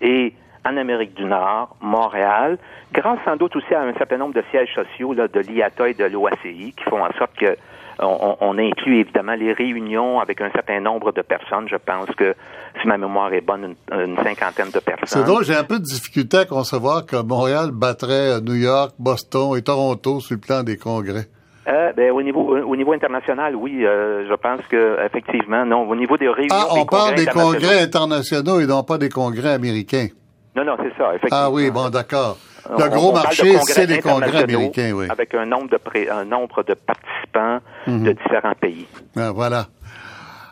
et 0.00 0.32
en 0.64 0.76
Amérique 0.76 1.14
du 1.14 1.24
Nord, 1.24 1.76
Montréal, 1.80 2.58
grâce 2.92 3.18
sans 3.24 3.36
doute 3.36 3.56
aussi 3.56 3.74
à 3.74 3.80
un 3.80 3.94
certain 3.94 4.18
nombre 4.18 4.34
de 4.34 4.44
sièges 4.50 4.72
sociaux 4.74 5.14
là, 5.14 5.26
de 5.26 5.40
l'IATA 5.40 5.88
et 5.88 5.94
de 5.94 6.04
l'OACI 6.04 6.74
qui 6.76 6.84
font 6.84 7.02
en 7.02 7.12
sorte 7.18 7.34
que 7.36 7.56
on, 8.02 8.58
inclut 8.58 9.00
évidemment 9.00 9.34
les 9.34 9.52
réunions 9.52 10.20
avec 10.20 10.40
un 10.40 10.50
certain 10.50 10.80
nombre 10.80 11.12
de 11.12 11.22
personnes. 11.22 11.68
Je 11.68 11.76
pense 11.76 12.10
que, 12.16 12.34
si 12.80 12.88
ma 12.88 12.98
mémoire 12.98 13.32
est 13.32 13.40
bonne, 13.40 13.74
une, 13.92 14.16
cinquantaine 14.16 14.70
de 14.70 14.80
personnes. 14.80 15.06
C'est 15.06 15.24
drôle, 15.24 15.44
j'ai 15.44 15.56
un 15.56 15.64
peu 15.64 15.78
de 15.78 15.84
difficulté 15.84 16.38
à 16.38 16.44
concevoir 16.44 17.06
que 17.06 17.16
Montréal 17.22 17.70
battrait 17.72 18.40
New 18.40 18.54
York, 18.54 18.92
Boston 18.98 19.56
et 19.56 19.62
Toronto 19.62 20.20
sur 20.20 20.34
le 20.36 20.40
plan 20.40 20.62
des 20.62 20.76
congrès. 20.76 21.26
Euh, 21.68 21.92
ben, 21.92 22.10
au 22.10 22.22
niveau 22.22 22.56
au 22.56 22.74
niveau 22.74 22.92
international, 22.92 23.54
oui, 23.54 23.84
euh, 23.84 24.26
je 24.28 24.34
pense 24.34 24.62
que 24.68 24.96
effectivement, 25.04 25.64
non. 25.66 25.88
Au 25.88 25.94
niveau 25.94 26.16
des 26.16 26.28
réunions, 26.28 26.54
ah, 26.54 26.66
on 26.70 26.86
parle 26.86 27.14
des 27.14 27.26
congrès 27.26 27.82
internationaux 27.82 28.60
et 28.60 28.66
non 28.66 28.82
pas 28.82 28.98
des 28.98 29.10
congrès 29.10 29.50
américains. 29.50 30.08
Non, 30.56 30.64
non, 30.64 30.76
c'est 30.78 30.96
ça. 30.96 31.14
Effectivement. 31.14 31.44
Ah 31.44 31.50
oui, 31.50 31.70
bon, 31.70 31.90
d'accord. 31.90 32.38
Le 32.68 32.88
gros 32.88 33.12
marché, 33.12 33.56
c'est 33.66 33.86
les 33.86 34.00
congrès 34.00 34.42
américains, 34.42 34.92
oui. 34.92 35.06
Avec 35.08 35.34
un 35.34 35.46
nombre 35.46 35.70
de, 35.70 36.10
un 36.10 36.24
nombre 36.24 36.62
de 36.62 36.74
participants 36.74 37.60
mhm. 37.86 38.04
de 38.04 38.12
différents 38.12 38.54
pays. 38.60 38.86
Ah, 39.16 39.30
voilà. 39.30 39.68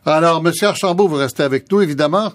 Alors, 0.06 0.42
Monsieur 0.42 0.68
Archambault, 0.68 1.08
vous 1.08 1.16
restez 1.16 1.42
avec 1.42 1.70
nous, 1.70 1.80
évidemment. 1.80 2.32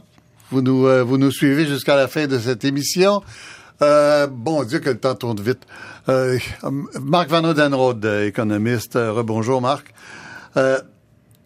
Vous 0.51 0.61
nous, 0.61 0.85
euh, 0.85 1.03
vous 1.03 1.17
nous 1.17 1.31
suivez 1.31 1.65
jusqu'à 1.65 1.95
la 1.95 2.07
fin 2.07 2.27
de 2.27 2.37
cette 2.37 2.63
émission. 2.63 3.21
Euh, 3.81 4.27
bon 4.27 4.63
Dieu, 4.63 4.79
que 4.79 4.89
le 4.89 4.99
temps 4.99 5.15
tourne 5.15 5.39
vite. 5.39 5.65
Euh, 6.09 6.37
Marc 7.01 7.29
Van 7.29 7.43
Odenrode, 7.43 8.05
économiste. 8.05 8.95
Euh, 8.95 9.11
rebonjour, 9.11 9.61
Marc. 9.61 9.93
Euh, 10.57 10.79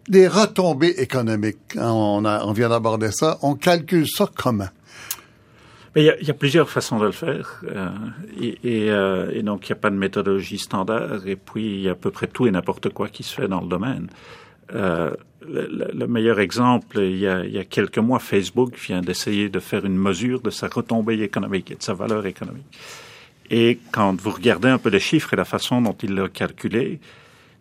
des 0.08 0.26
retombées 0.26 0.94
économiques, 0.98 1.76
hein, 1.76 1.90
on, 1.90 2.24
a, 2.24 2.44
on 2.44 2.52
vient 2.52 2.70
d'aborder 2.70 3.10
ça. 3.12 3.38
On 3.42 3.54
calcule 3.54 4.06
ça 4.08 4.26
comment? 4.34 4.68
Il 6.00 6.26
y, 6.26 6.30
a, 6.30 6.34
plusieurs 6.34 6.68
façons 6.68 6.98
de 6.98 7.06
le 7.06 7.12
faire. 7.12 7.62
Euh, 7.64 7.88
et, 8.40 8.90
euh, 8.90 9.30
et, 9.32 9.42
donc, 9.42 9.68
il 9.68 9.72
n'y 9.72 9.78
a 9.78 9.80
pas 9.80 9.90
de 9.90 9.96
méthodologie 9.96 10.58
standard. 10.58 11.26
Et 11.26 11.36
puis, 11.36 11.66
il 11.66 11.80
y 11.80 11.88
a 11.88 11.92
à 11.92 11.94
peu 11.94 12.10
près 12.10 12.26
tout 12.26 12.46
et 12.46 12.50
n'importe 12.50 12.90
quoi 12.90 13.08
qui 13.08 13.22
se 13.22 13.34
fait 13.34 13.48
dans 13.48 13.60
le 13.60 13.68
domaine. 13.68 14.08
Euh, 14.74 15.12
le, 15.46 15.90
le, 15.94 16.06
meilleur 16.06 16.40
exemple, 16.40 16.98
il 16.98 17.16
y, 17.16 17.26
a, 17.26 17.44
il 17.44 17.52
y, 17.52 17.58
a, 17.58 17.64
quelques 17.64 17.98
mois, 17.98 18.18
Facebook 18.18 18.76
vient 18.76 19.00
d'essayer 19.00 19.48
de 19.48 19.60
faire 19.60 19.84
une 19.86 19.96
mesure 19.96 20.40
de 20.40 20.50
sa 20.50 20.68
retombée 20.68 21.22
économique 21.22 21.70
et 21.70 21.74
de 21.74 21.82
sa 21.82 21.94
valeur 21.94 22.26
économique. 22.26 22.66
Et 23.50 23.78
quand 23.92 24.20
vous 24.20 24.30
regardez 24.30 24.68
un 24.68 24.78
peu 24.78 24.90
les 24.90 25.00
chiffres 25.00 25.32
et 25.32 25.36
la 25.36 25.46
façon 25.46 25.80
dont 25.80 25.96
il 26.02 26.14
l'a 26.14 26.28
calculé, 26.28 27.00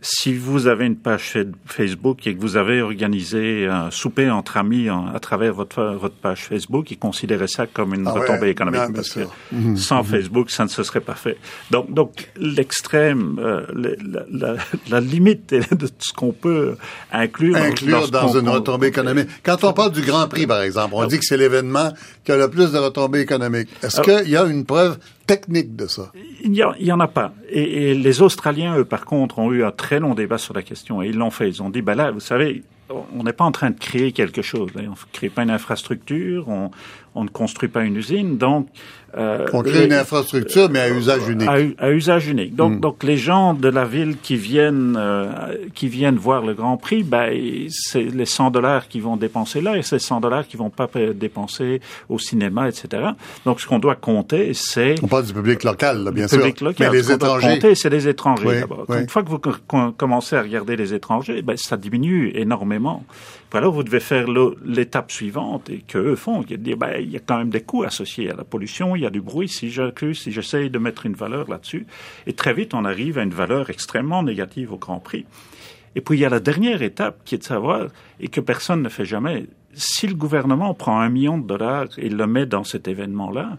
si 0.02 0.36
vous 0.36 0.68
avez 0.68 0.86
une 0.86 0.96
page 0.96 1.38
Facebook 1.66 2.28
et 2.28 2.36
que 2.36 2.40
vous 2.40 2.56
avez 2.56 2.82
organisé 2.82 3.66
un 3.66 3.90
souper 3.90 4.30
entre 4.30 4.58
amis 4.58 4.88
à 4.90 5.20
travers 5.20 5.54
votre, 5.54 5.84
votre 6.00 6.16
page 6.16 6.44
Facebook, 6.44 6.92
ils 6.92 7.00
considéraient 7.00 7.48
ça 7.48 7.66
comme 7.66 7.96
une 7.96 8.08
ah 8.08 8.12
retombée 8.12 8.50
économique. 8.50 8.94
parce 8.94 9.10
que 9.10 9.22
mhm. 9.52 9.76
sans 9.76 10.04
mhm. 10.04 10.06
Facebook, 10.06 10.52
ça 10.52 10.66
ne 10.66 10.70
se 10.70 10.84
serait 10.84 11.02
pas 11.02 11.16
fait. 11.16 11.38
Donc, 11.72 11.92
donc 11.92 12.30
l'extrême, 12.38 13.40
euh, 13.40 13.66
la, 13.74 14.26
la, 14.30 14.56
la, 14.90 15.00
limite 15.00 15.54
de 15.54 15.88
ce 16.00 16.14
qu'on 16.14 16.32
peut 16.32 16.78
inclure, 17.12 17.56
inclure 17.56 18.10
dans, 18.10 18.38
une 18.38 18.50
retombée 18.50 18.88
économique. 18.88 19.28
Quand 19.44 19.64
on 19.64 19.74
parle 19.74 19.94
du 19.94 20.02
Grand 20.02 20.28
Prix, 20.28 20.46
par 20.46 20.62
exemple, 20.62 20.94
on 20.96 21.02
ah 21.02 21.08
dit 21.08 21.18
que 21.18 21.26
c'est 21.26 21.38
l'événement 21.38 21.92
qui 22.24 22.32
a 22.32 22.38
le 22.38 22.50
plus 22.50 22.72
de 22.72 22.78
retombées 22.78 23.22
économiques. 23.22 23.70
Est-ce 23.82 24.02
ah 24.02 24.04
qu'il 24.04 24.30
y 24.30 24.38
a 24.38 24.46
une 24.46 24.66
preuve 24.66 25.00
technique 25.28 25.76
de 25.76 25.86
ça? 25.86 26.12
Il 26.44 26.52
n'y 26.52 26.92
en 26.92 27.00
a 27.00 27.08
pas. 27.08 27.34
Et, 27.50 27.94
les 27.94 28.22
Australiens, 28.22 28.78
eux, 28.78 28.86
par 28.86 29.06
contre, 29.06 29.40
ont 29.40 29.52
eu 29.52 29.64
un 29.64 29.72
très 29.72 30.00
long 30.00 30.16
débat 30.16 30.38
sur 30.38 30.54
la 30.54 30.64
question 30.64 31.04
et 31.04 31.10
ils 31.10 31.18
l'ont 31.18 31.30
fait. 31.30 31.48
Ils 31.48 31.62
ont 31.62 31.70
dit, 31.70 31.82
ben 31.84 31.94
là, 31.94 32.10
vous 32.12 32.20
savez, 32.20 32.64
on 32.90 33.24
n'est 33.24 33.34
pas 33.34 33.44
en 33.44 33.52
train 33.52 33.70
de 33.70 33.78
créer 33.78 34.12
quelque 34.14 34.42
chose. 34.42 34.72
On 34.76 34.82
ne 34.82 34.96
crée 35.12 35.30
pas 35.30 35.44
une 35.44 35.52
infrastructure, 35.52 36.48
on, 36.50 36.72
on 37.14 37.24
ne 37.24 37.30
construit 37.30 37.70
pas 37.70 37.84
une 37.84 37.98
usine, 37.98 38.38
donc 38.38 38.70
euh, 39.18 39.46
on 39.52 39.64
crée 39.64 39.86
une 39.86 39.94
infrastructure, 39.94 40.70
mais 40.70 40.80
à 40.80 40.90
usage 40.90 41.28
unique. 41.28 41.50
À, 41.78 41.92
usage 41.92 42.28
unique. 42.28 42.56
Donc, 42.56 42.74
hmm. 42.74 42.80
donc 42.80 43.04
les 43.04 43.18
gens 43.18 43.54
de 43.54 43.68
la 43.68 43.86
ville 43.86 44.18
qui 44.22 44.36
viennent 44.36 44.96
euh, 44.98 45.28
qui 45.74 45.88
viennent 45.88 46.18
voir 46.18 46.46
le 46.46 46.54
Grand 46.54 46.78
Prix, 46.78 47.04
ben 47.04 47.36
c'est 47.70 48.04
les 48.04 48.26
100 48.26 48.52
dollars 48.52 48.88
qu'ils 48.88 49.02
vont 49.02 49.18
dépenser 49.18 49.62
là 49.62 49.78
et 49.78 49.82
c'est 49.82 50.00
100 50.00 50.22
dollars 50.22 50.48
qu'ils 50.48 50.60
vont 50.60 50.70
pas 50.70 50.88
dépenser 51.14 51.82
au 52.10 52.20
cinéma, 52.20 52.70
etc. 52.70 53.04
Donc, 53.46 53.60
ce 53.60 53.68
qu'on 53.68 53.80
doit 53.80 53.96
compter, 53.96 54.54
c'est 54.54 54.96
on 55.02 55.08
parle 55.08 55.26
du 55.26 55.34
public 55.34 55.64
local, 55.64 56.04
là, 56.04 56.12
bien 56.12 56.28
sûr. 56.28 56.38
Local, 56.38 56.74
mais 56.80 56.90
les 56.92 57.12
étrangers. 57.12 57.48
compter, 57.48 57.76
c'est 57.76 57.90
les 57.90 58.08
étrangers 58.08 58.62
d'abord. 58.62 58.86
Une 58.90 59.10
fois 59.10 59.24
que 59.24 59.30
vous 59.30 59.92
commencez 59.98 60.36
à 60.36 60.42
regarder 60.42 60.76
les 60.76 60.94
étrangers, 60.94 61.42
ben 61.42 61.58
ça 61.58 61.78
diminue 61.78 62.32
énormément. 62.36 63.04
Alors, 63.54 63.74
vous 63.74 63.84
devez 63.84 64.02
faire 64.02 64.28
l'étape 64.66 65.12
suivante 65.12 65.70
et 65.70 65.80
que 65.80 65.98
eux 65.98 66.16
font, 66.16 66.42
dire 66.42 66.78
ben 66.78 66.98
il 67.00 67.10
y 67.10 67.16
a 67.16 67.20
quand 67.20 67.38
même 67.38 67.50
des 67.50 67.62
coûts 67.62 67.84
associés 67.84 68.30
à 68.30 68.36
la 68.36 68.44
pollution, 68.44 68.96
il 68.96 69.04
y 69.04 69.06
a 69.06 69.10
du 69.10 69.22
bruit 69.22 69.48
si 69.48 69.70
j'accuse, 69.70 70.20
si 70.20 70.32
j'essaye 70.32 70.70
de 70.70 70.78
mettre 70.78 71.06
une 71.06 71.14
valeur 71.14 71.50
là-dessus. 71.50 71.88
Et 72.26 72.34
très 72.34 72.54
vite, 72.54 72.74
on 72.74 72.84
arrive 72.84 73.18
à 73.18 73.24
une 73.24 73.34
valeur 73.34 73.70
extrêmement 73.70 74.22
négative 74.22 74.74
au 74.74 74.78
Grand 74.78 75.00
Prix. 75.00 75.26
Et 75.96 76.02
puis, 76.02 76.18
il 76.18 76.22
y 76.22 76.26
a 76.26 76.30
la 76.30 76.42
dernière 76.42 76.82
étape 76.82 77.22
qui 77.24 77.36
est 77.36 77.40
de 77.40 77.44
savoir, 77.44 77.88
et 78.20 78.28
que 78.28 78.42
personne 78.42 78.84
ne 78.84 78.90
fait 78.90 79.06
jamais, 79.06 79.46
si 79.74 80.08
le 80.08 80.16
gouvernement 80.16 80.74
prend 80.74 81.00
un 81.00 81.10
million 81.10 81.38
de 81.38 81.48
dollars 81.48 81.88
et 81.98 82.10
le 82.10 82.28
met 82.28 82.46
dans 82.46 82.64
cet 82.64 82.88
événement-là, 82.88 83.58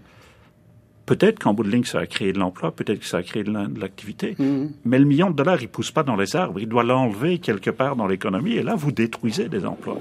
peut-être 1.09 1.39
qu'en 1.39 1.55
bout 1.55 1.65
de 1.65 1.71
ligne, 1.71 1.85
ça 1.85 2.01
a 2.01 2.07
créé 2.07 2.35
de 2.35 2.39
l'emploi, 2.39 2.71
peut-être 2.71 3.01
que 3.01 3.07
ça 3.07 3.17
a 3.17 3.23
créé 3.23 3.43
de 3.43 3.81
l'activité, 3.81 4.37
mm-hmm. 4.39 4.69
mais 4.85 4.99
le 4.99 5.07
million 5.07 5.31
de 5.31 5.37
dollars, 5.37 5.63
il 5.63 5.69
pousse 5.69 5.91
pas 5.91 6.03
dans 6.03 6.17
les 6.17 6.37
arbres, 6.37 6.61
il 6.61 6.69
doit 6.69 6.85
l'enlever 6.85 7.39
quelque 7.39 7.71
part 7.71 7.97
dans 7.97 8.07
l'économie, 8.07 8.53
et 8.53 8.63
là, 8.63 8.75
vous 8.75 8.93
détruisez 8.93 9.49
des 9.49 9.65
emplois. 9.65 9.99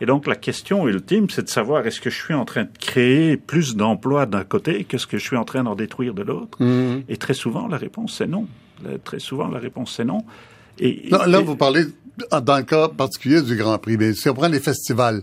Et 0.00 0.06
donc 0.06 0.26
la 0.26 0.36
question 0.36 0.86
ultime, 0.86 1.28
c'est 1.30 1.42
de 1.42 1.48
savoir 1.48 1.84
est-ce 1.86 2.00
que 2.00 2.10
je 2.10 2.22
suis 2.22 2.34
en 2.34 2.44
train 2.44 2.64
de 2.64 2.78
créer 2.78 3.36
plus 3.36 3.74
d'emplois 3.74 4.26
d'un 4.26 4.44
côté 4.44 4.84
que 4.84 4.98
ce 4.98 5.06
que 5.06 5.18
je 5.18 5.24
suis 5.24 5.36
en 5.36 5.44
train 5.44 5.64
d'en 5.64 5.74
détruire 5.74 6.14
de 6.14 6.22
l'autre. 6.22 6.62
Mhm. 6.62 7.04
Et 7.08 7.16
très 7.16 7.34
souvent, 7.34 7.66
la 7.66 7.78
réponse 7.78 8.14
c'est 8.16 8.26
non. 8.26 8.46
Très 9.04 9.18
souvent, 9.18 9.48
la 9.48 9.58
réponse 9.58 9.94
c'est 9.96 10.04
non. 10.04 10.22
Et, 10.78 11.08
là, 11.08 11.40
vous 11.40 11.56
parlez 11.56 11.84
dans 12.30 12.56
le 12.58 12.62
cas 12.62 12.88
particulier 12.88 13.40
du 13.40 13.56
Grand 13.56 13.78
Prix. 13.78 13.96
Mais 13.96 14.12
si 14.12 14.28
on 14.28 14.34
prend 14.34 14.48
les 14.48 14.60
festivals, 14.60 15.22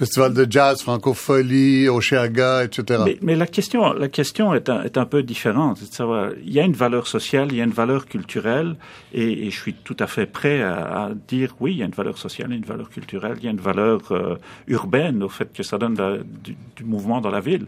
Festival 0.00 0.32
de 0.32 0.46
jazz, 0.48 0.80
francophonie, 0.80 1.86
Oceaga, 1.90 2.64
etc. 2.64 3.02
Mais, 3.04 3.18
mais, 3.20 3.36
la 3.36 3.46
question, 3.46 3.92
la 3.92 4.08
question 4.08 4.54
est 4.54 4.70
un, 4.70 4.82
est 4.82 4.96
un 4.96 5.04
peu 5.04 5.22
différente. 5.22 5.76
C'est 5.76 5.90
de 5.90 5.94
savoir, 5.94 6.30
il 6.42 6.50
y 6.50 6.58
a 6.58 6.64
une 6.64 6.72
valeur 6.72 7.06
sociale, 7.06 7.48
il 7.50 7.58
y 7.58 7.60
a 7.60 7.64
une 7.64 7.70
valeur 7.70 8.06
culturelle, 8.06 8.76
et, 9.12 9.46
et 9.46 9.50
je 9.50 9.60
suis 9.60 9.74
tout 9.74 9.98
à 9.98 10.06
fait 10.06 10.24
prêt 10.24 10.62
à, 10.62 11.04
à, 11.04 11.10
dire 11.28 11.54
oui, 11.60 11.72
il 11.72 11.76
y 11.76 11.82
a 11.82 11.84
une 11.84 11.92
valeur 11.92 12.16
sociale, 12.16 12.50
une 12.50 12.64
valeur 12.64 12.88
culturelle, 12.88 13.34
il 13.40 13.44
y 13.44 13.48
a 13.48 13.50
une 13.50 13.60
valeur 13.60 14.00
euh, 14.12 14.36
urbaine 14.68 15.22
au 15.22 15.28
fait 15.28 15.52
que 15.52 15.62
ça 15.62 15.76
donne 15.76 15.98
du, 16.42 16.56
du, 16.76 16.84
mouvement 16.84 17.20
dans 17.20 17.30
la 17.30 17.40
ville. 17.40 17.66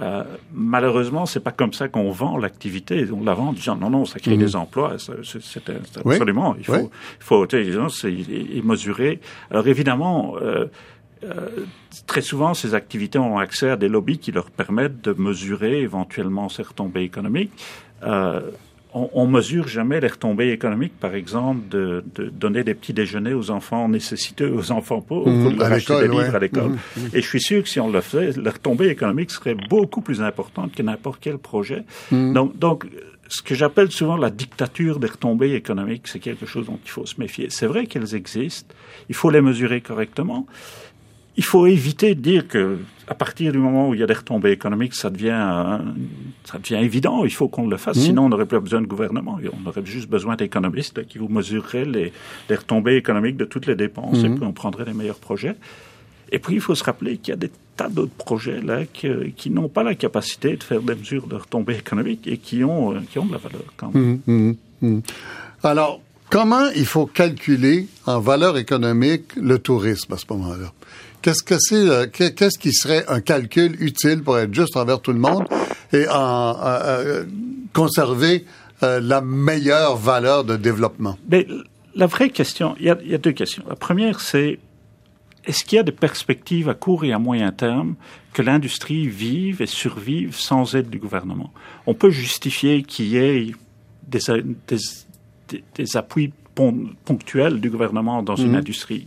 Euh, 0.00 0.22
malheureusement, 0.52 1.26
c'est 1.26 1.40
pas 1.40 1.50
comme 1.50 1.72
ça 1.72 1.88
qu'on 1.88 2.12
vend 2.12 2.36
l'activité. 2.36 3.04
On 3.12 3.24
la 3.24 3.34
vend 3.34 3.48
en 3.48 3.52
disant 3.52 3.74
non, 3.74 3.90
non, 3.90 4.04
ça 4.04 4.20
crée 4.20 4.36
mhm. 4.36 4.44
des 4.44 4.54
emplois. 4.54 4.92
C'est 4.98 5.70
absolument. 6.04 6.54
Il 6.56 6.64
faut, 6.64 6.90
il 7.20 7.24
faut, 7.24 7.46
c'est 7.90 8.62
mesurer. 8.62 9.18
Alors 9.50 9.66
évidemment. 9.66 10.36
Euh, 10.40 10.66
euh, 11.24 11.64
très 12.06 12.20
souvent, 12.20 12.54
ces 12.54 12.74
activités 12.74 13.18
ont 13.18 13.38
accès 13.38 13.70
à 13.70 13.76
des 13.76 13.88
lobbies 13.88 14.18
qui 14.18 14.32
leur 14.32 14.50
permettent 14.50 15.02
de 15.02 15.12
mesurer 15.12 15.80
éventuellement 15.80 16.48
ces 16.48 16.62
retombées 16.62 17.02
économiques. 17.02 17.52
Euh, 18.02 18.40
on, 18.92 19.10
on, 19.12 19.26
mesure 19.26 19.66
jamais 19.66 20.00
les 20.00 20.06
retombées 20.06 20.50
économiques, 20.50 20.98
par 21.00 21.14
exemple, 21.14 21.68
de, 21.68 22.04
de, 22.14 22.28
donner 22.28 22.62
des 22.62 22.74
petits 22.74 22.92
déjeuners 22.92 23.34
aux 23.34 23.50
enfants 23.50 23.88
nécessiteux, 23.88 24.52
aux 24.52 24.70
enfants 24.70 25.00
pauvres, 25.00 25.28
mmh, 25.28 25.56
de 25.56 25.62
acheter 25.62 26.00
des 26.00 26.08
livres 26.08 26.34
à 26.34 26.38
l'école. 26.38 26.70
Mmh, 26.70 27.00
mmh. 27.00 27.06
Et 27.14 27.20
je 27.20 27.26
suis 27.26 27.40
sûr 27.40 27.62
que 27.64 27.68
si 27.68 27.80
on 27.80 27.90
le 27.90 28.00
fait, 28.00 28.36
la 28.36 28.52
retombée 28.52 28.88
économique 28.88 29.32
serait 29.32 29.56
beaucoup 29.68 30.00
plus 30.00 30.22
importante 30.22 30.72
que 30.74 30.82
n'importe 30.82 31.18
quel 31.20 31.38
projet. 31.38 31.82
Donc, 32.12 32.56
donc, 32.56 32.86
ce 33.28 33.42
que 33.42 33.54
j'appelle 33.54 33.90
souvent 33.90 34.16
la 34.16 34.30
dictature 34.30 34.98
des 34.98 35.08
retombées 35.08 35.54
économiques, 35.54 36.06
c'est 36.06 36.20
quelque 36.20 36.46
chose 36.46 36.66
dont 36.66 36.78
il 36.84 36.90
faut 36.90 37.06
se 37.06 37.18
méfier. 37.18 37.48
C'est 37.50 37.66
vrai 37.66 37.86
qu'elles 37.86 38.14
existent, 38.14 38.74
il 39.08 39.14
faut 39.14 39.30
les 39.30 39.40
mesurer 39.40 39.80
correctement, 39.80 40.46
il 41.36 41.44
faut 41.44 41.66
éviter 41.66 42.14
de 42.14 42.20
dire 42.20 42.48
que 42.48 42.78
à 43.06 43.14
partir 43.14 43.52
du 43.52 43.58
moment 43.58 43.90
où 43.90 43.94
il 43.94 44.00
y 44.00 44.02
a 44.02 44.06
des 44.06 44.14
retombées 44.14 44.52
économiques, 44.52 44.94
ça 44.94 45.10
devient 45.10 45.80
ça 46.44 46.58
devient 46.58 46.82
évident. 46.82 47.24
Il 47.24 47.32
faut 47.32 47.48
qu'on 47.48 47.68
le 47.68 47.76
fasse, 47.76 47.96
mmh. 47.98 48.00
sinon 48.00 48.24
on 48.26 48.28
n'aurait 48.30 48.46
plus 48.46 48.60
besoin 48.60 48.80
de 48.80 48.86
gouvernement. 48.86 49.38
On 49.62 49.68
aurait 49.68 49.84
juste 49.84 50.08
besoin 50.08 50.36
d'économistes 50.36 51.06
qui 51.06 51.18
vous 51.18 51.28
mesureraient 51.28 51.84
les, 51.84 52.12
les, 52.48 52.56
retombées 52.56 52.96
économiques 52.96 53.36
de 53.36 53.44
toutes 53.44 53.66
les 53.66 53.76
dépenses 53.76 54.18
et 54.24 54.28
mmh. 54.28 54.36
puis 54.36 54.44
on 54.44 54.52
prendrait 54.52 54.84
les 54.86 54.94
meilleurs 54.94 55.18
projets. 55.18 55.56
Et 56.32 56.38
puis 56.38 56.54
il 56.54 56.60
faut 56.60 56.74
se 56.74 56.84
rappeler 56.84 57.18
qu'il 57.18 57.32
y 57.32 57.34
a 57.34 57.36
des 57.36 57.50
tas 57.76 57.88
d'autres 57.88 58.14
projets 58.14 58.60
là 58.60 58.84
qui, 58.90 59.08
qui 59.36 59.50
n'ont 59.50 59.68
pas 59.68 59.82
la 59.82 59.94
capacité 59.94 60.56
de 60.56 60.62
faire 60.62 60.80
des 60.80 60.94
mesures 60.94 61.26
de 61.26 61.34
retombées 61.34 61.76
économiques 61.76 62.26
et 62.26 62.38
qui 62.38 62.64
ont 62.64 62.94
qui 63.10 63.18
ont 63.18 63.26
de 63.26 63.32
la 63.32 63.38
valeur 63.38 63.64
quand 63.76 63.94
même. 63.94 64.20
Mmh, 64.80 65.00
Alors 65.62 66.00
comment 66.30 66.68
il 66.74 66.86
faut 66.86 67.06
calculer 67.06 67.86
en 68.06 68.20
valeur 68.20 68.56
économique 68.56 69.36
le 69.36 69.58
tourisme 69.58 70.14
à 70.14 70.16
ce 70.16 70.24
moment-là? 70.30 70.72
Qu'est-ce 71.24 71.42
que 71.42 71.54
c'est, 71.58 71.88
euh, 71.88 72.06
qu'est-ce 72.06 72.58
qui 72.58 72.70
serait 72.74 73.06
un 73.08 73.22
calcul 73.22 73.82
utile 73.82 74.22
pour 74.22 74.36
être 74.38 74.52
juste 74.52 74.76
envers 74.76 75.00
tout 75.00 75.14
le 75.14 75.18
monde 75.18 75.48
et 75.90 76.06
en, 76.06 76.54
euh, 76.62 77.24
conserver 77.72 78.44
euh, 78.82 79.00
la 79.00 79.22
meilleure 79.22 79.96
valeur 79.96 80.44
de 80.44 80.56
développement? 80.56 81.16
Mais 81.30 81.46
la 81.94 82.04
vraie 82.04 82.28
question, 82.28 82.76
il 82.78 82.84
y, 82.84 82.90
a, 82.90 82.98
il 83.02 83.10
y 83.10 83.14
a 83.14 83.18
deux 83.18 83.32
questions. 83.32 83.64
La 83.66 83.74
première, 83.74 84.20
c'est 84.20 84.58
est-ce 85.46 85.64
qu'il 85.64 85.76
y 85.76 85.78
a 85.78 85.82
des 85.82 85.92
perspectives 85.92 86.68
à 86.68 86.74
court 86.74 87.06
et 87.06 87.12
à 87.14 87.18
moyen 87.18 87.52
terme 87.52 87.94
que 88.34 88.42
l'industrie 88.42 89.08
vive 89.08 89.62
et 89.62 89.66
survive 89.66 90.36
sans 90.36 90.74
aide 90.74 90.90
du 90.90 90.98
gouvernement? 90.98 91.54
On 91.86 91.94
peut 91.94 92.10
justifier 92.10 92.82
qu'il 92.82 93.06
y 93.06 93.16
ait 93.16 93.52
des, 94.06 94.18
des, 94.68 94.76
des, 95.48 95.64
des 95.74 95.96
appuis 95.96 96.34
ponctuelles 96.54 97.62
du 97.62 97.70
gouvernement 97.70 98.22
dans 98.22 98.36
une 98.36 98.50
mhm. 98.50 98.56
industrie 98.56 99.06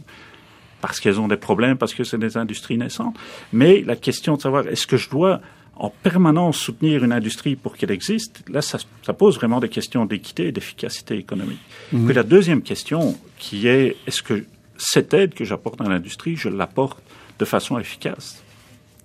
parce 0.82 1.00
qu'elles 1.00 1.20
ont 1.20 1.28
des 1.28 1.38
problèmes, 1.38 1.78
parce 1.78 1.94
que 1.94 2.04
c'est 2.04 2.18
des 2.18 2.38
industries 2.38 2.78
naissantes. 2.78 3.16
Mais 3.54 3.82
la 3.82 3.96
question 3.96 4.36
de 4.36 4.42
savoir 4.42 4.68
est-ce 4.68 4.88
que 4.88 4.98
je 4.98 5.10
dois 5.10 5.42
en 5.80 5.90
permanence 5.90 6.58
soutenir 6.58 7.04
une 7.04 7.12
industrie 7.12 7.56
pour 7.56 7.78
qu'elle 7.78 7.92
existe, 7.92 8.44
là, 8.50 8.62
ça, 8.62 8.80
pose 9.14 9.36
vraiment 9.36 9.60
des 9.60 9.70
questions 9.70 10.06
d'équité 10.06 10.48
et 10.48 10.52
d'efficacité 10.52 11.18
économique. 11.18 11.60
Mhm. 11.92 12.06
Puis 12.06 12.16
la 12.16 12.24
deuxième 12.24 12.62
question, 12.62 13.16
qui 13.38 13.68
est 13.68 13.96
est-ce 14.08 14.22
que 14.24 14.44
cette 14.78 15.14
aide 15.14 15.34
que 15.34 15.46
j'apporte 15.46 15.80
à 15.82 15.86
l'industrie, 15.86 16.36
je 16.36 16.50
l'apporte 16.50 17.00
de 17.40 17.46
façon 17.46 17.78
efficace? 17.78 18.44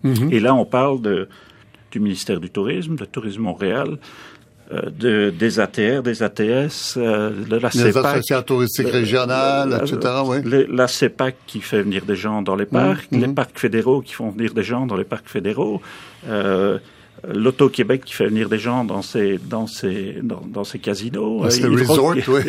Mhm. 0.03 0.33
Et 0.33 0.41
là, 0.41 0.55
on 0.55 0.65
parle 0.65 1.01
de, 1.03 1.29
du 1.91 2.01
ministère 2.01 2.41
du 2.41 2.51
Tourisme, 2.51 2.97
de 2.97 3.05
Tourisme 3.05 3.43
Montréal, 3.43 3.99
de, 4.91 5.31
des 5.31 5.61
ATR, 5.61 6.03
des 6.03 6.23
ATS, 6.23 6.95
euh, 6.97 7.31
de 7.31 7.57
la 7.57 7.71
CEPAC. 7.71 7.85
Les 7.85 7.99
associations 7.99 8.43
touristiques 8.43 8.89
régionales, 8.89 9.81
etc. 9.83 10.15
Oui. 10.25 10.67
la 10.69 10.89
CEPAC 10.89 11.37
qui 11.47 11.61
fait 11.61 11.83
venir 11.83 12.05
des 12.05 12.17
gens 12.17 12.43
dans 12.43 12.57
les 12.57 12.67
parcs, 12.67 13.11
mhm. 13.11 13.21
les 13.21 13.29
parcs 13.29 13.59
fédéraux 13.59 14.01
qui 14.01 14.15
font 14.15 14.31
venir 14.31 14.55
des 14.55 14.63
gens 14.63 14.87
dans 14.87 14.97
les 14.97 15.05
parcs 15.05 15.29
fédéraux. 15.29 15.81
Euh, 17.25 17.33
l'Auto-Québec 17.35 18.05
qui 18.05 18.15
fait 18.15 18.27
venir 18.27 18.49
des 18.49 18.59
gens 18.59 18.85
dans 18.85 19.03
ses, 19.03 19.39
dans 19.39 19.67
ses, 19.67 20.19
dans, 20.23 20.43
dans 20.47 20.65
ses 20.65 20.79
casinos. 20.79 21.49
C'est 21.51 21.63
le 21.63 21.81
resort, 21.81 22.15
oui. 22.29 22.43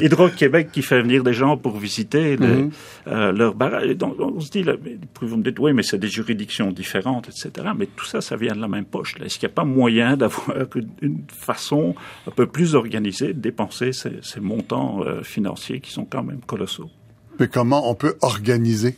Hydro-Québec 0.00 0.70
qui 0.72 0.82
fait 0.82 1.02
venir 1.02 1.22
des 1.22 1.32
gens 1.32 1.56
pour 1.56 1.78
visiter 1.78 2.36
mm 2.36 2.70
euh, 3.08 3.32
leur 3.32 3.54
barrage. 3.54 3.88
Donc, 3.96 4.14
on 4.20 4.38
se 4.38 4.50
dit, 4.50 4.62
là, 4.62 4.74
vous 5.20 5.36
me 5.36 5.42
dites, 5.42 5.58
oui, 5.58 5.72
mais 5.72 5.82
c'est 5.82 5.98
des 5.98 6.08
juridictions 6.08 6.70
différentes, 6.70 7.28
etc. 7.28 7.50
Mais 7.76 7.86
tout 7.86 8.04
ça, 8.04 8.20
ça 8.20 8.36
vient 8.36 8.54
de 8.54 8.60
la 8.60 8.68
même 8.68 8.84
poche. 8.84 9.16
Est-ce 9.20 9.40
qu'il 9.40 9.48
n'y 9.48 9.52
a 9.52 9.56
pas 9.56 9.64
moyen 9.64 10.16
d'avoir 10.16 10.56
une 11.02 11.24
façon 11.28 11.96
un 12.28 12.30
peu 12.30 12.46
plus 12.46 12.76
organisée 12.76 13.28
de 13.28 13.40
dépenser 13.40 13.92
ces, 13.92 14.18
ces 14.22 14.40
montants 14.40 15.02
euh, 15.04 15.22
financiers 15.22 15.80
qui 15.80 15.90
sont 15.90 16.04
quand 16.04 16.22
même 16.22 16.40
colossaux? 16.46 16.90
Mais 17.40 17.48
comment 17.48 17.90
on 17.90 17.96
peut 17.96 18.14
organiser 18.20 18.96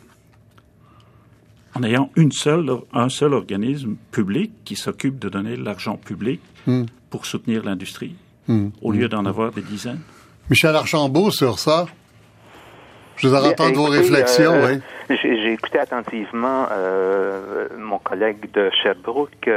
en 1.74 1.82
ayant 1.82 2.10
une 2.16 2.32
seule, 2.32 2.70
un 2.92 3.08
seul 3.08 3.34
organisme 3.34 3.96
public 4.10 4.52
qui 4.64 4.76
s'occupe 4.76 5.18
de 5.18 5.28
donner 5.28 5.56
l'argent 5.56 5.96
public 5.96 6.40
hmm. 6.66 6.84
pour 7.10 7.26
soutenir 7.26 7.64
l'industrie, 7.64 8.14
hmm. 8.48 8.68
au 8.82 8.92
lieu 8.92 9.08
d'en 9.08 9.24
avoir 9.26 9.52
des 9.52 9.62
dizaines. 9.62 10.00
Michel 10.50 10.76
Archambault, 10.76 11.30
sur 11.30 11.58
ça, 11.58 11.86
je 13.16 13.28
vous 13.28 13.34
entendre 13.34 13.76
vos 13.76 13.84
réflexions. 13.84 14.52
Euh, 14.52 14.76
oui. 15.08 15.16
J'ai 15.22 15.52
écouté 15.52 15.78
attentivement 15.78 16.66
euh, 16.70 17.68
mon 17.78 17.98
collègue 17.98 18.52
de 18.52 18.70
Sherbrooke. 18.82 19.48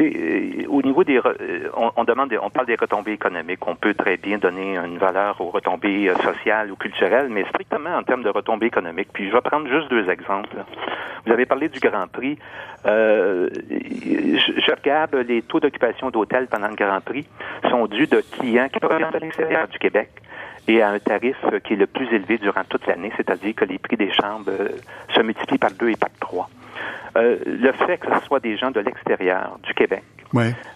Euh, 0.00 0.64
au 0.68 0.82
niveau 0.82 1.04
des, 1.04 1.18
euh, 1.18 1.70
on, 1.74 2.50
parle 2.50 2.66
des 2.66 2.74
retombées 2.74 3.12
économiques. 3.12 3.66
On 3.66 3.76
peut 3.76 3.94
très 3.94 4.16
bien 4.16 4.38
donner 4.38 4.76
une 4.76 4.98
valeur 4.98 5.40
aux 5.40 5.50
retombées 5.50 6.08
euh, 6.08 6.16
sociales 6.16 6.70
ou 6.70 6.76
culturelles, 6.76 7.28
mais 7.30 7.44
strictement 7.48 7.96
en 7.96 8.02
termes 8.02 8.22
de 8.22 8.28
retombées 8.28 8.66
économiques. 8.66 9.08
Puis 9.12 9.28
je 9.28 9.32
vais 9.32 9.40
prendre 9.40 9.68
juste 9.68 9.88
deux 9.88 10.08
exemples. 10.10 10.56
Vous 11.24 11.32
avez 11.32 11.46
parlé 11.46 11.68
du 11.68 11.80
Grand 11.80 12.06
Prix. 12.08 12.38
Euh, 12.86 13.48
je, 13.70 14.70
regarde 14.70 15.14
les 15.14 15.42
taux 15.42 15.60
d'occupation 15.60 16.10
d'hôtels 16.10 16.46
pendant 16.46 16.68
le 16.68 16.76
Grand 16.76 17.00
Prix 17.00 17.26
sont 17.70 17.86
dus 17.86 18.06
de 18.06 18.22
clients 18.38 18.68
qui 18.68 18.78
proviennent 18.78 19.10
de 19.10 19.18
l'extérieur 19.18 19.66
du 19.68 19.78
Québec 19.78 20.10
et 20.68 20.82
à 20.82 20.90
un 20.90 20.98
tarif 20.98 21.36
qui 21.64 21.74
est 21.74 21.76
le 21.76 21.86
plus 21.86 22.06
élevé 22.12 22.38
durant 22.38 22.64
toute 22.68 22.86
l'année, 22.86 23.12
c'est-à-dire 23.16 23.54
que 23.54 23.64
les 23.64 23.78
prix 23.78 23.96
des 23.96 24.12
chambres 24.12 24.50
se 25.14 25.20
multiplient 25.20 25.58
par 25.58 25.70
deux 25.72 25.90
et 25.90 25.96
par 25.96 26.10
trois. 26.20 26.48
Euh, 27.16 27.36
le 27.46 27.72
fait 27.72 27.98
que 27.98 28.12
ce 28.12 28.26
soit 28.26 28.40
des 28.40 28.56
gens 28.56 28.70
de 28.70 28.80
l'extérieur, 28.80 29.58
du 29.62 29.72
Québec, 29.74 30.02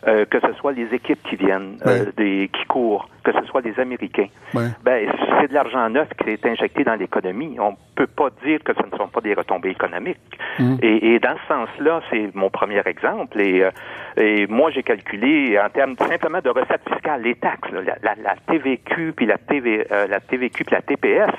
euh, 0.06 0.24
que 0.24 0.40
ce 0.40 0.52
soit 0.54 0.72
les 0.72 0.86
équipes 0.94 1.22
qui 1.28 1.36
viennent, 1.36 1.76
euh, 1.86 2.06
des, 2.16 2.48
qui 2.52 2.64
courent, 2.66 3.08
que 3.22 3.32
ce 3.32 3.44
soit 3.46 3.60
des 3.60 3.78
Américains, 3.78 4.28
ben, 4.54 5.12
c'est 5.38 5.48
de 5.48 5.54
l'argent 5.54 5.90
neuf 5.90 6.08
qui 6.18 6.30
est 6.30 6.46
injecté 6.46 6.84
dans 6.84 6.94
l'économie. 6.94 7.58
On 7.60 7.76
peut 7.94 8.06
pas 8.06 8.30
dire 8.42 8.60
que 8.64 8.72
ce 8.72 8.86
ne 8.90 8.96
sont 8.96 9.08
pas 9.08 9.20
des 9.20 9.34
retombées 9.34 9.70
économiques. 9.70 10.16
Mmh. 10.58 10.76
Et, 10.82 11.18
dans 11.18 11.36
ce 11.42 11.54
sens-là, 11.54 12.00
c'est 12.10 12.34
mon 12.34 12.48
premier 12.48 12.80
exemple. 12.86 13.38
Et, 13.40 13.68
et 14.16 14.46
moi, 14.46 14.70
j'ai 14.70 14.82
calculé 14.82 15.58
en 15.58 15.68
termes 15.68 15.96
simplement 15.98 16.40
de 16.40 16.48
recettes 16.48 16.88
fiscales, 16.90 17.22
les 17.22 17.34
taxes, 17.34 17.70
la, 17.72 18.14
la, 18.14 18.36
TVQ 18.48 19.12
puis 19.14 19.26
la, 19.26 19.36
TV, 19.36 19.79
la 19.90 20.20
TVQ 20.20 20.64
puis 20.64 20.74
la 20.74 20.82
TPS, 20.82 21.30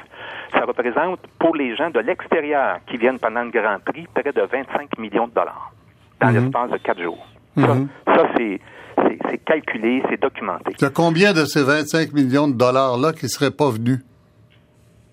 ça 0.51 0.65
représente 0.65 1.19
pour 1.39 1.55
les 1.55 1.75
gens 1.75 1.89
de 1.89 1.99
l'extérieur 1.99 2.79
qui 2.87 2.97
viennent 2.97 3.19
pendant 3.19 3.43
le 3.43 3.51
Grand 3.51 3.77
Prix 3.83 4.07
près 4.13 4.31
de 4.31 4.41
25 4.41 4.97
millions 4.99 5.27
de 5.27 5.33
dollars 5.33 5.71
dans 6.19 6.27
mhm. 6.27 6.35
l'espace 6.35 6.71
de 6.71 6.77
quatre 6.77 7.01
jours. 7.01 7.25
Ça, 7.55 7.73
mhm. 7.73 7.87
c'est 8.05 9.37
calculé, 9.45 10.03
c'est 10.09 10.21
documenté. 10.21 10.73
Il 10.77 10.83
y 10.83 10.85
a 10.85 10.89
combien 10.89 11.33
de 11.33 11.45
ces 11.45 11.63
25 11.63 12.13
millions 12.13 12.47
de 12.47 12.53
dollars-là 12.53 13.13
qui 13.13 13.25
ne 13.25 13.29
seraient 13.29 13.51
pas 13.51 13.69
venus? 13.69 13.99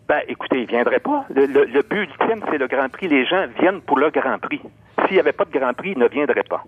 Ben, 0.09 0.21
écoutez, 0.27 0.59
ils 0.59 0.63
ne 0.63 0.69
viendraient 0.69 1.01
pas. 1.01 1.27
Le, 1.35 1.47
le 1.47 1.83
but 1.83 2.09
ultime, 2.09 2.43
c'est 2.51 2.59
le 2.59 2.67
Grand 2.67 2.89
Prix. 2.89 3.09
Les 3.09 3.27
gens 3.27 3.47
viennent 3.61 3.83
pour 3.83 3.99
le 3.99 4.11
Grand 4.11 4.39
Prix. 4.39 4.61
S'il 5.05 5.15
n'y 5.15 5.21
avait 5.21 5.33
pas 5.33 5.45
de 5.45 5.59
Grand 5.59 5.75
Prix, 5.75 5.93
ils 5.93 5.99
ne 5.99 6.09
viendraient 6.09 6.45
pas. 6.49 6.65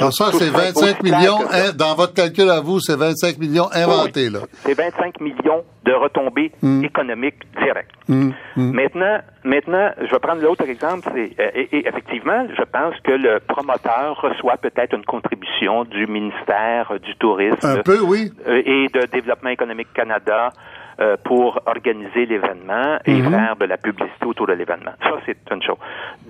Donc 0.00 0.12
ça, 0.12 0.30
c'est 0.32 0.50
25 0.50 1.02
millions, 1.02 1.38
dans 1.76 1.94
votre 1.94 2.14
calcul 2.14 2.48
à 2.50 2.60
vous, 2.60 2.80
c'est 2.80 2.96
25 2.96 3.38
millions 3.38 3.68
inventés, 3.72 4.30
là. 4.30 4.40
C'est 4.64 4.74
25 4.74 5.20
millions 5.20 5.64
de 5.84 5.92
retombées 5.92 6.52
hmm. 6.62 6.84
économiques 6.84 7.42
directes. 7.62 7.92
Hmm. 8.08 8.30
Hmm. 8.56 8.72
Maintenant, 8.72 9.18
maintenant, 9.44 9.90
je 10.00 10.10
vais 10.10 10.18
prendre 10.18 10.42
l'autre 10.42 10.64
exemple, 10.68 11.08
c'est, 11.14 11.40
euh, 11.40 11.50
et, 11.54 11.86
effectivement, 11.86 12.46
je 12.56 12.62
pense 12.64 12.94
que 13.04 13.12
le 13.12 13.38
promoteur 13.40 14.20
reçoit 14.20 14.56
peut-être 14.56 14.94
une 14.94 15.04
contribution 15.04 15.84
du 15.84 16.06
ministère 16.06 16.92
du 17.02 17.14
Tourisme. 17.16 17.58
Un 17.62 17.82
peu, 17.82 18.00
oui. 18.00 18.32
Euh, 18.48 18.62
et 18.64 18.88
de 18.88 19.06
Développement 19.06 19.50
économique 19.50 19.92
Canada, 19.94 20.50
euh, 20.98 21.16
pour 21.22 21.60
organiser 21.66 22.26
l'événement 22.26 22.98
et 23.04 23.14
mhm. 23.14 23.30
faire 23.30 23.56
de 23.56 23.66
la 23.66 23.76
publicité 23.76 24.24
autour 24.24 24.46
de 24.46 24.54
l'événement. 24.54 24.92
Ça, 25.02 25.12
c'est 25.26 25.36
une 25.50 25.62
chose. 25.62 25.76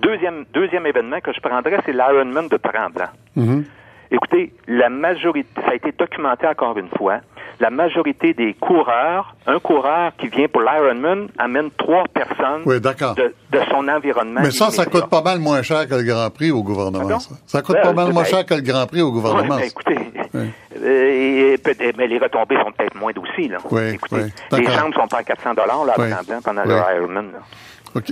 Deuxième, 0.01 0.45
deuxième 0.53 0.85
événement 0.85 1.21
que 1.21 1.31
je 1.33 1.39
prendrais, 1.39 1.79
c'est 1.85 1.93
l'Ironman 1.93 2.47
de 2.47 2.57
Tremblant. 2.57 3.11
Mhm. 3.35 3.63
Écoutez, 4.11 4.53
la 4.67 4.89
majorité, 4.89 5.49
ça 5.61 5.71
a 5.71 5.75
été 5.75 5.91
documenté 5.91 6.47
encore 6.47 6.77
une 6.77 6.89
fois, 6.97 7.19
la 7.59 7.69
majorité 7.69 8.33
des 8.33 8.53
coureurs, 8.53 9.35
un 9.47 9.59
coureur 9.59 10.11
qui 10.17 10.27
vient 10.27 10.47
pour 10.47 10.61
l'Ironman 10.61 11.27
amène 11.37 11.69
trois 11.77 12.03
personnes 12.13 12.63
de, 12.65 12.79
de, 12.79 13.59
son 13.71 13.87
environnement. 13.87 14.41
Mais 14.43 14.51
ça, 14.51 14.69
ça 14.69 14.85
coûte 14.85 15.09
pas 15.09 15.21
mal 15.21 15.39
moins 15.39 15.61
cher 15.63 15.87
que 15.87 15.95
le 15.95 16.03
Grand 16.03 16.29
Prix 16.29 16.51
au 16.51 16.61
gouvernement. 16.61 17.19
Ça. 17.19 17.35
ça. 17.45 17.61
coûte 17.61 17.81
pas 17.81 17.93
mal 17.93 18.13
moins 18.13 18.25
cher 18.25 18.45
que 18.45 18.53
le 18.53 18.61
Grand 18.61 18.85
Prix 18.85 19.01
au 19.01 19.11
gouvernement. 19.11 19.55
Ouais, 19.55 19.67
écoutez, 19.67 19.97
euh, 20.35 21.57
mais 21.97 22.07
les 22.07 22.19
retombées 22.19 22.57
sont 22.57 22.71
peut-être 22.71 22.95
moindres 22.95 23.23
aussi. 23.23 23.47
Là. 23.47 23.57
Oui, 23.71 23.93
écoutez, 23.93 24.25
les 24.51 24.65
chambres 24.65 24.95
sont 24.95 25.07
pas 25.07 25.17
à 25.17 25.23
400 25.23 25.55
dollars 25.55 25.85
là, 25.85 25.95
pendant 26.43 26.63
le 26.63 26.95
Ironman. 26.95 27.31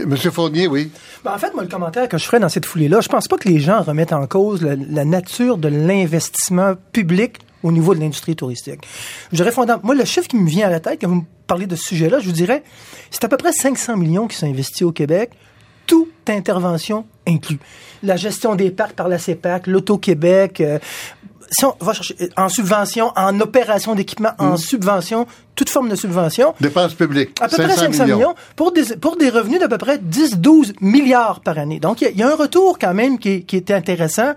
Monsieur 0.05 0.31
Fournier, 0.31 0.67
oui. 0.67 0.91
Ben, 1.23 1.33
en 1.33 1.37
fait, 1.37 1.53
moi, 1.53 1.63
le 1.63 1.69
commentaire 1.69 2.07
que 2.09 2.17
je 2.17 2.25
ferais 2.25 2.39
dans 2.39 2.49
cette 2.49 2.65
foulée-là, 2.65 3.01
je 3.01 3.09
pense 3.09 3.27
pas 3.27 3.37
que 3.37 3.49
les 3.49 3.59
gens 3.59 3.81
remettent 3.81 4.13
en 4.13 4.27
cause 4.27 4.61
la 4.63 5.05
nature 5.05 5.57
de 5.57 5.67
l'investissement 5.67 6.75
public 6.91 7.39
au 7.65 7.71
niveau 7.71 7.95
de 7.95 7.99
l'industrie 7.99 8.35
touristique. 8.35 8.81
Je 9.31 9.37
dirais 9.43 9.51
moi, 9.83 9.95
le 9.95 10.05
chiffre 10.05 10.27
qui 10.27 10.37
me 10.37 10.47
vient 10.47 10.67
à 10.67 10.69
la 10.69 10.79
tête 10.79 11.01
quand 11.01 11.09
vous 11.09 11.25
parlez 11.47 11.65
de 11.65 11.75
ce 11.75 11.83
sujet-là, 11.83 12.19
je 12.19 12.27
vous 12.27 12.31
dirais, 12.31 12.63
c'est 13.09 13.23
à 13.23 13.27
peu 13.27 13.37
près 13.37 13.51
500 13.51 13.97
millions 13.97 14.27
qui 14.27 14.37
sont 14.37 14.45
investis 14.45 14.83
au 14.83 14.91
Québec, 14.91 15.31
toute 15.87 16.29
intervention 16.29 17.05
inclue. 17.27 17.59
La 18.03 18.17
gestion 18.17 18.55
des 18.55 18.69
parcs 18.69 18.93
par 18.93 19.07
la 19.07 19.17
CEPAC, 19.17 19.67
l'Auto-Québec, 19.67 20.61
euh, 20.61 20.79
si 21.51 21.65
on 21.65 21.75
va 21.79 21.93
chercher 21.93 22.15
euh, 22.21 22.27
en 22.37 22.49
subvention, 22.49 23.11
en 23.15 23.39
opération 23.39 23.95
d'équipement, 23.95 24.31
en 24.37 24.53
mmh. 24.53 24.57
subvention, 24.57 25.27
toute 25.55 25.69
forme 25.69 25.89
de 25.89 25.95
subvention. 25.95 26.53
Dépenses 26.59 26.93
publiques. 26.93 27.37
À 27.41 27.47
peu 27.47 27.57
près 27.57 27.75
500 27.75 28.05
millions. 28.05 28.35
pour, 28.55 28.71
des, 28.71 28.95
pour 28.95 29.17
des 29.17 29.29
revenus 29.29 29.59
d'à 29.59 29.67
peu 29.67 29.77
près 29.77 29.97
10-12 29.97 30.73
milliards 30.81 31.39
par 31.41 31.57
année. 31.57 31.79
Donc, 31.79 32.01
il 32.01 32.17
y, 32.17 32.23
a 32.23 32.27
un 32.27 32.35
retour 32.35 32.79
quand 32.79 32.93
même 32.93 33.19
qui, 33.19 33.43
qui 33.45 33.55
est 33.55 33.71
intéressant 33.71 34.33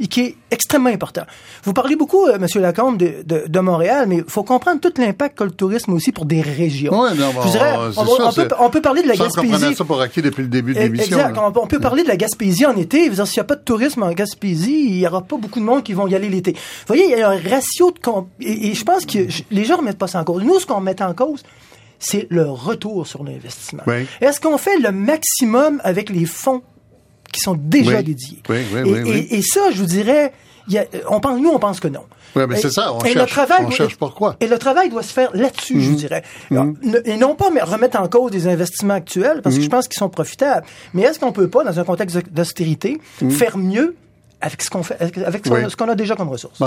et 0.00 0.06
qui 0.06 0.20
est 0.20 0.36
extrêmement 0.50 0.90
important. 0.90 1.22
Vous 1.64 1.72
parlez 1.72 1.96
beaucoup, 1.96 2.26
euh, 2.26 2.38
Monsieur 2.38 2.60
Lacombe, 2.60 2.96
de, 2.98 3.22
de, 3.24 3.44
de 3.46 3.60
Montréal, 3.60 4.06
mais 4.08 4.18
il 4.18 4.24
faut 4.26 4.44
comprendre 4.44 4.80
tout 4.80 4.92
l'impact 4.98 5.38
que 5.38 5.44
le 5.44 5.50
tourisme 5.50 5.92
aussi 5.92 6.12
pour 6.12 6.24
des 6.24 6.40
régions. 6.40 6.92
Oui, 6.92 7.10
non, 7.16 7.32
Je 7.44 7.50
dirais, 7.50 7.74
on, 7.96 8.02
on, 8.02 8.32
peut, 8.32 8.48
on, 8.58 8.70
peut, 8.70 8.80
parler 8.80 9.02
de 9.02 9.08
la 9.08 9.16
Gaspésie. 9.16 9.74
ça 9.74 9.84
pour 9.84 10.00
acquis 10.00 10.22
depuis 10.22 10.42
le 10.42 10.48
début 10.48 10.74
de 10.74 10.80
l'émission. 10.80 11.18
Exact. 11.18 11.38
On, 11.38 11.66
peut 11.66 11.80
parler 11.80 12.02
de 12.02 12.08
la 12.08 12.16
Gaspésie 12.16 12.66
en 12.66 12.76
été. 12.76 13.04
S'il 13.04 13.14
n'y 13.14 13.40
a 13.40 13.44
pas 13.44 13.56
de 13.56 13.62
tourisme 13.62 14.02
en 14.02 14.12
Gaspésie, 14.12 14.86
il 14.88 14.98
n'y 14.98 15.06
aura 15.06 15.22
pas 15.22 15.36
beaucoup 15.36 15.60
de 15.60 15.64
monde 15.64 15.82
qui 15.82 15.92
vont 15.92 16.06
y 16.06 16.14
aller 16.14 16.28
l'été. 16.28 16.52
Vous 16.52 16.58
voyez, 16.86 17.04
il 17.04 17.18
y 17.18 17.22
a 17.22 17.30
un 17.30 17.38
ratio 17.38 17.90
de... 17.90 17.98
Et, 18.40 18.68
et 18.70 18.74
je 18.74 18.84
pense 18.84 19.04
que 19.04 19.26
les 19.50 19.64
gens 19.64 19.74
ne 19.74 19.80
remettent 19.80 19.98
pas 19.98 20.06
ça 20.06 20.20
en 20.20 20.24
cause. 20.24 20.42
Nous, 20.44 20.58
ce 20.60 20.66
qu'on 20.66 20.80
met 20.80 21.00
en 21.02 21.14
cause, 21.14 21.42
c'est 21.98 22.26
le 22.30 22.48
retour 22.48 23.06
sur 23.06 23.24
l'investissement. 23.24 23.82
Oui. 23.86 24.06
Est-ce 24.20 24.40
qu'on 24.40 24.58
fait 24.58 24.78
le 24.78 24.92
maximum 24.92 25.80
avec 25.84 26.10
les 26.10 26.26
fonds 26.26 26.62
qui 27.38 27.44
sont 27.44 27.56
déjà 27.58 28.02
dédiés. 28.02 28.42
Oui, 28.48 28.58
oui, 28.72 29.10
et, 29.10 29.38
et, 29.38 29.42
ça, 29.42 29.70
je 29.70 29.78
vous 29.78 29.86
dirais, 29.86 30.32
y 30.68 30.78
a, 30.78 30.84
on 31.08 31.20
pense, 31.20 31.40
nous, 31.40 31.50
on 31.50 31.58
pense 31.58 31.80
que 31.80 31.88
non. 31.88 32.02
Oui, 32.36 32.42
mais 32.48 32.56
c'est 32.56 32.70
ça, 32.70 32.92
on 32.92 33.00
et 33.00 33.12
cherche, 33.12 33.16
le 33.16 33.26
travail 33.26 33.64
on 33.66 33.70
cherche 33.70 33.96
pourquoi. 33.96 34.36
Et 34.40 34.48
le 34.48 34.58
travail 34.58 34.90
doit 34.90 35.02
se 35.02 35.12
faire 35.12 35.30
là-dessus, 35.34 35.80
je 35.80 35.90
mhm. 35.90 35.96
dirais. 35.96 36.22
Mhm. 36.50 36.76
et 37.04 37.16
non 37.16 37.34
pas 37.34 37.46
remettre 37.46 38.00
en 38.00 38.08
cause 38.08 38.32
des 38.32 38.46
investissements 38.46 38.94
actuels, 38.94 39.40
parce 39.42 39.56
que 39.56 39.62
je 39.62 39.66
mhm. 39.66 39.70
pense 39.70 39.88
qu'ils 39.88 39.98
sont 39.98 40.10
profitables. 40.10 40.66
Mais 40.94 41.02
est-ce 41.02 41.18
qu'on 41.18 41.32
peut 41.32 41.48
pas, 41.48 41.64
dans 41.64 41.78
un 41.78 41.84
contexte 41.84 42.18
d'austérité, 42.30 43.00
faire 43.30 43.56
mieux 43.56 43.96
avec 44.40 44.62
ce 44.62 44.70
qu'on 44.70 44.82
fait, 44.82 45.00
avec 45.00 45.46
ce 45.46 45.76
qu'on 45.76 45.88
a 45.88 45.94
déjà 45.94 46.16
comme 46.16 46.28
ressources? 46.28 46.60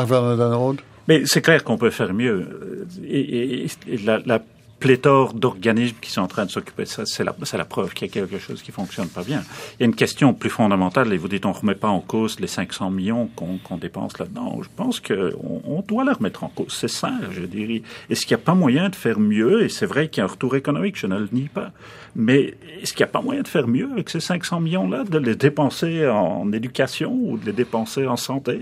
Mais 1.08 1.24
c'est 1.26 1.42
clair 1.42 1.64
qu'on 1.64 1.78
peut 1.78 1.90
faire 1.90 2.14
mieux. 2.14 2.88
Et, 3.04 3.66
et, 3.88 3.98
la, 4.04 4.20
la 4.26 4.42
pléthore 4.82 5.34
d'organismes 5.34 5.96
qui 6.02 6.10
sont 6.12 6.22
en 6.22 6.28
train 6.28 6.46
de 6.46 6.52
s'occuper 6.52 6.86
ça. 6.86 7.04
C'est 7.06 7.24
la, 7.24 7.34
c'est 7.44 7.58
la 7.58 7.66
preuve 7.66 7.94
qu'il 7.94 8.08
y 8.08 8.10
a 8.10 8.14
quelque 8.14 8.40
chose 8.40 8.62
qui 8.62 8.72
fonctionne 8.72 9.08
pas 9.08 9.24
bien. 9.24 9.44
Il 9.80 9.82
y 9.82 9.84
a 9.84 9.86
une 9.86 9.96
question 9.96 10.34
plus 10.34 10.50
fondamentale, 10.50 11.14
et 11.14 11.18
vous 11.18 11.28
dites 11.28 11.46
on 11.46 11.54
remet 11.54 11.76
pas 11.76 11.88
en 11.88 12.02
cause 12.02 12.40
les 12.40 12.48
500 12.48 12.90
millions 12.90 13.30
qu'on, 13.36 13.60
qu'on 13.60 13.78
dépense 13.78 14.18
là-dedans. 14.18 14.60
Je 14.62 14.70
pense 14.76 15.00
qu'on 15.00 15.62
on 15.64 15.82
doit 15.82 16.04
les 16.04 16.12
remettre 16.12 16.44
en 16.44 16.50
cause. 16.50 16.74
C'est 16.74 16.90
ça, 16.90 17.14
je 17.32 17.44
dirais. 17.44 17.84
Est-ce 18.10 18.26
qu'il 18.26 18.36
n'y 18.36 18.42
a 18.42 18.46
pas 18.46 18.56
moyen 18.56 18.90
de 18.90 18.96
faire 18.96 19.20
mieux? 19.20 19.64
Et 19.64 19.70
c'est 19.70 19.86
vrai 19.86 20.10
qu'il 20.10 20.20
y 20.20 20.22
a 20.22 20.26
un 20.26 20.32
retour 20.32 20.56
économique, 20.56 20.98
je 20.98 21.08
ne 21.08 21.20
le 21.20 21.30
nie 21.32 21.48
pas. 21.48 21.72
Mais 22.16 22.56
est-ce 22.82 22.94
qu'il 22.94 23.04
n'y 23.04 23.10
a 23.10 23.12
pas 23.12 23.22
moyen 23.22 23.42
de 23.42 23.48
faire 23.48 23.68
mieux 23.68 23.90
avec 23.92 24.10
ces 24.10 24.20
500 24.20 24.60
millions-là, 24.60 25.04
de 25.04 25.18
les 25.18 25.36
dépenser 25.36 26.08
en 26.08 26.52
éducation 26.52 27.12
ou 27.14 27.38
de 27.38 27.46
les 27.46 27.54
dépenser 27.54 28.06
en 28.08 28.18
santé? 28.18 28.62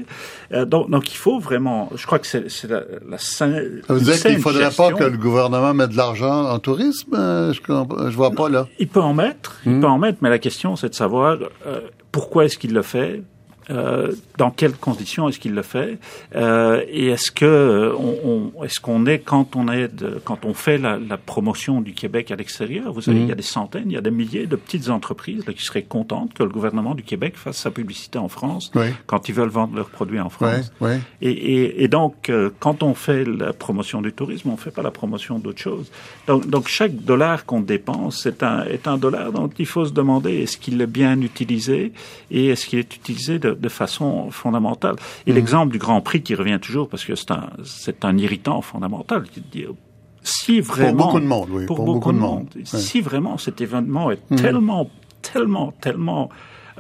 Euh, 0.54 0.66
donc, 0.66 0.90
donc, 0.90 1.12
il 1.12 1.18
faut 1.18 1.40
vraiment, 1.40 1.90
je 1.96 2.06
crois 2.06 2.20
que 2.20 2.28
c'est, 2.28 2.48
la, 2.68 2.84
la 3.08 3.18
sain, 3.18 3.54
Ça 3.88 3.94
veut 3.94 4.02
dire 4.02 4.22
qu'il 4.22 4.34
ne 4.34 4.40
faudrait 4.40 4.72
pas 4.72 4.92
que 4.92 5.04
le 5.04 5.18
gouvernement 5.18 5.74
mette 5.74 5.92
de 5.92 5.98
l'argent 5.98 6.50
en 6.50 6.60
tourisme? 6.60 7.16
Euh, 7.16 7.54
je, 7.54 7.60
je 8.10 8.16
vois 8.16 8.32
pas 8.32 8.50
là. 8.50 8.68
Il 8.80 8.88
peut 8.88 9.02
en 9.02 9.14
mettre, 9.14 9.60
il 9.66 9.80
peut 9.80 9.88
en 9.88 9.98
mettre, 9.98 10.20
mais 10.22 10.30
la 10.30 10.40
question 10.40 10.76
c'est 10.76 10.90
de 10.90 10.96
savoir 10.96 11.38
euh, 11.66 11.82
pourquoi 12.12 12.46
est-ce 12.46 12.58
qu'il 12.58 12.74
le 12.74 12.82
fait, 12.82 13.24
euh, 13.70 14.14
dans 14.38 14.52
quelles 14.52 14.76
conditions 14.76 15.30
est-ce 15.30 15.40
qu'il 15.40 15.54
le 15.54 15.62
fait 15.62 16.00
euh, 16.36 16.84
et 16.90 17.08
est-ce 17.08 17.32
que 17.32 17.94
on, 17.98 18.52
on, 18.58 18.64
est-ce 18.64 18.80
qu'on 18.80 19.06
est 19.06 19.20
quand 19.20 19.56
on 19.56 19.68
est 19.68 19.88
de, 19.88 20.20
quand 20.24 20.46
on 20.46 20.54
fait 20.54 20.78
la, 20.78 20.98
la, 20.98 21.18
promotion 21.18 21.82
du 21.82 21.94
Québec 21.94 22.32
à 22.32 22.36
l'extérieur 22.36 22.92
vous 22.92 23.02
savez 23.02 23.20
mmh. 23.20 23.24
il 23.24 23.30
y 23.30 23.32
a 23.32 23.36
des 23.36 23.42
centaines 23.44 23.84
il 23.88 23.94
y 23.94 23.98
a 23.98 24.02
des 24.02 24.12
milliers 24.12 24.48
de 24.48 24.56
petites 24.56 24.90
entreprises 24.90 25.46
là, 25.46 25.54
qui 25.54 25.64
seraient 25.64 25.84
contentes 25.84 26.34
que 26.34 26.44
le 26.44 26.50
gouvernement 26.50 26.96
du 26.96 27.04
Québec 27.04 27.36
fasse 27.36 27.58
sa 27.58 27.70
publicité 27.70 28.18
en 28.18 28.28
France 28.28 28.72
oui. 28.74 28.88
quand 29.06 29.30
ils 29.30 29.36
veulent 29.36 29.50
vendre 29.50 29.76
leurs 29.76 29.90
produits 29.90 30.20
en 30.20 30.30
France 30.30 30.72
oui, 30.82 30.90
oui. 30.90 30.98
Et, 31.22 31.32
et, 31.32 31.84
et, 31.84 31.88
donc 31.88 32.30
euh, 32.30 32.50
quand 32.60 32.82
on 32.82 32.96
fait 32.96 33.24
la 33.24 33.54
promotion 33.54 34.02
du 34.02 34.14
tourisme 34.14 34.50
on 34.50 34.58
fait 34.58 34.72
pas 34.72 34.82
la 34.82 34.92
promotion 34.92 35.38
d'autre 35.38 35.60
chose 35.60 35.92
donc, 36.28 36.48
donc 36.48 36.68
chaque 36.68 36.96
dollar 36.96 37.46
qu'on 37.46 37.62
dépense 37.62 38.26
est 38.26 38.42
un 38.42 38.64
est 38.64 38.88
un 38.88 38.98
dollar 38.98 39.32
dont 39.32 39.50
il 39.60 39.66
faut 39.68 39.86
se 39.86 39.94
demander 39.94 40.38
est-ce 40.42 40.58
qu'il 40.58 40.82
est 40.82 40.88
bien 40.88 41.22
utilisé 41.22 41.94
et 42.32 42.48
est-ce 42.48 42.66
qu'il 42.66 42.80
est 42.80 42.96
utilisé 42.96 43.38
de 43.38 43.59
de 43.60 43.70
façon 43.70 44.30
fondamentale. 44.32 44.96
Et 45.26 45.32
mmh. 45.32 45.36
l'exemple 45.36 45.72
du 45.72 45.78
Grand 45.78 46.02
Prix 46.02 46.22
qui 46.22 46.36
revient 46.36 46.60
toujours, 46.62 46.90
parce 46.90 47.06
que 47.06 47.16
c'est 47.16 47.32
un, 47.32 47.50
c'est 47.64 48.06
un 48.06 48.18
irritant 48.18 48.62
fondamental, 48.62 49.24
si 50.22 50.60
vraiment... 50.60 50.98
Pour 50.98 51.06
beaucoup 51.08 51.20
de 51.20 51.26
monde, 51.26 51.50
oui. 51.52 51.66
Pour, 51.66 51.78
pour 51.78 51.86
beaucoup, 51.86 52.00
beaucoup, 52.00 52.12
de 52.12 52.18
monde. 52.18 52.40
monde. 52.40 52.50
Oui. 52.56 52.64
Si 52.66 53.02
vraiment 53.02 53.38
cet 53.38 53.62
événement 53.62 54.12
est 54.12 54.20
mmh. 54.30 54.36
tellement, 54.36 54.90
tellement, 55.22 55.72
tellement 55.80 56.30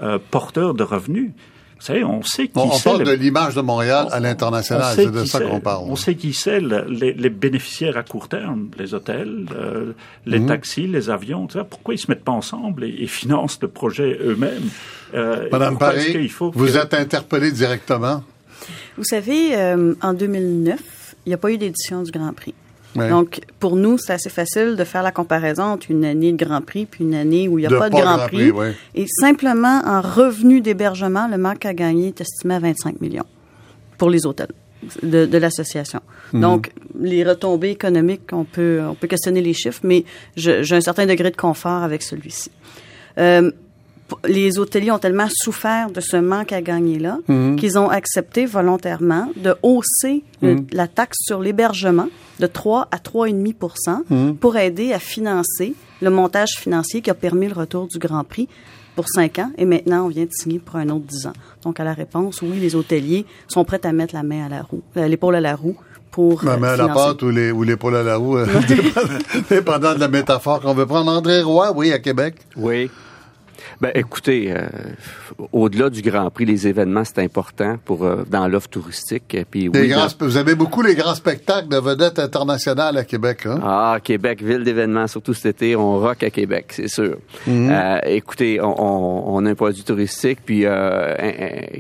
euh, 0.01 0.19
porteur 0.32 0.73
de 0.73 0.84
revenus, 0.84 1.32
vous 1.80 1.86
savez, 1.86 2.03
on 2.03 2.21
sait 2.23 2.47
qui 2.47 2.57
on, 2.57 2.73
on 2.73 2.80
parle 2.80 2.99
le... 2.99 3.05
de 3.05 3.11
l'image 3.11 3.55
de 3.55 3.61
Montréal 3.61 4.07
on, 4.09 4.13
à 4.13 4.19
l'international, 4.19 4.93
c'est 4.95 5.09
de 5.09 5.23
ça 5.23 5.39
qu'on 5.39 5.61
parle. 5.61 5.86
On 5.89 5.95
sait 5.95 6.15
qui 6.15 6.34
c'est 6.34 6.59
les, 6.59 7.13
les, 7.13 7.30
bénéficiaires 7.30 7.95
à 7.95 8.03
court 8.03 8.27
terme, 8.27 8.69
les 8.77 8.93
hôtels, 8.93 9.45
euh, 9.55 9.93
les 10.25 10.39
mmh. 10.39 10.45
taxis, 10.47 10.88
les 10.88 11.09
avions. 11.09 11.47
Tu 11.47 11.57
sais, 11.57 11.63
pourquoi 11.63 11.93
ils 11.93 11.97
se 11.97 12.11
mettent 12.11 12.25
pas 12.25 12.34
ensemble 12.34 12.84
et, 12.84 12.95
et 12.99 13.07
financent 13.07 13.59
le 13.61 13.69
projet 13.69 14.19
eux-mêmes? 14.21 14.69
Euh, 15.13 15.47
Madame 15.53 15.77
Paré, 15.77 16.30
vous 16.38 16.51
que... 16.51 16.77
êtes 16.77 16.93
interpellée 16.93 17.53
directement. 17.53 18.23
Vous 18.97 19.05
savez, 19.05 19.55
euh, 19.55 19.93
en 20.01 20.13
2009, 20.13 20.80
il 21.25 21.30
n'y 21.30 21.34
a 21.34 21.38
pas 21.38 21.51
eu 21.51 21.57
d'édition 21.57 22.03
du 22.03 22.11
Grand 22.11 22.34
Prix. 22.34 22.53
Ouais. 22.95 23.09
Donc, 23.09 23.41
pour 23.59 23.75
nous, 23.75 23.97
c'est 23.97 24.13
assez 24.13 24.29
facile 24.29 24.75
de 24.75 24.83
faire 24.83 25.03
la 25.03 25.11
comparaison 25.11 25.63
entre 25.63 25.91
une 25.91 26.03
année 26.05 26.31
de 26.31 26.43
Grand 26.43 26.61
Prix 26.61 26.85
puis 26.85 27.03
une 27.03 27.13
année 27.13 27.47
où 27.47 27.59
il 27.59 27.61
n'y 27.61 27.67
a 27.67 27.69
de 27.69 27.77
pas 27.77 27.89
de 27.89 27.95
Grand, 27.95 28.17
Grand 28.17 28.27
Prix. 28.27 28.37
Prix 28.37 28.51
ouais. 28.51 28.73
Et 28.95 29.05
simplement, 29.07 29.81
en 29.85 30.01
revenu 30.01 30.61
d'hébergement, 30.61 31.27
le 31.27 31.37
manque 31.37 31.65
à 31.65 31.73
gagner 31.73 32.07
est 32.07 32.21
estimé 32.21 32.55
à 32.55 32.59
25 32.59 32.99
millions 32.99 33.25
pour 33.97 34.09
les 34.09 34.25
hôtels 34.25 34.53
de, 35.03 35.25
de 35.25 35.37
l'association. 35.37 36.01
Mhm. 36.33 36.39
Mmh. 36.39 36.41
Donc, 36.41 36.71
les 36.99 37.23
retombées 37.23 37.71
économiques, 37.71 38.31
on 38.31 38.45
peut, 38.45 38.81
on 38.81 38.95
peut 38.95 39.07
questionner 39.07 39.41
les 39.41 39.53
chiffres, 39.53 39.81
mais 39.83 40.03
j'ai 40.35 40.75
un 40.75 40.81
certain 40.81 41.05
degré 41.05 41.31
de 41.31 41.37
confort 41.37 41.83
avec 41.83 42.01
celui-ci. 42.01 42.51
Euh, 43.17 43.51
les 44.28 44.60
hôteliers 44.60 44.91
ont 44.91 44.99
tellement 44.99 45.28
souffert 45.32 45.89
de 45.91 45.99
ce 46.01 46.18
manque 46.18 46.51
à 46.53 46.62
gagner-là 46.62 47.18
Mhm. 47.28 47.51
mmh. 47.51 47.55
qu'ils 47.57 47.78
ont 47.78 47.89
accepté 47.89 48.45
volontairement 48.45 49.30
de 49.36 49.55
hausser 49.64 50.24
mmh. 50.41 50.47
le, 50.47 50.55
la 50.72 50.88
taxe 50.88 51.18
sur 51.22 51.39
l'hébergement 51.39 52.07
de 52.39 52.47
3 52.47 52.88
à 52.91 52.97
3,5% 52.97 54.03
mmh. 54.10 54.34
pour 54.36 54.57
aider 54.57 54.93
à 54.93 54.99
financer 54.99 55.74
le 56.01 56.10
montage 56.10 56.51
financier 56.57 57.01
qui 57.01 57.10
a 57.10 57.14
permis 57.14 57.47
le 57.47 57.53
retour 57.53 57.88
du 57.88 57.97
Grand 57.99 58.24
Prix 58.24 58.47
pour 58.95 59.07
5 59.07 59.39
ans 59.39 59.51
et 59.57 59.66
maintenant 59.66 60.05
on 60.05 60.10
vient 60.10 60.26
de 60.26 60.32
signer 60.32 60.60
pour 60.60 60.76
un 60.78 60.89
autre 60.89 61.05
10 61.05 61.28
ans. 61.28 61.34
Donc 61.64 61.80
à 61.80 61.84
la 61.84 61.93
réponse, 61.93 62.41
oui, 62.41 62.60
les 62.60 62.76
hôteliers 62.76 63.26
sont 63.47 63.66
prêts 63.66 63.86
à 63.86 63.91
mettre 63.91 64.16
la 64.16 64.24
main 64.24 64.45
à 64.45 64.49
la 64.49 64.62
roue, 64.62 64.82
l'épaule 64.95 65.36
à 65.36 65.41
la 65.41 65.55
roue 65.55 65.76
pour 66.12 66.43
la 66.43 66.57
main 66.57 66.70
à 66.70 66.76
la 66.78 66.88
pâte 66.89 67.22
ou 67.22 67.30
les 67.30 67.51
ou 67.51 67.64
l'épaule 67.64 67.95
à 67.95 68.03
la 68.03 68.16
roue, 68.16 68.38
euh, 68.38 68.45
dépendant 69.49 69.93
de 69.93 69.99
la 69.99 70.07
métaphore 70.07 70.60
qu'on 70.62 70.74
veut 70.74 70.86
prendre. 70.88 71.12
André 71.12 71.41
Roy, 71.41 71.72
oui, 71.76 71.91
à 71.93 71.99
Québec. 71.99 72.36
Oui. 72.57 72.89
Ben, 73.82 73.91
écoutez, 73.95 74.51
euh, 74.51 74.67
au-delà 75.53 75.89
du 75.89 76.01
Grand 76.01 76.30
Prix, 76.30 76.43
les 76.43 76.67
événements, 76.67 77.05
c'est 77.05 77.19
important 77.19 77.77
pour 77.86 78.03
euh, 78.03 78.23
dans 78.30 78.45
l'offre 78.49 78.67
touristique. 78.67 79.38
Puis, 79.49 79.69
oui, 79.69 79.89
dans... 79.89 80.07
Vous 80.19 80.36
avez 80.36 80.53
beaucoup 80.53 80.82
les 80.82 80.95
grands 80.95 81.15
spectacles 81.15 81.69
de 81.69 81.77
vedettes 81.77 82.19
internationales 82.19 82.97
à 82.97 83.05
Québec. 83.05 83.45
Hein? 83.45 83.59
Ah, 83.63 83.97
Québec, 84.03 84.43
ville 84.43 84.65
d'événements, 84.65 85.07
surtout 85.07 85.34
cet 85.34 85.55
été, 85.61 85.77
on 85.77 85.97
rock 85.97 86.23
à 86.23 86.30
Québec, 86.30 86.65
c'est 86.71 86.89
sûr. 86.89 87.17
Mm 87.47 87.51
-hmm. 87.51 87.71
euh, 87.71 87.99
écoutez, 88.17 88.59
on, 88.59 88.75
on, 88.77 89.36
on, 89.36 89.45
a 89.45 89.49
un 89.49 89.55
produit 89.55 89.84
touristique 89.84 90.39
puis 90.45 90.65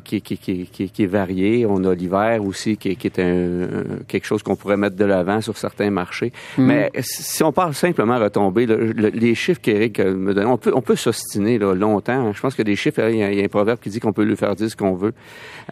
qui, 0.05 0.21
qui, 0.21 0.37
qui, 0.37 0.89
qui, 0.95 1.03
est 1.03 1.11
varié. 1.21 1.65
On 1.65 1.83
a 1.83 1.93
l'hiver 1.93 2.45
aussi, 2.45 2.77
qui, 2.77 2.89
est 2.91 3.19
un, 3.19 3.67
quelque 4.07 4.25
chose 4.25 4.41
qu'on 4.41 4.55
pourrait 4.55 4.77
mettre 4.77 4.95
de 4.95 5.05
l'avant 5.05 5.41
sur 5.41 5.57
certains 5.57 5.91
marchés. 5.91 6.31
Mm 6.57 6.61
-hmm. 6.61 6.67
Mais 6.67 6.91
si 7.01 7.43
on 7.43 7.51
parle 7.51 7.73
simplement 7.73 8.17
retomber, 8.27 8.65
le, 8.65 8.75
le, 9.01 9.09
les 9.25 9.35
chiffres 9.35 9.61
qu'Éric 9.65 9.99
me 9.99 10.31
donne, 10.33 10.49
on 10.55 10.59
peut, 10.63 10.73
on 10.73 10.83
peut 10.89 10.99
s'ostiner 11.07 11.57
là, 11.63 11.73
longtemps. 11.93 12.31
Je 12.31 12.41
pense 12.41 12.55
que 12.55 12.63
des 12.63 12.75
chiffres, 12.75 13.01
il 13.09 13.17
y, 13.17 13.23
a, 13.23 13.31
il 13.31 13.37
y 13.37 13.41
a 13.41 13.45
un 13.45 13.47
proverbe 13.47 13.79
qui 13.79 13.89
dit 13.89 13.99
qu'on 13.99 14.13
peut 14.13 14.23
lui 14.23 14.35
faire 14.35 14.55
dire 14.55 14.69
ce 14.69 14.75
qu'on 14.75 14.93
veut. 14.93 15.13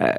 Euh, 0.02 0.12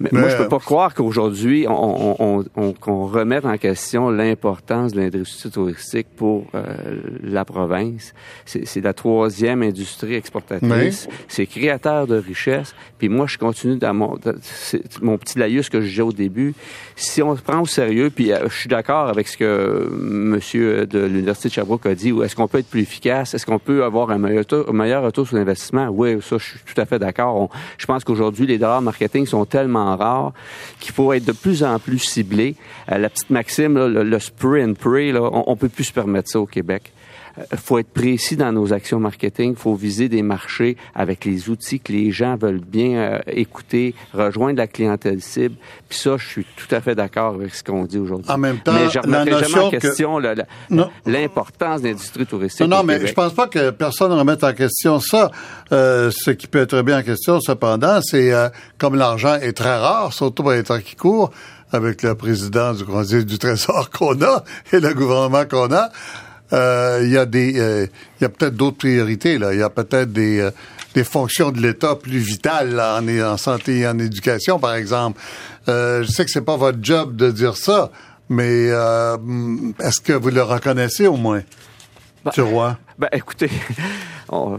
mais, 0.00 0.08
mais, 0.10 0.20
moi, 0.20 0.28
je 0.28 0.36
peux 0.36 0.48
pas 0.48 0.58
croire 0.58 0.92
qu'aujourd'hui, 0.92 1.66
on, 1.68 2.16
on, 2.20 2.44
on, 2.56 2.72
qu'on 2.72 3.06
remette 3.06 3.44
en 3.44 3.56
question 3.58 4.10
l'importance 4.10 4.92
de 4.92 5.00
l'industrie 5.00 5.50
touristique 5.50 6.08
pour 6.16 6.46
euh, 6.56 6.74
la 7.22 7.44
province. 7.44 8.12
C'est 8.44 8.80
la 8.80 8.92
troisième 8.92 9.62
industrie 9.62 10.14
exportatrice. 10.14 11.08
C'est 11.28 11.46
créateur 11.46 12.08
de 12.08 12.16
richesse. 12.16 12.74
Puis 12.98 13.08
moi, 13.08 13.26
je 13.28 13.38
continue 13.38 13.76
dans 13.76 13.94
mon, 13.94 14.18
mon 15.00 15.16
petit 15.16 15.38
laïus 15.38 15.68
que 15.68 15.80
j'ai 15.80 16.02
au 16.02 16.12
début. 16.12 16.54
Si 16.96 17.22
on 17.22 17.36
se 17.36 17.42
prend 17.42 17.60
au 17.60 17.66
sérieux, 17.66 18.10
puis 18.10 18.32
euh, 18.32 18.48
je 18.48 18.54
suis 18.54 18.68
d'accord 18.68 19.06
avec 19.06 19.28
ce 19.28 19.36
que 19.36 19.88
monsieur 19.92 20.86
de 20.86 20.98
l'Université 21.04 21.50
de 21.50 21.54
Sherbrooke 21.54 21.86
a 21.86 21.94
dit, 21.94 22.10
ou 22.10 22.24
est-ce 22.24 22.34
qu'on 22.34 22.48
peut 22.48 22.58
être 22.58 22.68
plus 22.68 22.82
efficace? 22.82 23.34
Est-ce 23.34 23.46
qu'on 23.46 23.60
peut 23.60 23.84
avoir 23.84 24.10
un 24.10 24.18
meilleur, 24.18 24.44
un 24.68 24.72
meilleur 24.72 25.04
retour 25.04 25.28
sur 25.28 25.36
l'investissement? 25.36 25.86
Oui, 25.88 26.16
ça, 26.20 26.36
je 26.38 26.44
suis 26.44 26.58
tout 26.66 26.80
à 26.80 26.84
fait 26.84 26.98
d'accord. 26.98 27.48
Je 27.78 27.86
pense 27.86 28.02
qu'aujourd'hui, 28.02 28.48
les 28.48 28.58
dollars 28.58 28.82
marketing 28.82 29.26
sont 29.26 29.44
tellement 29.44 29.83
rare 29.92 30.32
qu'il 30.80 30.92
faut 30.92 31.12
être 31.12 31.24
de 31.24 31.32
plus 31.32 31.62
en 31.62 31.78
plus 31.78 31.98
ciblé. 31.98 32.56
Euh, 32.90 32.98
la 32.98 33.08
petite 33.08 33.30
maxime, 33.30 33.74
le, 33.74 34.02
le, 34.02 34.18
spray 34.18 34.64
and 34.64 34.74
là, 34.84 35.22
on, 35.22 35.44
on 35.46 35.56
peut 35.56 35.68
plus 35.68 35.84
se 35.84 35.92
permettre 35.92 36.28
ça 36.30 36.40
au 36.40 36.46
Québec. 36.46 36.92
Il 37.50 37.58
faut 37.58 37.78
être 37.78 37.88
précis 37.88 38.36
dans 38.36 38.52
nos 38.52 38.72
actions 38.72 39.00
marketing. 39.00 39.52
Il 39.52 39.56
faut 39.56 39.74
viser 39.74 40.08
des 40.08 40.22
marchés 40.22 40.76
avec 40.94 41.24
les 41.24 41.48
outils 41.48 41.80
que 41.80 41.92
les 41.92 42.10
gens 42.12 42.36
veulent 42.36 42.60
bien 42.60 42.96
euh, 42.96 43.18
écouter, 43.26 43.94
rejoindre 44.12 44.58
la 44.58 44.66
clientèle 44.66 45.20
cible. 45.20 45.56
Puis 45.88 45.98
ça, 45.98 46.16
je 46.16 46.26
suis 46.26 46.46
tout 46.56 46.72
à 46.72 46.80
fait 46.80 46.94
d'accord 46.94 47.34
avec 47.34 47.54
ce 47.54 47.64
qu'on 47.64 47.84
dit 47.84 47.98
aujourd'hui. 47.98 48.30
En 48.30 48.38
même 48.38 48.58
temps, 48.58 48.72
mais 48.72 48.88
je 48.88 48.98
remettrai 48.98 49.44
jamais 49.44 49.64
en 49.64 49.70
question 49.70 50.20
que... 50.20 51.10
l'importance 51.10 51.82
de 51.82 51.88
l'industrie 51.88 52.26
touristique. 52.26 52.66
Non, 52.66 52.78
non, 52.78 52.82
mais 52.84 52.94
Québec. 52.94 53.08
je 53.08 53.14
pense 53.14 53.34
pas 53.34 53.48
que 53.48 53.70
personne 53.70 54.10
ne 54.10 54.16
remette 54.16 54.44
en 54.44 54.52
question 54.52 55.00
ça. 55.00 55.30
Euh, 55.72 56.10
ce 56.10 56.30
qui 56.30 56.46
peut 56.46 56.60
être 56.60 56.82
bien 56.82 56.98
en 56.98 57.02
question, 57.02 57.40
cependant, 57.40 58.00
c'est 58.02 58.32
euh, 58.32 58.48
comme 58.78 58.94
l'argent 58.94 59.34
est 59.34 59.52
très 59.52 59.76
rare, 59.76 60.12
surtout 60.12 60.42
pour 60.42 60.52
les 60.52 60.62
temps 60.62 60.78
qui 60.78 60.94
courent, 60.94 61.30
avec 61.72 62.02
le 62.02 62.14
président 62.14 62.72
du 62.72 62.84
Conseil 62.84 63.24
du 63.24 63.38
Trésor 63.38 63.90
qu'on 63.98 64.20
a 64.22 64.44
et 64.72 64.80
le 64.80 64.94
gouvernement 64.94 65.44
qu'on 65.44 65.72
a, 65.72 65.90
il 66.52 66.56
euh, 66.56 67.06
y 67.08 67.16
a 67.16 67.26
des, 67.26 67.50
il 67.50 67.60
euh, 67.60 67.86
y 68.20 68.24
a 68.24 68.28
peut-être 68.28 68.54
d'autres 68.54 68.76
priorités 68.76 69.38
là. 69.38 69.52
Il 69.52 69.58
y 69.58 69.62
a 69.62 69.70
peut-être 69.70 70.12
des, 70.12 70.40
euh, 70.40 70.50
des 70.94 71.04
fonctions 71.04 71.50
de 71.50 71.60
l'État 71.60 71.96
plus 71.96 72.18
vitales 72.18 72.74
là, 72.74 73.00
en, 73.00 73.08
en, 73.08 73.36
santé 73.36 73.78
et 73.78 73.88
en 73.88 73.98
éducation, 73.98 74.58
par 74.58 74.74
exemple. 74.74 75.20
je 75.66 76.06
sais 76.06 76.24
que 76.24 76.30
c'est 76.30 76.44
pas 76.44 76.56
votre 76.56 76.78
job 76.82 77.16
de 77.16 77.30
dire 77.30 77.56
ça, 77.56 77.90
mais 78.28 78.66
est-ce 78.66 80.00
que 80.00 80.12
vous 80.12 80.30
le 80.30 80.42
reconnaissez 80.42 81.06
au 81.06 81.16
moins, 81.16 81.42
bah, 82.24 82.32
Roy? 82.38 82.76
Ben, 82.98 83.08
écoutez, 83.12 83.50
on, 84.28 84.58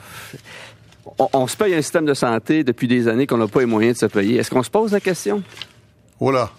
on, 1.19 1.29
on, 1.31 1.47
se 1.47 1.55
paye 1.55 1.75
un 1.75 1.81
système 1.81 2.05
de 2.05 2.13
santé 2.13 2.63
depuis 2.63 2.87
des 2.87 3.07
années 3.07 3.27
qu'on 3.27 3.37
n'a 3.37 3.47
pas 3.47 3.59
les 3.59 3.65
moyens 3.65 3.95
de 3.95 3.99
se 3.99 4.05
payer. 4.07 4.37
Est-ce 4.37 4.49
qu'on 4.49 4.63
se 4.63 4.71
pose 4.71 4.91
la 4.91 4.99
question? 4.99 5.41
Oh 6.19 6.31
là, 6.31 6.51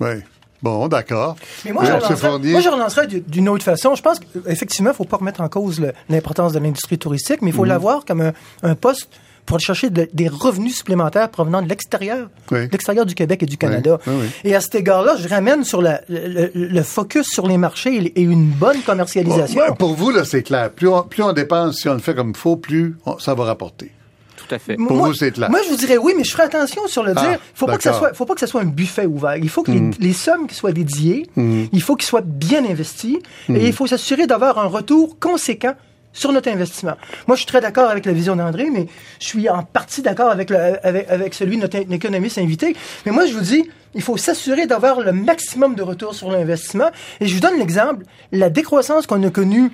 oui. 0.00 0.22
Bon, 0.64 0.88
d'accord. 0.88 1.36
Mais 1.66 1.72
moi, 1.72 1.84
je 1.84 1.92
relancerais, 1.92 2.38
moi, 2.38 2.60
je 2.62 2.68
relancerais 2.70 3.06
d'une 3.06 3.50
autre 3.50 3.62
façon. 3.62 3.94
Je 3.94 4.00
pense 4.00 4.18
qu'effectivement, 4.18 4.90
il 4.90 4.94
ne 4.94 4.96
faut 4.96 5.04
pas 5.04 5.18
remettre 5.18 5.42
en 5.42 5.48
cause 5.50 5.78
l'importance 6.08 6.54
de 6.54 6.58
l'industrie 6.58 6.96
touristique, 6.96 7.42
mais 7.42 7.50
il 7.50 7.54
faut 7.54 7.64
mhm. 7.64 7.68
l'avoir 7.68 8.06
comme 8.06 8.32
un, 8.62 8.74
poste 8.74 9.10
pour 9.44 9.60
chercher 9.60 9.90
des 9.90 10.26
revenus 10.26 10.74
supplémentaires 10.74 11.28
provenant 11.28 11.60
de 11.60 11.68
l'extérieur, 11.68 12.30
l'extérieur 12.50 13.04
du 13.04 13.14
Québec 13.14 13.42
et 13.42 13.46
du 13.46 13.58
Canada. 13.58 13.98
et 14.42 14.54
à 14.54 14.62
cet 14.62 14.76
égard-là, 14.76 15.16
je 15.18 15.28
ramène 15.28 15.64
sur 15.64 15.82
le, 15.82 16.82
focus 16.82 17.26
sur 17.26 17.46
les 17.46 17.58
marchés 17.58 17.96
et 17.96 18.22
une 18.22 18.48
bonne 18.48 18.80
commercialisation. 18.80 19.60
pour 19.78 19.92
vous, 19.92 20.12
là, 20.12 20.24
c'est 20.24 20.42
clair. 20.42 20.70
Plus 20.70 20.88
on, 20.88 21.02
plus 21.02 21.22
on 21.22 21.34
dépense, 21.34 21.80
si 21.80 21.90
on 21.90 21.92
le 21.92 21.98
fait 21.98 22.14
comme 22.14 22.30
il 22.30 22.36
faut, 22.38 22.56
plus 22.56 22.96
ça 23.18 23.34
va 23.34 23.44
rapporter. 23.44 23.92
Tout 24.36 24.52
à 24.54 24.58
fait. 24.58 24.76
Pour 24.76 24.96
moi, 24.96 25.08
vous, 25.08 25.14
c'est 25.14 25.32
clair. 25.32 25.50
Moi, 25.50 25.60
je 25.64 25.70
vous 25.70 25.76
dirais 25.76 25.96
oui, 25.96 26.14
mais 26.16 26.24
je 26.24 26.32
ferai 26.32 26.44
attention 26.44 26.86
sur 26.86 27.02
le 27.02 27.12
ah, 27.16 27.20
dire. 27.20 27.38
Faut 27.54 27.66
pas 27.66 27.76
que 27.76 27.82
ça 27.82 27.92
soit, 27.92 28.14
faut 28.14 28.26
pas 28.26 28.34
que 28.34 28.40
ça 28.40 28.46
soit 28.46 28.60
un 28.60 28.66
buffet 28.66 29.06
ouvert. 29.06 29.36
Il 29.36 29.48
faut 29.48 29.62
que 29.62 29.70
les, 29.70 29.80
mm. 29.80 30.12
sommes 30.12 30.46
qui 30.46 30.54
soient 30.54 30.72
dédiées, 30.72 31.26
mm. 31.36 31.64
il 31.72 31.82
faut 31.82 31.96
qu'ils 31.96 32.08
soient 32.08 32.22
bien 32.24 32.64
investis 32.64 33.18
et 33.48 33.52
mm. 33.52 33.56
il 33.56 33.72
faut 33.72 33.86
s'assurer 33.86 34.26
d'avoir 34.26 34.58
un 34.58 34.66
retour 34.66 35.18
conséquent 35.18 35.74
sur 36.12 36.32
notre 36.32 36.48
investissement. 36.48 36.94
Moi, 37.26 37.36
je 37.36 37.40
suis 37.40 37.46
très 37.46 37.60
d'accord 37.60 37.90
avec 37.90 38.06
la 38.06 38.12
vision 38.12 38.36
d'André, 38.36 38.70
mais 38.70 38.86
je 39.20 39.26
suis 39.26 39.48
en 39.48 39.62
partie 39.62 40.00
d'accord 40.00 40.30
avec, 40.30 40.50
avec, 40.50 41.10
avec, 41.10 41.34
celui 41.34 41.56
de 41.56 41.62
notre 41.62 41.76
économiste 41.76 42.38
invité. 42.38 42.76
Mais 43.04 43.12
moi, 43.12 43.26
je 43.26 43.32
vous 43.34 43.40
dis, 43.40 43.68
il 43.94 44.02
faut 44.02 44.16
s'assurer 44.16 44.66
d'avoir 44.66 45.00
le 45.00 45.12
maximum 45.12 45.74
de 45.74 45.82
retour 45.82 46.14
sur 46.14 46.30
l'investissement. 46.30 46.90
Et 47.20 47.26
je 47.26 47.34
vous 47.34 47.40
donne 47.40 47.58
l'exemple, 47.58 48.04
la 48.30 48.48
décroissance 48.48 49.06
qu'on 49.06 49.22
a 49.24 49.30
connue 49.30 49.70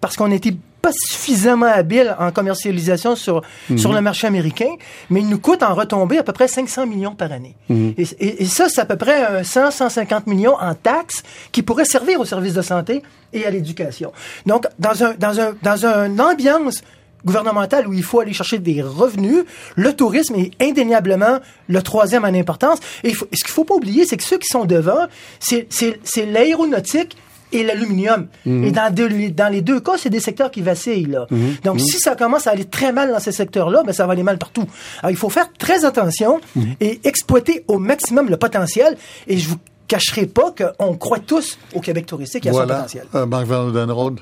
parce 0.00 0.16
qu'on 0.16 0.30
était 0.30 0.54
pas 0.80 0.90
suffisamment 0.92 1.66
habile 1.66 2.16
en 2.18 2.30
commercialisation 2.30 3.16
sur, 3.16 3.42
mhm. 3.68 3.78
sur 3.78 3.92
le 3.92 4.00
marché 4.00 4.26
américain, 4.26 4.70
mais 5.10 5.20
il 5.20 5.28
nous 5.28 5.38
coûte 5.38 5.62
en 5.62 5.74
retombée 5.74 6.18
à 6.18 6.22
peu 6.22 6.32
près 6.32 6.48
500 6.48 6.86
millions 6.86 7.14
par 7.14 7.32
année. 7.32 7.54
Mhm. 7.68 7.94
Et, 7.96 8.46
ça, 8.46 8.68
c'est 8.68 8.80
à 8.80 8.86
peu 8.86 8.96
près 8.96 9.44
100, 9.44 9.70
150 9.70 10.26
millions 10.26 10.56
en 10.60 10.74
taxes 10.74 11.22
qui 11.52 11.62
pourraient 11.62 11.84
servir 11.84 12.20
aux 12.20 12.24
services 12.24 12.54
de 12.54 12.62
santé 12.62 13.02
et 13.32 13.44
à 13.44 13.50
l'éducation. 13.50 14.12
Donc, 14.46 14.66
dans 14.78 15.04
un, 15.04 15.14
dans 15.14 15.40
un, 15.40 15.54
dans 15.62 15.84
une 15.84 16.20
ambiance 16.20 16.82
gouvernementale 17.24 17.86
où 17.86 17.92
il 17.92 18.02
faut 18.02 18.20
aller 18.20 18.32
chercher 18.32 18.58
des 18.58 18.82
revenus, 18.82 19.44
le 19.76 19.92
tourisme 19.94 20.34
est 20.36 20.50
indéniablement 20.60 21.40
le 21.68 21.82
troisième 21.82 22.24
en 22.24 22.28
importance. 22.28 22.78
Et 23.04 23.12
ce 23.12 23.24
qu'il 23.24 23.50
faut 23.50 23.64
pas 23.64 23.74
oublier, 23.74 24.06
c'est 24.06 24.16
que 24.16 24.22
ceux 24.22 24.38
qui 24.38 24.48
sont 24.48 24.64
devant, 24.64 25.06
c'est 25.38 26.26
l'aéronautique 26.26 27.16
et 27.52 27.62
l'aluminium. 27.62 28.26
Mhm. 28.46 28.64
Et 28.64 28.70
dans, 28.70 28.94
dans, 28.94 29.52
les 29.52 29.60
deux 29.60 29.80
cas, 29.80 29.96
c'est 29.96 30.10
des 30.10 30.20
secteurs 30.20 30.50
qui 30.50 30.62
vacillent. 30.62 31.06
Là. 31.06 31.26
Mhm. 31.30 31.56
Donc, 31.64 31.74
mhm. 31.74 31.80
si 31.80 31.98
ça 31.98 32.16
commence 32.16 32.46
à 32.46 32.50
aller 32.50 32.64
très 32.64 32.92
mal 32.92 33.10
dans 33.10 33.18
ces 33.20 33.32
secteurs-là, 33.32 33.82
ben, 33.84 33.92
ça 33.92 34.06
va 34.06 34.12
aller 34.12 34.22
mal 34.22 34.38
partout. 34.38 34.64
Alors, 35.00 35.10
il 35.10 35.16
faut 35.16 35.30
faire 35.30 35.52
très 35.58 35.84
attention 35.84 36.40
et 36.80 37.00
exploiter 37.04 37.64
au 37.68 37.78
maximum 37.78 38.28
le 38.28 38.36
potentiel. 38.36 38.96
Et 39.26 39.38
je 39.38 39.48
vous 39.48 39.58
cacherai 39.88 40.26
pas 40.26 40.52
qu'on 40.52 40.96
croit 40.96 41.18
tous 41.18 41.58
au 41.74 41.80
Québec 41.80 42.06
touristique 42.06 42.46
et 42.46 42.50
à 42.50 42.52
son 42.52 42.60
potentiel. 42.60 43.06
Euh, 43.14 43.26
Marc 43.26 43.46
Van 43.46 44.14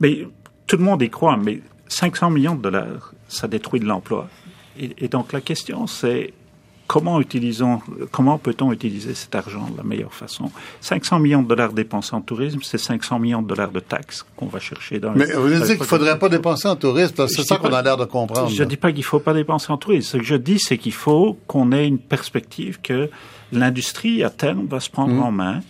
Mais 0.00 0.26
tout 0.66 0.76
le 0.76 0.82
monde 0.82 1.02
y 1.02 1.10
croit, 1.10 1.36
mais 1.36 1.60
500 1.88 2.30
millions 2.30 2.54
de 2.54 2.62
dollars, 2.62 3.12
ça 3.28 3.46
détruit 3.46 3.80
de 3.80 3.86
l'emploi. 3.86 4.28
et 4.76 5.08
donc, 5.08 5.32
la 5.32 5.40
question, 5.40 5.86
c'est 5.86 6.32
comment 6.86 7.20
utilisons, 7.20 7.80
comment 8.10 8.38
peut-on 8.38 8.72
utiliser 8.72 9.14
cet 9.14 9.34
argent 9.34 9.68
de 9.70 9.76
la 9.76 9.82
meilleure 9.82 10.12
façon? 10.12 10.50
500 10.80 11.18
millions 11.18 11.42
de 11.42 11.48
dollars 11.48 11.72
dépensés 11.72 12.14
en 12.14 12.20
tourisme, 12.20 12.60
c'est 12.62 12.78
500 12.78 13.18
millions 13.18 13.42
de 13.42 13.48
dollars 13.48 13.70
de 13.70 13.80
taxes 13.80 14.24
qu'on 14.36 14.46
va 14.46 14.60
chercher 14.60 14.98
dans. 14.98 15.12
Mais 15.12 15.32
vous 15.32 15.48
dites 15.48 15.64
qu'il 15.64 15.78
ne 15.78 15.84
faudrait 15.84 16.18
pas 16.18 16.28
dépenser 16.28 16.68
en 16.68 16.76
tourisme, 16.76 17.26
c'est 17.28 17.44
ça 17.44 17.56
qu'on 17.56 17.72
a 17.72 17.82
l'air 17.82 17.96
de 17.96 18.04
comprendre. 18.04 18.48
Je 18.48 18.62
ne 18.62 18.68
dis 18.68 18.76
pas 18.76 18.90
qu'il 18.90 19.00
ne 19.00 19.04
faut 19.04 19.20
pas 19.20 19.34
dépenser 19.34 19.72
en 19.72 19.78
tourisme. 19.78 20.08
Ce 20.08 20.16
que 20.18 20.24
je 20.24 20.36
dis, 20.36 20.58
c'est 20.58 20.78
qu'il 20.78 20.92
faut 20.92 21.38
qu'on 21.46 21.72
ait 21.72 21.86
une 21.86 21.98
perspective 21.98 22.80
que 22.82 23.10
l'industrie 23.52 24.22
à 24.22 24.30
terme 24.30 24.66
va 24.66 24.80
se 24.80 24.90
prendre 24.90 25.14
mmh. 25.14 25.22
en 25.22 25.32
main 25.32 25.60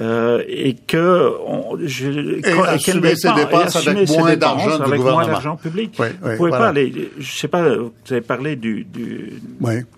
euh, 0.00 0.42
et 0.46 0.74
que 0.74 1.32
on, 1.46 1.76
je, 1.84 2.38
et 2.38 2.52
assumer 2.66 3.16
ses 3.16 3.32
dépenses 3.32 3.76
avec 3.76 4.08
moins 4.08 4.36
d'argent 4.36 4.80
avec 4.80 5.00
moins 5.00 5.26
d'argent 5.26 5.56
public. 5.56 5.94
Oui, 5.98 6.06
oui, 6.22 6.30
vous 6.30 6.36
pouvez 6.36 6.50
pas 6.50 6.68
aller, 6.68 7.10
je 7.18 7.38
sais 7.38 7.48
pas, 7.48 7.76
vous 7.76 7.92
avez 8.10 8.20
parlé 8.20 8.56
du, 8.56 8.84
du 8.84 9.40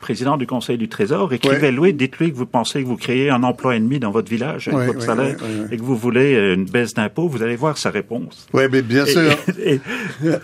président 0.01 0.36
du 0.36 0.46
Conseil 0.46 0.78
du 0.78 0.88
Trésor, 0.88 1.32
écrivez-lui, 1.32 1.92
dites-lui 1.94 2.32
que 2.32 2.36
vous 2.36 2.46
pensez 2.46 2.82
que 2.82 2.88
vous 2.88 2.96
créez 2.96 3.30
un 3.30 3.42
emploi 3.42 3.76
ennemi 3.76 3.98
dans 3.98 4.11
votre 4.11 4.30
village 4.30 4.68
avec 4.68 4.86
votre 4.86 5.03
salaire 5.03 5.36
et 5.70 5.76
que 5.76 5.82
vous 5.82 5.96
voulez 5.96 6.55
une 6.55 6.64
baisse 6.64 6.94
d'impôts, 6.94 7.28
vous 7.28 7.42
allez 7.42 7.57
voir 7.57 7.76
sa 7.78 7.90
réponse. 7.90 8.46
Oui, 8.53 8.64
mais 8.70 8.82
bien 8.82 9.07
sûr. 9.07 9.36
Et, 9.62 9.80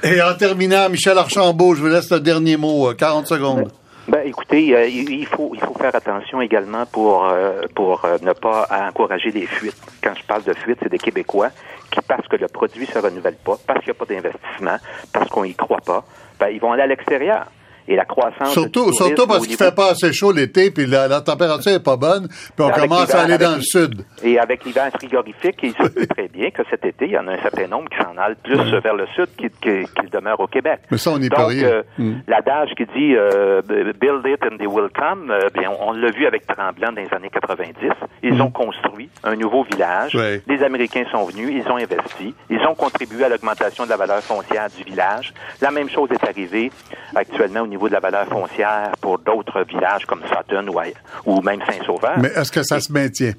et 0.02 0.22
en 0.22 0.34
terminant, 0.34 0.88
Michel 0.90 1.16
Archambault, 1.16 1.74
je 1.74 1.80
vous 1.80 1.88
laisse 1.88 2.11
le 2.11 2.20
dernier 2.20 2.57
mot, 2.57 2.92
40 2.92 3.24
euh, 3.24 3.34
secondes. 3.34 3.68
Ben, 4.09 4.24
écoutez, 4.24 4.76
euh, 4.76 4.86
il 4.86 5.26
faut 5.26 5.50
il 5.54 5.61
faut 5.61 5.74
faire 5.74 5.94
attention 5.94 6.40
également 6.40 6.86
pour 6.86 7.26
euh, 7.26 7.62
pour 7.74 8.04
euh, 8.04 8.18
ne 8.22 8.32
pas 8.32 8.68
encourager 8.70 9.32
des 9.32 9.46
fuites. 9.46 9.76
Quand 10.00 10.14
je 10.14 10.24
parle 10.24 10.44
de 10.44 10.52
fuites, 10.54 10.78
c'est 10.80 10.88
des 10.88 10.98
Québécois 10.98 11.50
qui 11.90 12.00
parce 12.07 12.28
que 12.28 12.36
le 12.36 12.46
produit 12.46 12.86
se 12.86 13.00
renouvelle 13.00 13.34
pas, 13.34 13.57
parce 13.66 13.80
qu'il 13.80 13.92
n'y 13.92 13.96
a 13.96 13.98
pas 13.98 14.14
d'investissement, 14.14 14.76
parce 15.12 15.28
qu'on 15.28 15.42
y 15.42 15.54
croit 15.54 15.80
pas, 15.84 16.04
ben, 16.38 16.48
ils 16.48 16.61
vont 16.61 16.70
aller 16.72 16.82
à 16.82 16.86
l'extérieur 16.86 17.46
et 17.89 17.97
la 17.97 18.05
croissance. 18.05 18.53
Surtout, 18.53 18.93
surtout 18.93 19.26
parce 19.26 19.47
qu'il 19.47 19.57
fait 19.57 19.74
pas 19.74 19.91
assez 19.91 20.12
chaud 20.12 20.32
l'été, 20.32 20.70
puis 20.70 20.87
la, 20.87 21.20
température 21.20 21.72
est 21.72 21.82
pas 21.82 21.97
bonne, 21.97 22.28
puis 22.28 22.64
on 22.64 22.70
commence 22.70 23.14
à 23.14 23.22
aller 23.22 23.39
dans 23.39 23.57
le 23.57 23.62
sud. 23.62 24.05
Et 24.22 24.39
avec 24.39 24.64
l'hiver 24.64 24.91
frigorifique, 24.95 25.57
il 25.62 25.72
se 25.72 25.89
peut 25.89 26.07
très 26.07 26.28
bien 26.28 26.51
que 26.51 26.62
cet 26.70 26.84
été, 26.84 27.07
il 27.07 27.12
y 27.12 27.18
en 27.18 27.26
a 27.28 27.32
un 27.32 27.43
certain 27.43 27.68
nombre 27.68 27.89
qui 27.89 27.99
s'en 27.99 28.16
allent 28.16 28.37
plus 28.43 28.57
vers 28.57 28.95
le 28.95 29.07
sud 29.14 29.28
qu'il 29.37 29.51
qu 29.51 30.11
demeure 30.11 30.41
au 30.41 30.47
Québec. 30.47 30.80
Mais 30.91 30.99
ça, 30.99 31.11
on 31.11 31.18
n'y 31.18 31.28
peut 31.28 31.43
rien. 31.43 31.64
Euh, 31.66 31.82
hmm. 31.99 32.14
L'adage 32.28 32.70
qui 32.76 32.84
dit 32.87 33.14
euh, 33.16 33.62
Build 33.62 34.26
it 34.26 34.43
and 34.45 34.57
they 34.59 34.66
will 34.66 34.89
come, 34.95 35.30
euh, 35.30 35.49
bien, 35.55 35.70
on, 35.80 35.93
l'a 35.93 36.11
vu 36.11 36.26
avec 36.26 36.47
Tremblant 36.47 36.93
dans 36.93 37.03
les 37.03 37.12
années 37.14 37.30
90. 37.30 37.74
Ils 38.22 38.34
hmm. 38.34 38.41
ont 38.41 38.51
construit 38.51 39.11
un 39.24 39.37
nouveau 39.37 39.64
village. 39.64 40.16
Les 40.47 40.62
Américains 40.62 41.05
sont 41.11 41.24
venus, 41.24 41.53
ils 41.53 41.70
ont 41.70 41.76
investi, 41.76 42.34
ils 42.51 42.61
ont 42.66 42.74
contribué 42.74 43.24
à 43.24 43.28
l'augmentation 43.28 43.84
de 43.84 43.91
la 43.91 43.97
valeur 43.97 44.20
foncière 44.22 44.68
du 44.76 44.84
village. 44.84 45.32
La 45.61 45.70
même 45.70 45.89
chose 45.89 46.09
est 46.12 46.28
arrivée 46.28 46.70
actuellement 47.14 47.61
au 47.61 47.66
niveau 47.66 47.75
niveau 47.76 47.88
de 47.88 47.94
la 47.94 48.00
valeur 48.00 48.26
foncière 48.26 48.92
pour 49.00 49.18
d'autres 49.18 49.62
villages 49.68 50.06
comme 50.06 50.22
Sutton 50.22 50.66
ou, 51.24 51.40
même 51.42 51.60
Saint-Sauveur. 51.66 52.18
Mais 52.18 52.28
est-ce 52.28 52.50
que 52.50 52.62
ça 52.62 52.80
se 52.80 52.92
maintient? 52.92 53.32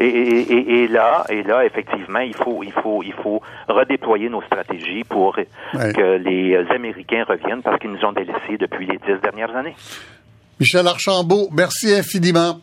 Et, 0.00 0.86
là, 0.86 1.24
et 1.28 1.42
là, 1.42 1.64
effectivement, 1.64 2.20
il 2.20 2.34
faut, 2.34 2.62
il 2.62 2.70
faut, 2.70 3.02
il 3.02 3.14
faut 3.14 3.42
redéployer 3.68 4.28
nos 4.28 4.42
stratégies 4.42 5.02
pour 5.02 5.34
que 5.34 6.16
les 6.18 6.56
Américains 6.70 7.24
reviennent 7.28 7.62
parce 7.62 7.80
qu'ils 7.80 7.90
nous 7.90 8.04
ont 8.04 8.12
délaissés 8.12 8.56
depuis 8.60 8.86
les 8.86 8.98
dix 8.98 9.20
dernières 9.20 9.54
années. 9.56 9.74
Michel 10.60 10.86
Archambault, 10.86 11.48
merci 11.52 11.92
infiniment. 11.92 12.60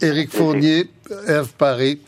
Éric 0.00 0.30
Fournier, 0.30 0.84
Eve 1.26 1.52
Paré, 1.56 1.98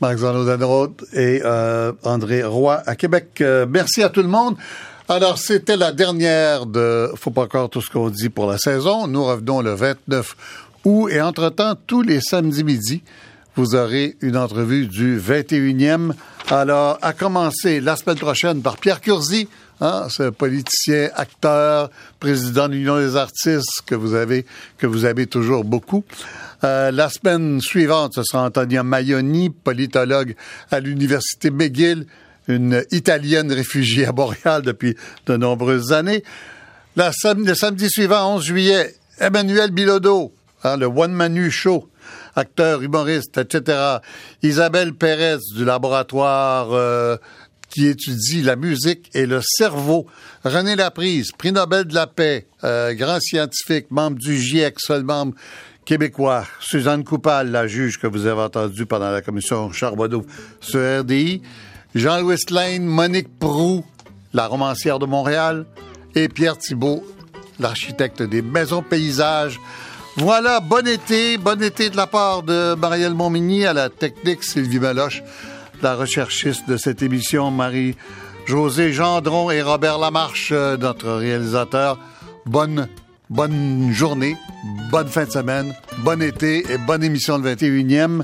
Marc 0.00 0.16
Zanot 0.18 0.96
et 1.12 1.40
euh, 1.44 1.92
André 2.04 2.42
Roy 2.42 2.82
à 2.84 2.96
Québec. 2.96 3.40
Euh, 3.40 3.66
merci 3.68 4.02
à 4.02 4.08
tout 4.08 4.22
le 4.22 4.28
monde. 4.28 4.56
Alors, 5.08 5.38
c'était 5.38 5.76
la 5.76 5.92
dernière 5.92 6.66
de 6.66 7.12
Faut 7.14 7.30
pas 7.30 7.42
encore 7.42 7.70
tout 7.70 7.80
ce 7.80 7.90
qu'on 7.90 8.10
dit 8.10 8.28
pour 8.28 8.50
la 8.50 8.58
saison. 8.58 9.06
Nous 9.06 9.24
revenons 9.24 9.60
le 9.60 9.72
29 9.72 10.36
août 10.84 11.08
et 11.12 11.20
entre-temps, 11.20 11.74
tous 11.86 12.02
les 12.02 12.20
samedis 12.20 12.64
midi, 12.64 13.02
vous 13.54 13.76
aurez 13.76 14.16
une 14.20 14.36
entrevue 14.36 14.88
du 14.88 15.20
21e. 15.20 16.12
Alors, 16.50 16.98
à 17.02 17.12
commencer 17.12 17.80
la 17.80 17.94
semaine 17.94 18.18
prochaine 18.18 18.62
par 18.62 18.78
Pierre 18.78 19.00
Curzi, 19.00 19.48
hein, 19.80 20.08
ce 20.10 20.30
politicien, 20.30 21.10
acteur, 21.14 21.88
président 22.18 22.66
de 22.66 22.74
l'Union 22.74 22.98
des 22.98 23.14
artistes 23.14 23.82
que 23.86 23.94
vous 23.94 24.14
avez, 24.14 24.44
que 24.76 24.88
vous 24.88 25.04
avez 25.04 25.28
toujours 25.28 25.62
beaucoup. 25.62 26.02
Euh, 26.64 26.90
la 26.90 27.10
semaine 27.10 27.60
suivante, 27.60 28.14
ce 28.16 28.24
sera 28.24 28.44
Antonia 28.44 28.82
Maioni, 28.82 29.50
politologue 29.50 30.34
à 30.72 30.80
l'Université 30.80 31.50
McGill, 31.50 32.06
une 32.48 32.84
Italienne 32.90 33.52
réfugiée 33.52 34.06
à 34.06 34.12
Montréal 34.12 34.62
depuis 34.62 34.96
de 35.26 35.36
nombreuses 35.36 35.92
années. 35.92 36.22
le 36.96 37.54
samedi 37.54 37.88
suivant, 37.88 38.36
11 38.36 38.44
juillet, 38.44 38.94
Emmanuel 39.18 39.70
Bilodeau, 39.70 40.32
hein, 40.64 40.76
le 40.76 40.86
One 40.86 41.12
Manu 41.12 41.50
Show, 41.50 41.88
acteur, 42.34 42.82
humoriste, 42.82 43.38
etc. 43.38 43.98
Isabelle 44.42 44.94
Pérez 44.94 45.38
du 45.54 45.64
laboratoire 45.64 46.72
euh, 46.72 47.16
qui 47.70 47.86
étudie 47.86 48.42
la 48.42 48.56
musique 48.56 49.10
et 49.14 49.26
le 49.26 49.40
cerveau. 49.42 50.06
René 50.44 50.76
Laprise, 50.76 51.32
prix 51.36 51.52
Nobel 51.52 51.84
de 51.86 51.94
la 51.94 52.06
paix, 52.06 52.46
euh, 52.64 52.94
grand 52.94 53.20
scientifique, 53.20 53.90
membre 53.90 54.18
du 54.18 54.38
GIEC, 54.38 54.78
seul 54.78 55.02
membre 55.02 55.34
québécois. 55.84 56.46
Suzanne 56.60 57.04
Coupal, 57.04 57.50
la 57.50 57.66
juge 57.66 57.98
que 57.98 58.06
vous 58.06 58.26
avez 58.26 58.42
entendue 58.42 58.86
pendant 58.86 59.10
la 59.10 59.22
commission 59.22 59.72
Charbonneau 59.72 60.24
sur 60.60 60.80
RDI. 61.00 61.42
Jean-Louis 61.96 62.36
Lane, 62.50 62.84
Monique 62.84 63.38
Prou, 63.38 63.82
la 64.34 64.46
romancière 64.48 64.98
de 64.98 65.06
Montréal, 65.06 65.64
et 66.14 66.28
Pierre 66.28 66.58
Thibault, 66.58 67.02
l'architecte 67.58 68.22
des 68.22 68.42
maisons 68.42 68.82
paysages. 68.82 69.58
Voilà, 70.18 70.60
bon 70.60 70.86
été, 70.86 71.38
bon 71.38 71.62
été 71.62 71.88
de 71.88 71.96
la 71.96 72.06
part 72.06 72.42
de 72.42 72.74
Marielle 72.74 73.14
Montmigny 73.14 73.64
à 73.64 73.72
la 73.72 73.88
technique, 73.88 74.44
Sylvie 74.44 74.78
Meloche, 74.78 75.22
la 75.80 75.94
recherchiste 75.94 76.68
de 76.68 76.76
cette 76.76 77.00
émission, 77.00 77.50
Marie-José 77.50 78.92
Gendron 78.92 79.50
et 79.50 79.62
Robert 79.62 79.98
Lamarche, 79.98 80.52
notre 80.52 81.12
réalisateur. 81.12 81.98
Bonne, 82.44 82.88
bonne 83.30 83.90
journée, 83.90 84.36
bonne 84.90 85.08
fin 85.08 85.24
de 85.24 85.30
semaine, 85.30 85.74
bon 86.00 86.20
été 86.20 86.70
et 86.70 86.76
bonne 86.76 87.02
émission 87.02 87.38
le 87.38 87.54
21e. 87.54 88.22